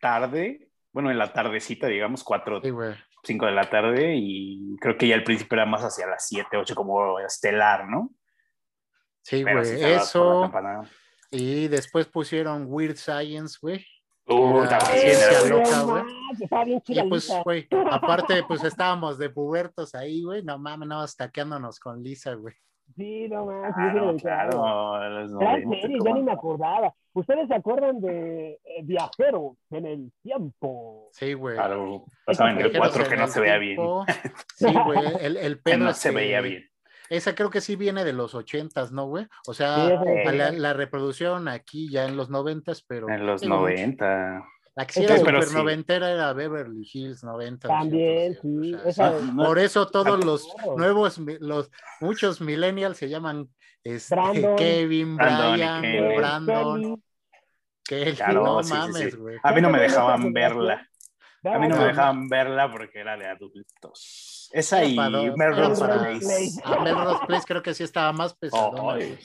[0.00, 2.60] tarde bueno, en la tardecita, digamos, 4,
[3.22, 6.56] 5 de la tarde, y creo que ya el principio era más hacia las 7,
[6.56, 8.10] 8, como estelar, ¿no?
[9.28, 10.50] Sí, güey, eso.
[11.30, 13.84] Y después pusieron Weird Science, güey.
[14.26, 16.82] Uh, ciencia loca, güey.
[16.86, 20.42] Y pues, güey, aparte, pues estábamos de pubertos ahí, güey.
[20.42, 22.54] No mames, no, taqueándonos con Lisa, güey.
[22.96, 23.74] Sí, no más.
[23.76, 26.94] Ah, claro, serio, yo ni me acordaba.
[27.12, 31.10] ¿Ustedes se acuerdan de eh, Viajeros en el Tiempo?
[31.12, 31.56] Sí, güey.
[31.56, 33.78] Claro, pasaban en el 4 que no se veía bien.
[34.56, 36.64] Sí, güey, el, el pedo no se veía bien.
[37.10, 39.26] Esa creo que sí viene de los ochentas, ¿no, güey?
[39.46, 40.00] O sea,
[40.32, 43.08] la, la, reproducción aquí ya en los noventas, pero...
[43.08, 44.44] En los noventa.
[44.78, 47.66] La que sí era super noventera era Beverly Hills 90.
[47.66, 48.76] También, sí.
[49.36, 51.68] por eso todos los nuevos, los
[52.00, 53.48] muchos millennials se llaman
[53.82, 54.16] este,
[54.56, 55.82] Kevin, Brian,
[56.16, 57.02] Brandon.
[57.84, 59.38] Que no mames, güey.
[59.42, 60.88] A mí no me dejaban verla.
[61.42, 64.37] A mí no me dejaban verla porque era de adultos.
[64.52, 66.60] Esa y Melrose Place.
[66.64, 68.90] Ah, Melrose Place creo que sí estaba más pesado.
[68.90, 69.18] Ay,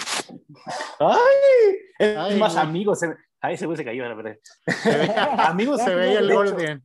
[2.00, 3.00] ay, es más amigos.
[3.40, 4.38] Ay, ese güey se cayó, la verdad.
[5.50, 6.84] amigos se veía el orden.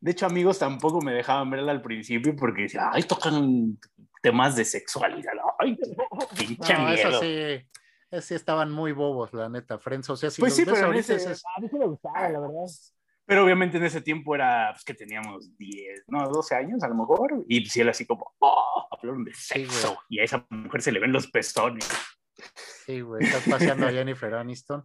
[0.00, 3.78] De hecho, amigos tampoco me dejaban verla al principio porque decían, ay, tocan
[4.22, 5.32] temas de sexualidad.
[5.58, 5.78] Ay,
[6.38, 7.08] pinche no, miedo.
[7.08, 10.08] Eso sí, sí estaban muy bobos, la neta, Friends.
[10.08, 11.14] O sea, si pues sí, pero ese...
[11.14, 12.66] A mí sí me gustaba, la verdad.
[13.30, 16.96] Pero obviamente en ese tiempo era pues, que teníamos 10, no, 12 años a lo
[16.96, 17.44] mejor.
[17.46, 19.96] Y si él así como, oh, hablaron de sexo.
[20.08, 21.88] y a esa mujer se le ven los pezones.
[22.86, 24.84] Sí, güey, estás paseando a Jennifer Aniston.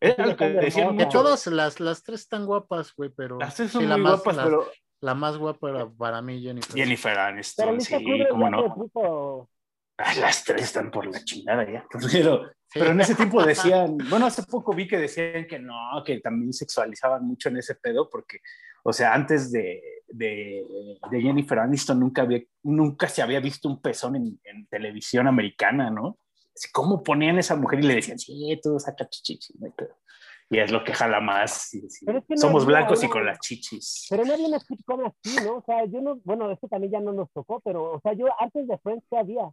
[0.00, 3.38] que todas las, las tres están guapas, güey, pero.
[3.38, 4.68] Las tres son muy más, guapas, pero.
[5.00, 6.74] La más guapa era para mí Jennifer.
[6.74, 9.48] Jennifer Aniston, sí, cómo no.
[9.98, 11.84] Ah, las tres están por la chingada ya.
[12.12, 16.20] Pero, pero en ese tiempo decían, bueno, hace poco vi que decían que no, que
[16.20, 18.38] también sexualizaban mucho en ese pedo, porque,
[18.82, 20.64] o sea, antes de, de,
[21.10, 25.90] de Jennifer Aniston nunca, había, nunca se había visto un pezón en, en televisión americana,
[25.90, 26.18] ¿no?
[26.72, 29.52] cómo ponían a esa mujer y le decían, sí, tú saca chichis,
[30.50, 31.70] Y es lo que jala más.
[32.36, 34.06] Somos blancos y con las chichis.
[34.10, 35.56] Pero no había una sitcom así, ¿no?
[35.56, 38.26] O sea, yo no, bueno, esto también ya no nos tocó, pero, o sea, yo
[38.38, 39.50] antes de Friends, ¿qué había?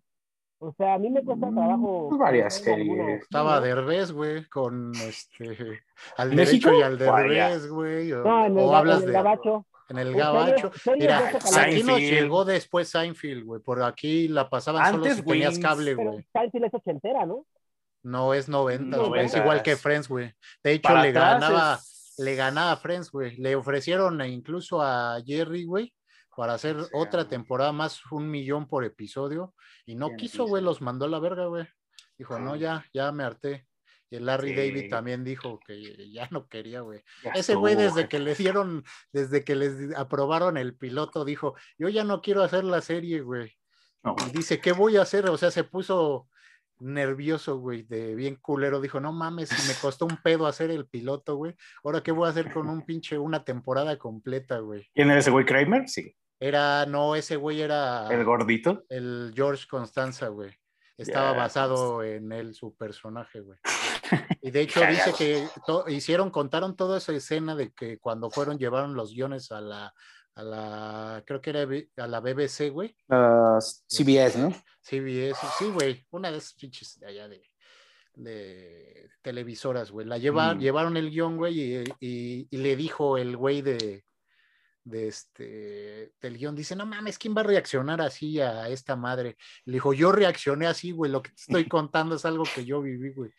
[0.59, 2.09] O sea, a mí me cuesta trabajo.
[2.11, 3.21] Mm, varias series.
[3.23, 5.81] Estaba Derbez, güey, con este.
[6.17, 8.11] Al derecho y al Derbez, güey.
[8.13, 10.71] O, no, en el, hablas en el gabacho en el Gabacho.
[10.95, 13.61] Mira, aquí nos llegó después Seinfeld, güey.
[13.61, 16.25] Por aquí la pasaban Antes, solo si tenías cable, güey.
[16.31, 17.45] Seinfeld es ochentera, ¿no?
[18.03, 19.25] No, es 90, güey.
[19.25, 20.31] Es igual que Friends, güey.
[20.63, 21.79] De hecho, le ganaba,
[22.17, 23.35] le ganaba a Friends, güey.
[23.37, 25.91] Le ofrecieron incluso a Jerry, güey,
[26.39, 29.53] para hacer otra temporada más un millón por episodio.
[29.85, 31.67] Y no quiso, güey, los mandó a la verga, güey.
[32.17, 33.67] Dijo, no, ya, ya me harté.
[34.09, 37.03] Y el Larry David también dijo que ya no quería, güey.
[37.35, 42.05] Ese güey desde que le dieron, desde que les aprobaron el piloto, dijo, yo ya
[42.05, 43.57] no quiero hacer la serie, güey.
[44.25, 45.29] Y dice, ¿qué voy a hacer?
[45.29, 46.29] O sea, se puso
[46.79, 48.79] nervioso, güey, de bien culero.
[48.79, 51.53] Dijo, no mames, me costó un pedo hacer el piloto, güey.
[51.83, 54.89] Ahora, ¿qué voy a hacer con un pinche, una temporada completa, güey?
[54.95, 55.89] ¿Quién era ese güey, Kramer?
[55.89, 56.15] Sí.
[56.39, 58.07] Era, no, ese güey era...
[58.09, 58.85] ¿El gordito?
[58.89, 60.51] El George Constanza, güey.
[60.97, 63.59] Estaba basado en él, su personaje, güey.
[64.41, 65.47] Y de hecho dice que
[65.89, 69.93] hicieron, contaron toda esa escena de que cuando fueron, llevaron los guiones a la,
[70.35, 71.67] a la, creo que era
[71.97, 72.95] a la BBC, güey.
[73.87, 74.49] CBS, ¿no?
[74.81, 77.43] CBS, sí, güey, una de esas pinches de allá de,
[78.15, 80.07] de televisoras, güey.
[80.07, 80.59] La lleva, mm.
[80.59, 84.05] llevaron el guion, güey, y, y, le dijo el güey de,
[84.83, 89.37] de este, del guion, dice, no mames, ¿quién va a reaccionar así a esta madre?
[89.65, 92.81] Le dijo, yo reaccioné así, güey, lo que te estoy contando es algo que yo
[92.81, 93.31] viví, güey.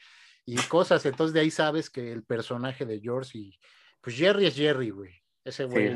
[0.47, 3.59] Y cosas, entonces de ahí sabes que el personaje de George y,
[4.01, 5.21] pues Jerry es Jerry, güey.
[5.45, 5.87] Ese güey.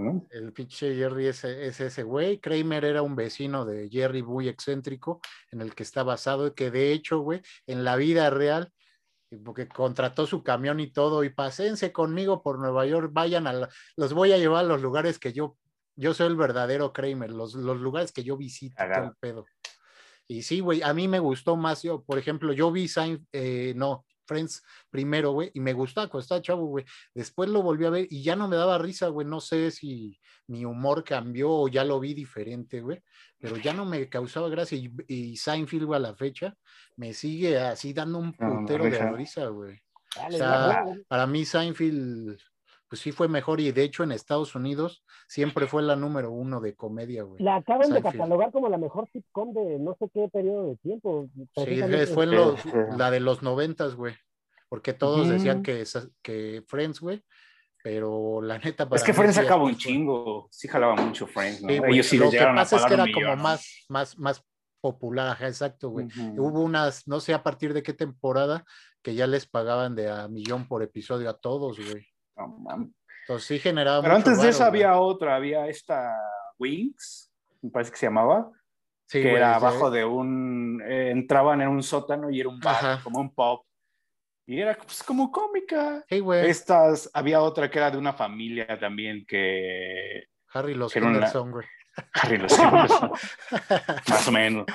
[0.00, 0.26] ¿no?
[0.30, 2.38] El pinche Jerry es, es, ese güey.
[2.38, 5.20] Kramer era un vecino de Jerry muy excéntrico,
[5.50, 8.70] en el que está basado, que de hecho, güey, en la vida real,
[9.38, 14.12] porque contrató su camión y todo, y pasense conmigo por Nueva York, vayan a, los
[14.12, 15.56] voy a llevar a los lugares que yo,
[15.96, 19.46] yo soy el verdadero Kramer, los, los lugares que yo visito, todo el pedo.
[20.28, 23.74] Y sí, güey, a mí me gustó más, yo, por ejemplo, yo vi Saint, eh,
[23.76, 26.84] no, Friends primero, güey, y me gustaba cuando estaba chavo, güey.
[27.14, 29.26] Después lo volví a ver y ya no me daba risa, güey.
[29.26, 33.02] No sé si mi humor cambió o ya lo vi diferente, güey.
[33.38, 34.78] Pero ya no me causaba gracia.
[34.78, 36.54] Y, y Seinfeld, a la fecha,
[36.96, 39.80] me sigue así dando un puntero de risa, güey.
[40.28, 42.38] O sea, para mí Seinfeld
[42.92, 46.60] pues sí fue mejor y de hecho en Estados Unidos siempre fue la número uno
[46.60, 47.42] de comedia, güey.
[47.42, 51.26] La acaban de catalogar como la mejor sitcom de no sé qué periodo de tiempo.
[51.56, 51.80] Sí,
[52.12, 54.14] fue la de los noventas, güey,
[54.68, 55.84] porque todos decían que,
[56.20, 57.24] que Friends, güey,
[57.82, 61.70] pero la neta para Es que Friends acabó un chingo, sí jalaba mucho Friends, ¿no?
[61.70, 64.44] Ellos sí lo que pasa es que era como más, más, más
[64.82, 66.08] popular, exacto, güey.
[66.36, 68.66] Hubo unas, no sé a partir de qué temporada,
[69.00, 72.11] que ya les pagaban de a millón por episodio a todos, güey.
[72.36, 74.02] Entonces sí generaba.
[74.02, 76.16] Pero antes de eso había otra, había esta
[76.58, 77.30] Wings,
[77.60, 78.50] me parece que se llamaba,
[79.08, 80.82] que era abajo de un.
[80.84, 83.64] Eh, entraban en un sótano y era un bar, como un pop.
[84.46, 86.04] Y era pues, como cómica.
[86.08, 90.24] Estas, había otra que era de una familia también que.
[90.52, 91.66] Harry los Henderson, güey.
[92.14, 93.12] Harry los Henderson.
[94.08, 94.66] Más o menos.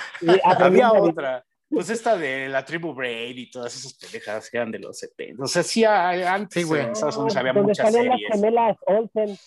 [0.43, 4.79] había otra pues esta de la tribu Braid y todas esas pendejadas que eran de
[4.79, 5.43] los 70.
[5.43, 6.83] O sea, sí, antes sí, güey.
[6.83, 8.21] en Estados Unidos había muchas series.
[8.21, 9.37] las gemelas Olsen.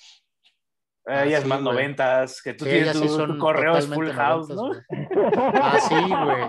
[1.06, 4.70] Ah, ellas más noventas, que tú tienes tu, tu, correo es Full House, ¿no?
[5.54, 6.44] ah, sí, güey.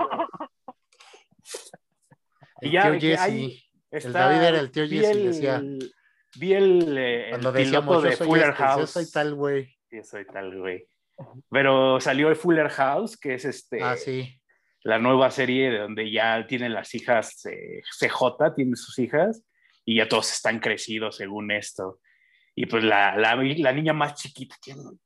[2.62, 3.72] Y ya, tío Jesse.
[3.90, 5.64] Está, el David era el tío Jesse, decía.
[6.36, 8.80] Vi el, eh, Cuando el piloto de Fuller House.
[8.82, 9.76] Yo soy tal, güey.
[9.90, 10.88] Yo soy tal, güey.
[11.50, 13.82] Pero salió el Fuller House, que es este.
[13.82, 14.41] Ah, sí.
[14.84, 19.44] La nueva serie de donde ya tienen las hijas, eh, CJ tiene sus hijas,
[19.86, 22.00] y ya todos están crecidos según esto.
[22.54, 25.00] Y pues la, la, la niña más chiquita tiene un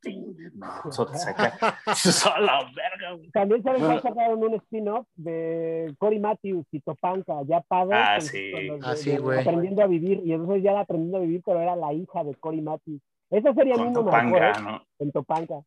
[1.27, 1.77] acá.
[2.75, 3.21] verga.
[3.33, 4.01] También se bueno.
[4.01, 7.95] sacaron un spin-off de Cory Matthews y Topanka, ya padre.
[7.95, 8.51] Ah, sí.
[8.81, 9.41] ah, sí, güey.
[9.41, 10.21] Aprendiendo a vivir.
[10.25, 13.01] Y entonces ya aprendiendo a vivir, pero era la hija de Cory Matthews.
[13.29, 14.53] Esa sería mi Topanga, ¿eh?
[14.61, 14.83] ¿no?
[14.99, 15.61] En Topanka.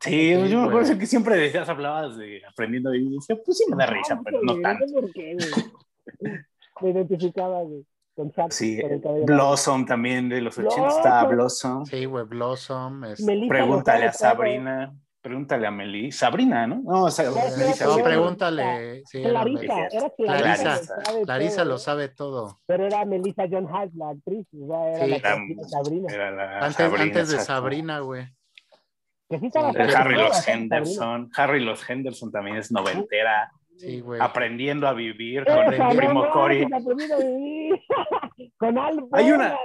[0.00, 2.94] Sí, yo me acuerdo que siempre decías, hablabas de aprendiendo.
[2.94, 4.84] Y decía, pues sí me da risa, pero no tanto.
[4.92, 5.36] ¿Por qué,
[6.80, 7.84] me identificaba, güey.
[8.50, 8.80] Sí,
[9.26, 11.84] Blossom también de los 80 está Blossom.
[11.84, 13.02] Sí, güey, Blossom.
[13.48, 14.94] Pregúntale a Sabrina.
[15.20, 16.12] Pregúntale a Meli.
[16.12, 16.82] Sabrina, ¿no?
[16.84, 19.02] No, no pregúntale.
[19.06, 20.80] Sí, Clarisa, era Clarisa.
[21.24, 22.60] Clarisa, lo sabe todo.
[22.66, 24.46] Pero era Melissa John Hart, la actriz.
[24.52, 26.12] era sí, la Sabrina.
[26.12, 28.26] Era la antes, Sabrina, antes de Sabrina, güey.
[29.30, 31.30] Harry los Henderson.
[31.36, 33.50] Harry los Henderson también es noventera.
[33.76, 34.20] Sí, güey.
[34.20, 36.66] Aprendiendo a vivir con el primo Cory.
[38.56, 38.78] con
[39.12, 39.56] Hay una,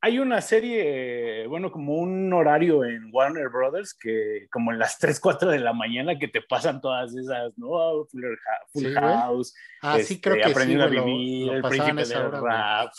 [0.00, 5.18] hay una serie, bueno, como un horario en Warner Brothers que como en las 3,
[5.20, 8.06] 4 de la mañana que te pasan todas esas, ¿no?
[8.72, 12.92] Full, House, ah, sí, creo este, que aprendiendo sí, a vivir, el príncipe del rap,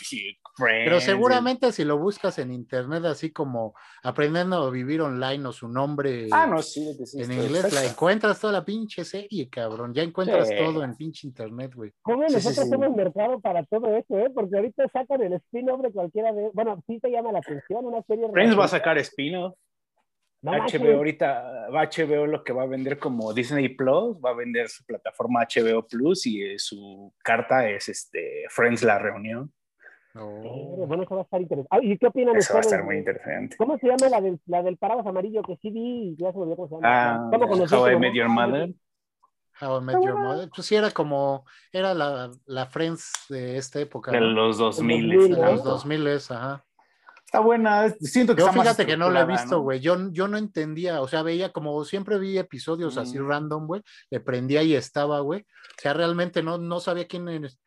[0.58, 5.68] Pero seguramente si lo buscas en internet así como aprendiendo a vivir online o su
[5.68, 9.94] nombre ah, no, sí, en inglés, la encuentras toda la pinche serie, cabrón.
[9.94, 11.92] Ya encuentras todo en pinche internet, güey.
[12.02, 14.30] ¿Cómo nosotros tenemos mercado para todo eso, eh?
[14.34, 16.50] Porque ahorita sacan el spin-off de cualquiera de...
[16.52, 18.28] Bueno, sí te llama la atención una serie...
[18.32, 19.54] Friends va a sacar spin-off.
[20.40, 24.84] HBO ahorita, HBO lo que va a vender como Disney Plus, va a vender su
[24.84, 29.52] plataforma HBO Plus y eh, su carta es este Friends La Reunión.
[30.14, 30.86] Oh.
[30.86, 31.68] Bueno, eso va a estar interesante.
[31.70, 33.56] Ah, ¿Y qué opinan eso va a estar muy interesante.
[33.56, 36.16] ¿Cómo se llama la del, la del paraguas amarillo que sí vi?
[36.16, 37.14] Ya se me olvidó cómo se llama.
[37.14, 38.74] Ah, ¿Cómo How I Met Your Mother.
[39.60, 40.48] How I Met Your Mother.
[40.54, 44.12] Pues sí, era como, era la, la Friends de esta época.
[44.12, 45.08] De los 2000.
[45.08, 46.64] De los 2000, ajá.
[47.28, 49.80] Está buena, siento que yo está fíjate que no la he visto, güey.
[49.80, 53.28] Yo, yo no entendía, o sea, veía como siempre vi episodios así mm.
[53.28, 53.82] random, güey.
[54.08, 55.42] Le prendía y estaba, güey.
[55.42, 57.60] O sea, realmente no, no sabía quién es,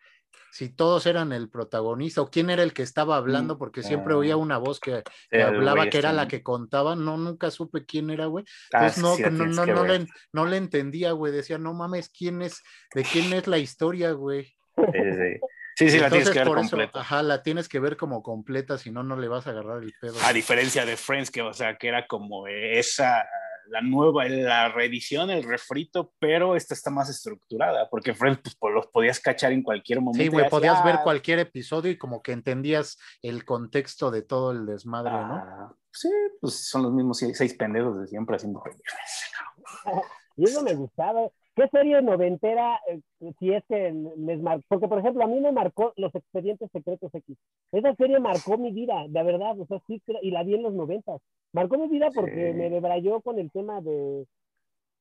[0.52, 4.16] si todos eran el protagonista o quién era el que estaba hablando, mm, porque siempre
[4.16, 6.96] oía una voz que, hablaba que era la que contaba.
[6.96, 8.44] No, nunca supe quién era, güey.
[8.74, 11.32] Ah, Entonces no, no, no, no, le, no le entendía, güey.
[11.32, 12.64] Decía, no mames, ¿quién es?
[12.96, 14.46] ¿De quién es la historia, güey?
[14.76, 15.40] Sí, sí.
[15.82, 17.00] Sí, sí, la tienes que ver completa.
[17.00, 19.94] Ajá, la tienes que ver como completa, si no, no le vas a agarrar el
[20.00, 20.16] pedo.
[20.24, 23.26] A diferencia de Friends, que, o sea, que era como esa,
[23.68, 28.76] la nueva, la reedición, el refrito, pero esta está más estructurada, porque Friends, pues, pues
[28.76, 30.22] los podías cachar en cualquier momento.
[30.22, 34.68] Sí, güey, podías ver cualquier episodio y como que entendías el contexto de todo el
[34.68, 35.36] desmadre, ¿no?
[35.36, 36.10] Ah, sí,
[36.40, 38.62] pues son los mismos seis, pendejos de siempre haciendo
[40.38, 41.28] Y eso me gustaba.
[41.56, 43.02] ¿Qué serie noventera, eh,
[43.40, 44.64] si es que les marcó?
[44.70, 47.38] Porque, por ejemplo, a mí me marcó Los Expedientes Secretos X.
[47.74, 50.74] Esa serie marcó mi vida, de verdad, o sea, sí, y la vi en los
[50.74, 51.22] noventas.
[51.52, 54.26] Marcó mi vida porque me debrayó con el tema de,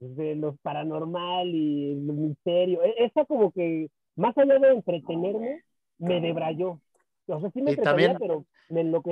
[0.01, 2.83] de los paranormal y el misterio.
[2.83, 5.63] E, esa como que, más allá de entretenerme,
[5.99, 6.81] me debrayó.
[7.27, 8.45] O sea, sí me también pero.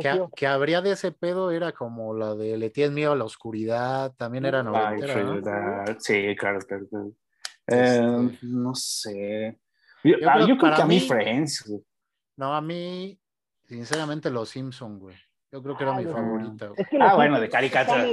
[0.00, 3.24] Que, que, habría de ese pedo era como la de Le tienes miedo a la
[3.24, 5.84] oscuridad, también era noventera, ¿no?
[5.98, 7.12] Sí, claro, claro, claro.
[7.68, 9.58] Eh, no sé.
[10.02, 11.70] Yo, ah, creo, que a mí Friends.
[12.36, 13.18] No, a mí,
[13.66, 15.16] sinceramente, Los Simpson, güey.
[15.50, 16.72] Yo creo que era mi favorita.
[17.00, 18.04] ah, bueno, de caricatura.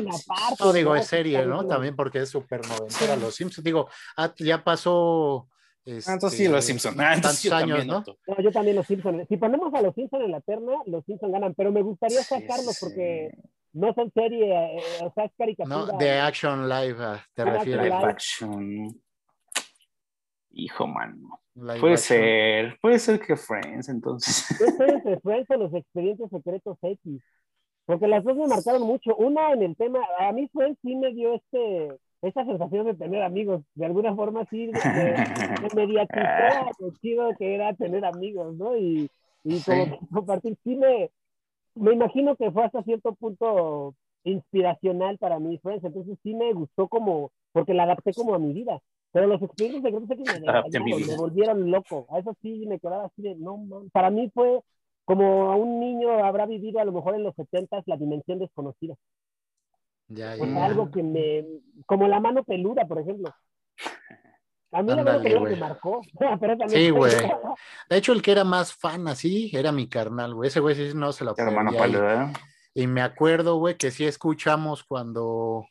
[0.60, 1.68] No, digo, es serie, ¿no?
[1.68, 3.16] También porque es súper noventera.
[3.18, 5.50] Los Simpsons, digo, ah, ya pasó.
[5.84, 6.98] Este, entonces sí, los Simpsons.
[6.98, 8.04] Ah, tantos años, ¿no?
[8.28, 8.42] ¿no?
[8.42, 9.28] Yo también los Simpsons.
[9.28, 12.78] Si ponemos a los Simpsons en la terna, los Simpsons ganan, pero me gustaría sacarlos
[12.80, 13.32] porque
[13.74, 15.76] no son serie, eh, o sea, es caricatura.
[15.76, 16.98] No, de Action Live,
[17.34, 17.92] te refieres.
[17.92, 19.05] Action.
[20.58, 21.42] Hijo, mano.
[21.82, 24.46] puede ser, puede ser que Friends, entonces.
[24.78, 27.22] Puede ser Friends o los expedientes secretos X.
[27.86, 29.16] Porque las dos me marcaron mucho.
[29.18, 33.22] Una en el tema, a mí Friends sí me dio este, esta sensación de tener
[33.22, 33.64] amigos.
[33.76, 34.80] De alguna forma sí me,
[35.62, 38.78] me mediatizó lo chido que era tener amigos, ¿no?
[38.78, 39.10] Y,
[39.44, 41.12] y como compartir, sí me,
[41.76, 45.84] me imagino que fue hasta cierto punto inspiracional para mí Friends.
[45.84, 48.82] Entonces sí me gustó como, porque la adapté como a mi vida.
[49.16, 50.10] Pero los expedientes secretos
[50.70, 52.06] que me, me volvieron loco.
[52.10, 53.90] A eso sí me quedaba así de, no, man.
[53.94, 54.60] Para mí fue
[55.06, 58.96] como a un niño habrá vivido a lo mejor en los 70 la dimensión desconocida.
[60.10, 60.66] Ya, ya.
[60.66, 61.46] algo que me,
[61.86, 63.34] como la mano peluda, por ejemplo.
[64.74, 66.02] A mí la mano peluda me marcó.
[66.68, 67.14] sí, güey.
[67.90, 70.50] De hecho, el que era más fan así era mi carnal, güey.
[70.50, 72.34] Ese güey sí no se lo podía.
[72.74, 75.68] Y me acuerdo, güey, que sí escuchamos cuando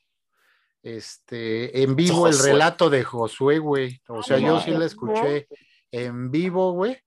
[0.84, 4.00] este, en vivo el relato de Josué, güey.
[4.06, 5.48] O sea, yo sí la escuché
[5.90, 6.98] en vivo, güey.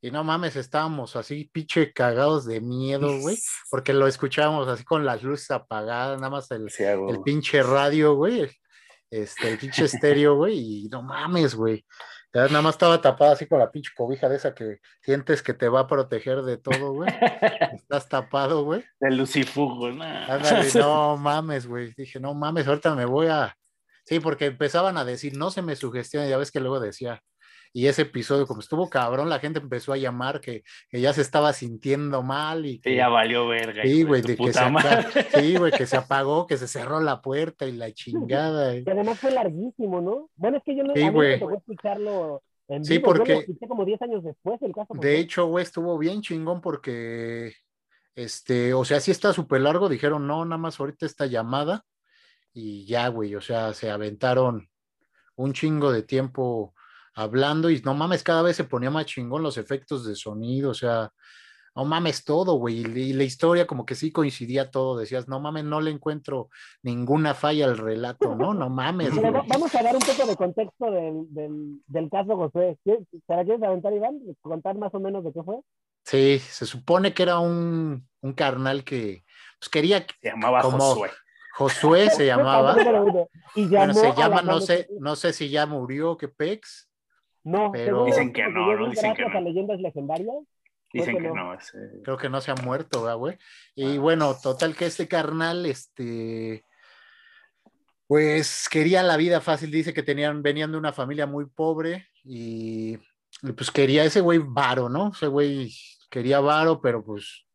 [0.00, 3.36] Y no mames, estábamos así, pinche cagados de miedo, güey,
[3.70, 6.68] porque lo escuchábamos así con las luces apagadas, nada más el,
[7.08, 8.50] el pinche radio, güey,
[9.10, 11.84] este, el pinche estéreo, güey, y no mames, güey.
[12.32, 15.68] Nada más estaba tapada así con la pinche cobija de esa que sientes que te
[15.68, 17.08] va a proteger de todo, güey.
[17.74, 18.84] Estás tapado, güey.
[19.00, 20.04] De lucifugo, ¿no?
[20.74, 21.94] no mames, güey.
[21.96, 23.56] Dije, no mames, ahorita me voy a.
[24.04, 27.22] Sí, porque empezaban a decir, no se me sugestiona, ya ves que luego decía,
[27.76, 31.20] y ese episodio, como estuvo cabrón, la gente empezó a llamar que, que ya se
[31.20, 33.82] estaba sintiendo mal y que ya valió verga.
[33.82, 37.72] Sí, güey, que, se, sí, güey, que se apagó, que se cerró la puerta y
[37.72, 38.74] la chingada.
[38.76, 40.30] Y además fue larguísimo, ¿no?
[40.36, 43.84] Bueno, es que yo no sí, me tocó escucharlo en sí, porque lo escuché como
[43.84, 44.94] 10 años después el caso.
[44.94, 47.52] De hecho, güey, estuvo bien chingón porque,
[48.14, 51.84] este, o sea, sí está súper largo, dijeron, no, nada más ahorita esta llamada
[52.54, 54.66] y ya, güey, o sea, se aventaron
[55.34, 56.72] un chingo de tiempo
[57.16, 60.74] hablando y no mames, cada vez se ponía más chingón los efectos de sonido, o
[60.74, 61.10] sea,
[61.74, 65.64] no mames todo, güey, y la historia como que sí coincidía todo, decías, no mames,
[65.64, 66.50] no le encuentro
[66.82, 68.54] ninguna falla al relato, ¿no?
[68.54, 69.14] No mames.
[69.14, 72.78] vamos a dar un poco de contexto del, del, caso José.
[72.84, 74.20] ¿Se la quieres aventar, Iván?
[74.40, 75.56] ¿Contar más o menos de qué fue?
[76.04, 79.24] Sí, se supone que era un, un carnal que
[79.58, 80.06] pues, quería...
[80.20, 81.10] Se llamaba como, Josué.
[81.56, 82.76] Josué se llamaba.
[83.54, 86.88] Y bueno, se llama, no sé, no sé si ya murió, que Pex.
[87.46, 89.40] No, pero dicen que no, no dicen que no.
[89.40, 90.34] leyendas legendarias.
[90.92, 91.56] Dicen que no.
[92.02, 93.38] Creo que no se ha muerto, güey.
[93.76, 96.64] Y bueno, total que este carnal, este,
[98.08, 102.98] pues quería la vida fácil, dice que tenían, venían de una familia muy pobre y,
[103.56, 105.12] pues quería ese güey varo, ¿no?
[105.14, 105.72] Ese güey
[106.10, 107.46] quería varo, pero pues,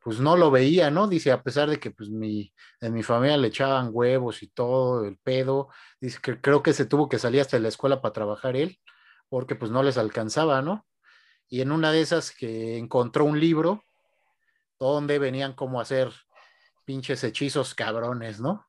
[0.00, 1.08] pues no lo veía, ¿no?
[1.08, 5.04] Dice, a pesar de que pues mi, en mi familia le echaban huevos y todo,
[5.04, 5.70] el pedo,
[6.00, 8.78] dice que creo que se tuvo que salir hasta la escuela para trabajar él
[9.30, 10.86] porque pues no les alcanzaba, ¿no?
[11.48, 13.84] Y en una de esas que encontró un libro
[14.78, 16.12] donde venían como a hacer
[16.84, 18.66] pinches hechizos cabrones, ¿no?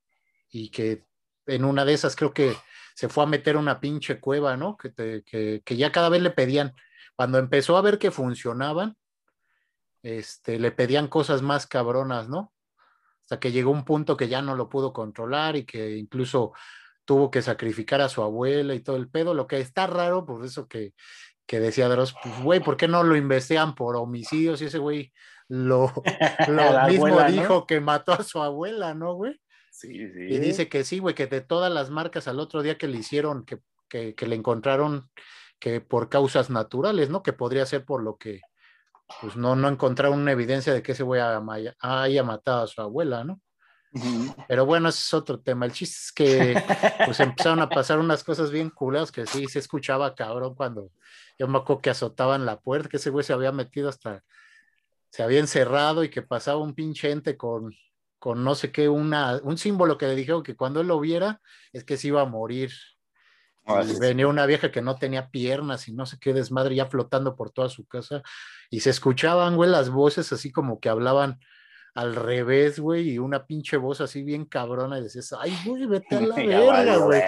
[0.50, 1.06] Y que
[1.48, 2.56] en una de esas creo que
[2.96, 4.78] se fue a meter una pinche cueva, ¿no?
[4.78, 6.76] Que, que, ya cada vez le pedían,
[7.16, 8.96] cuando empezó a ver que funcionaban,
[10.04, 12.54] este, le pedían cosas más cabronas, ¿no?
[13.22, 16.54] Hasta que llegó un punto que ya no lo pudo controlar y que incluso
[17.12, 20.46] tuvo que sacrificar a su abuela y todo el pedo, lo que está raro, por
[20.46, 20.94] eso que,
[21.46, 24.62] que decía Dross, pues güey, ¿por qué no lo investigan por homicidios?
[24.62, 25.12] Y ese güey
[25.50, 25.92] lo,
[26.48, 29.42] lo mismo dijo que mató a su abuela, ¿no, güey?
[29.72, 30.22] Sí, sí.
[30.22, 33.00] Y dice que sí, güey, que de todas las marcas al otro día que le
[33.00, 33.60] hicieron, que,
[33.90, 35.10] que, que le encontraron
[35.60, 37.24] que por causas naturales, ¿no?
[37.24, 38.40] Que podría ser por lo que,
[39.20, 43.26] pues no, no encontraron una evidencia de que ese güey haya matado a su abuela,
[43.26, 43.42] ¿no?
[44.48, 45.66] Pero bueno, ese es otro tema.
[45.66, 46.64] El chiste es que
[47.06, 50.92] pues empezaron a pasar unas cosas bien culas que sí se escuchaba cabrón cuando
[51.38, 54.24] yo me acuerdo que azotaban la puerta, que ese güey se había metido hasta,
[55.10, 57.76] se había encerrado y que pasaba un pinche ente con,
[58.20, 61.42] con no sé qué, una, un símbolo que le dijeron que cuando él lo viera
[61.74, 62.72] es que se iba a morir.
[63.66, 67.36] Ah, venía una vieja que no tenía piernas y no sé qué desmadre ya flotando
[67.36, 68.24] por toda su casa
[68.72, 71.40] y se escuchaban, güey, las voces así como que hablaban
[71.94, 76.16] al revés, güey, y una pinche voz así bien cabrona y decías, ay, güey, vete
[76.16, 77.22] a la verga, güey.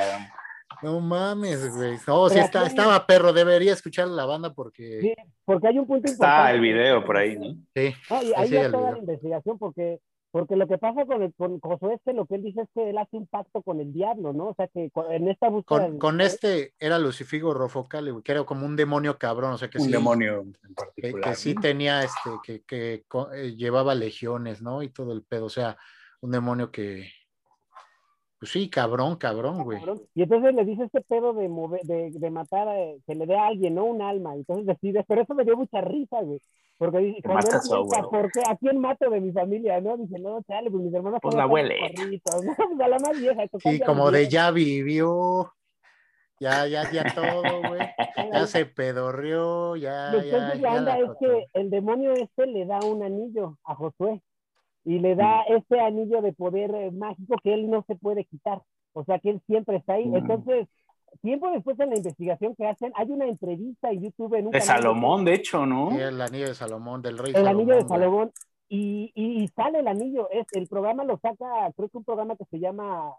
[0.81, 1.97] No mames, güey.
[2.07, 4.99] No, sí está, estaba perro, debería escuchar la banda porque...
[5.01, 5.13] Sí,
[5.45, 7.55] porque hay un punto Está el video por ahí, ¿no?
[7.75, 7.93] Sí.
[8.35, 9.99] ahí está toda la investigación porque
[10.33, 12.89] porque lo que pasa con, el, con Josué este, lo que él dice es que
[12.89, 14.47] él hace un pacto con el diablo, ¿no?
[14.47, 15.91] O sea, que en esta búsqueda...
[15.99, 19.85] Con, este era Lucifigo Rofocale, que era como un demonio cabrón, o sea que un
[19.85, 19.91] sí...
[19.91, 21.29] demonio en particular.
[21.29, 23.05] Que, sí tenía, este, que, que
[23.35, 24.81] eh, llevaba legiones, ¿no?
[24.81, 25.77] Y todo el pedo, o sea,
[26.21, 27.11] un demonio que...
[28.39, 29.83] Pues sí, cabrón, cabrón, güey.
[30.15, 32.73] Y entonces le dice este pedo de, mover, de, de matar, a,
[33.05, 33.85] que le dé a alguien, ¿no?
[33.85, 34.33] Un alma.
[34.33, 36.39] Entonces decide, pero eso me dio mucha risa, güey.
[36.77, 38.41] Porque dice, cuando él ¿por qué?
[38.47, 39.79] ¿A quién mato de mi familia?
[39.79, 39.95] ¿No?
[39.97, 41.73] Dice, no, chale, pues mis hermanos pues la abuela.
[41.75, 42.03] ¿no?
[42.67, 43.43] Pues a la más vieja.
[43.59, 45.53] Sí, como de ya vivió,
[46.39, 47.81] ya, ya, ya todo, güey.
[48.31, 50.61] Ya se pedorrió, ya, Entonces ya.
[50.61, 54.21] la onda es que el demonio este le da un anillo a Josué
[54.83, 55.53] y le da mm.
[55.53, 58.61] ese anillo de poder eh, mágico que él no se puede quitar.
[58.93, 60.07] O sea, que él siempre está ahí.
[60.07, 60.15] Mm.
[60.17, 60.67] Entonces,
[61.21, 64.61] tiempo después en la investigación que hacen, hay una entrevista en YouTube en un de
[64.61, 65.91] Salomón, de hecho, ¿no?
[65.91, 67.33] Sí, el anillo de Salomón, del rey.
[67.35, 68.31] El anillo de Salomón.
[68.69, 72.45] Y, y, sale el anillo, es, el programa lo saca, creo que un programa que
[72.45, 73.13] se llama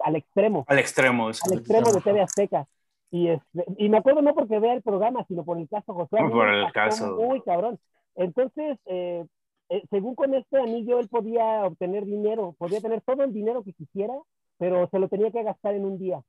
[0.00, 0.66] Al Extremo.
[0.68, 2.66] Al Extremo, es Al Extremo de TV Azteca.
[3.10, 6.18] Y, este, y me acuerdo no porque vea el programa, sino por el caso José.
[6.30, 7.16] por el caso.
[7.16, 7.78] Muy cabrón.
[8.16, 9.24] Entonces, eh,
[9.70, 13.72] eh, según con este anillo, él podía obtener dinero, podía tener todo el dinero que
[13.72, 14.14] quisiera
[14.62, 16.22] pero se lo tenía que gastar en un día.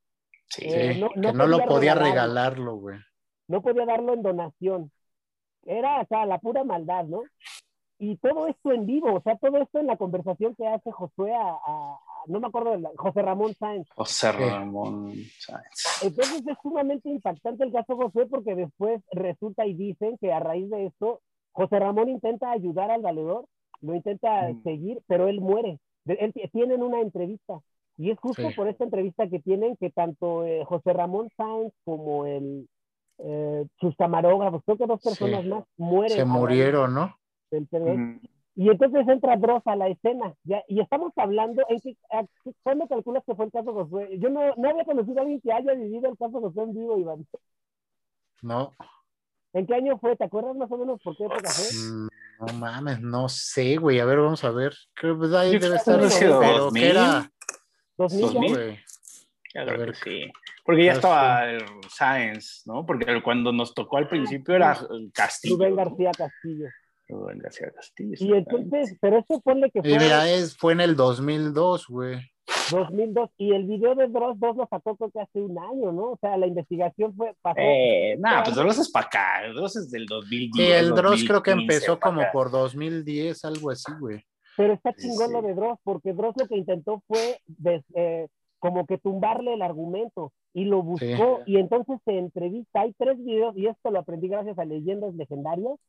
[0.49, 2.99] Sí, eh, no, que no lo podía regalarlo, güey.
[3.47, 4.91] No podía darlo en donación.
[5.65, 7.23] Era, o sea, la pura maldad, ¿no?
[7.99, 11.33] Y todo esto en vivo, o sea, todo esto en la conversación que hace Josué
[11.33, 11.57] a,
[12.27, 13.87] no me acuerdo, de José Ramón Sáenz.
[13.95, 16.03] José Ramón Sáenz.
[16.03, 20.69] Entonces es sumamente impactante el caso Josué porque después resulta y dicen que a raíz
[20.69, 21.21] de esto,
[21.51, 23.45] José Ramón intenta ayudar al valedor,
[23.81, 24.63] lo intenta mm.
[24.63, 25.79] seguir, pero él muere.
[26.05, 27.61] Él, tienen una entrevista
[27.97, 32.25] y es justo por esta entrevista que tienen que tanto eh, José Ramón Sáenz como
[32.25, 32.67] el,
[33.19, 36.17] eh, sus camarógrafos, creo que dos personas más mueren.
[36.17, 37.15] Se murieron, ¿no?
[38.55, 40.33] Y entonces entra Dross a la escena.
[40.43, 41.95] Ya, y estamos hablando, en que,
[42.61, 44.17] ¿cuándo calculas que fue el caso Josué?
[44.19, 46.99] Yo no, no había conocido a alguien que haya vivido el caso Josué en vivo,
[46.99, 47.25] Iván.
[48.41, 48.73] No.
[49.53, 50.15] ¿En qué año fue?
[50.15, 51.65] ¿Te acuerdas más o menos por qué época fue?
[51.79, 52.07] Mm,
[52.39, 53.99] no mames, no sé, güey.
[53.99, 54.73] A ver, vamos a ver.
[54.95, 55.99] Creo que ahí debe estar.
[55.99, 57.31] Pero ¿qué era?
[57.97, 58.79] 2000.
[59.55, 60.31] A ver, sí.
[60.65, 62.85] Porque ya estaba el Science, ¿no?
[62.85, 64.77] Porque cuando nos tocó al principio era
[65.13, 65.57] Castillo.
[65.57, 66.67] Rubén García Castillo.
[67.09, 68.15] Rubén García Castillo.
[68.19, 69.99] Y entonces, pero eso ponle que fue.
[69.99, 72.19] mira, es, fue en el 2002, güey.
[72.71, 76.11] 2002, y el video de Dross 2 lo sacó creo que hace un año, ¿no?
[76.11, 77.33] O sea, la investigación fue.
[77.41, 80.67] Pasó, eh, nada, pues Dross es para acá, Dross es del 2010.
[80.67, 84.25] Sí, el Dross creo que empezó como por 2010, algo así, güey.
[84.55, 87.39] Pero está chingón lo de Dross, porque Dross lo que intentó fue
[87.95, 88.27] eh,
[88.59, 92.81] como que tumbarle el argumento y lo buscó y entonces se entrevista.
[92.81, 95.79] Hay tres videos y esto lo aprendí gracias a Leyendas Legendarias.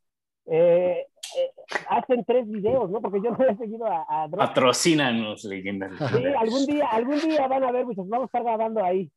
[0.46, 1.06] Eh,
[1.38, 1.50] eh,
[1.88, 3.00] hacen tres videos, ¿no?
[3.00, 6.22] Porque yo no he seguido a, a Patrocínanos Leyendas Legendarias.
[6.22, 9.10] Sí, algún día, algún día van a ver, muchachos, vamos a estar grabando ahí.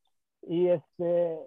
[0.43, 1.39] Y este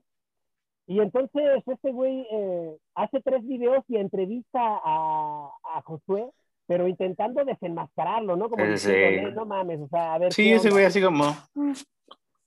[0.87, 6.29] y entonces este güey eh, hace tres videos y entrevista a, a Josué
[6.71, 8.49] pero intentando desenmascararlo, ¿no?
[8.49, 10.33] Como diciendo, no mames, o sea, a ver.
[10.33, 11.25] Sí, ese güey así como,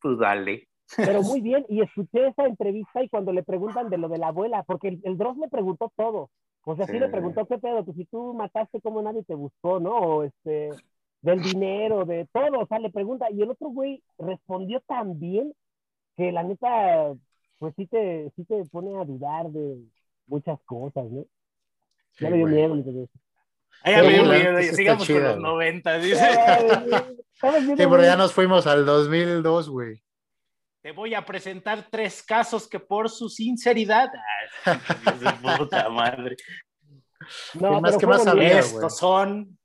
[0.02, 0.70] pues dale.
[0.95, 4.30] Pero muy bien, y escuché esa entrevista y cuando le preguntan de lo de la
[4.30, 6.30] abuela, porque el, el Dross le preguntó todo.
[6.64, 6.98] O sea, sí.
[6.98, 9.91] le preguntó qué pedo, que si tú mataste, como nadie te buscó, ¿no?
[9.91, 10.70] O este,
[11.22, 13.30] del dinero, de todo, o sea, le pregunta.
[13.30, 15.54] Y el otro güey respondió tan bien
[16.16, 17.14] que la neta,
[17.60, 19.84] pues sí te, sí te pone a dudar de
[20.28, 21.26] muchas cosas, ¿no?
[22.20, 23.10] ya le dio miedo.
[23.82, 26.30] Ay, a sigamos con los 90, dice.
[27.41, 30.02] Sí, pero ya nos fuimos al 2002, güey.
[30.82, 34.10] Te voy a presentar tres casos que por su sinceridad.
[35.58, 36.36] puta madre.
[37.54, 39.58] No, más que más había, Estos son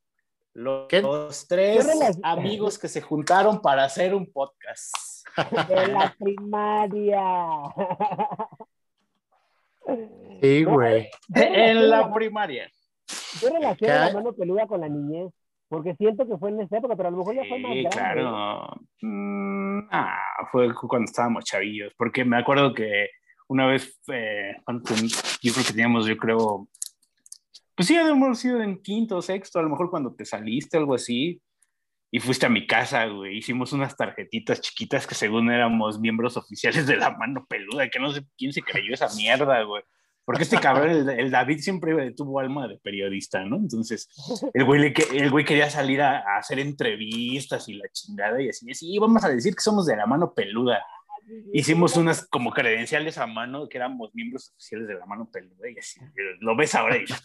[0.55, 1.89] los, tres
[2.23, 4.95] amigos que se juntaron para hacer un podcast.
[5.69, 7.23] De la primaria.
[10.41, 11.11] Sí, güey.
[11.35, 12.71] En la primaria.
[13.41, 15.33] Yo relaciono la mano peluda con la niñez.
[15.69, 17.91] Porque siento que fue en esa época, pero a lo mejor ya fue más grande.
[17.91, 18.73] claro.
[19.03, 21.93] Mm, ah, fue cuando estábamos chavillos.
[21.99, 23.09] Porque me acuerdo que
[23.49, 26.69] una vez, eh, yo creo que teníamos, yo creo,
[27.75, 30.95] pues sí, habíamos sido en quinto o sexto, a lo mejor cuando te saliste, algo
[30.95, 31.41] así,
[32.11, 33.39] y fuiste a mi casa, güey.
[33.39, 38.11] Hicimos unas tarjetitas chiquitas que según éramos miembros oficiales de la mano peluda, que no
[38.11, 39.83] sé quién se creyó esa mierda, güey.
[40.29, 43.57] Porque este cabrón, el, David siempre tuvo alma de periodista, ¿no?
[43.57, 44.11] Entonces,
[44.53, 48.99] el güey, el güey quería salir a, hacer entrevistas y la chingada y así, sí,
[48.99, 50.85] vamos a decir que somos de la mano peluda.
[51.55, 55.79] Hicimos unas como credenciales a mano, que éramos miembros oficiales de la mano peluda y
[55.79, 55.99] así.
[56.41, 57.23] Lo ves ahora y dices,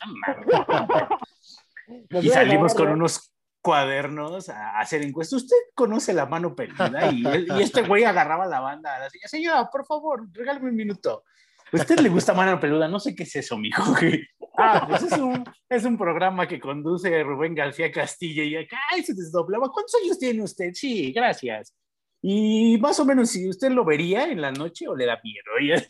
[2.21, 5.41] Y salimos con unos cuadernos a hacer encuestas.
[5.41, 7.11] ¿Usted conoce la mano peluda?
[7.11, 8.97] Y, y este güey agarraba la banda.
[9.01, 11.25] Decía, señora, por favor, regálame un minuto.
[11.73, 12.87] ¿A usted le gusta Mano Peluda?
[12.87, 13.83] No sé qué es eso, mijo.
[14.55, 19.15] Ah, pues es un, es un programa que conduce Rubén García Castilla y acá se
[19.15, 19.67] desdoblaba.
[19.71, 20.69] ¿Cuántos años tiene usted?
[20.73, 21.73] Sí, gracias.
[22.21, 25.79] Y más o menos, si usted lo vería en la noche o le da miedo.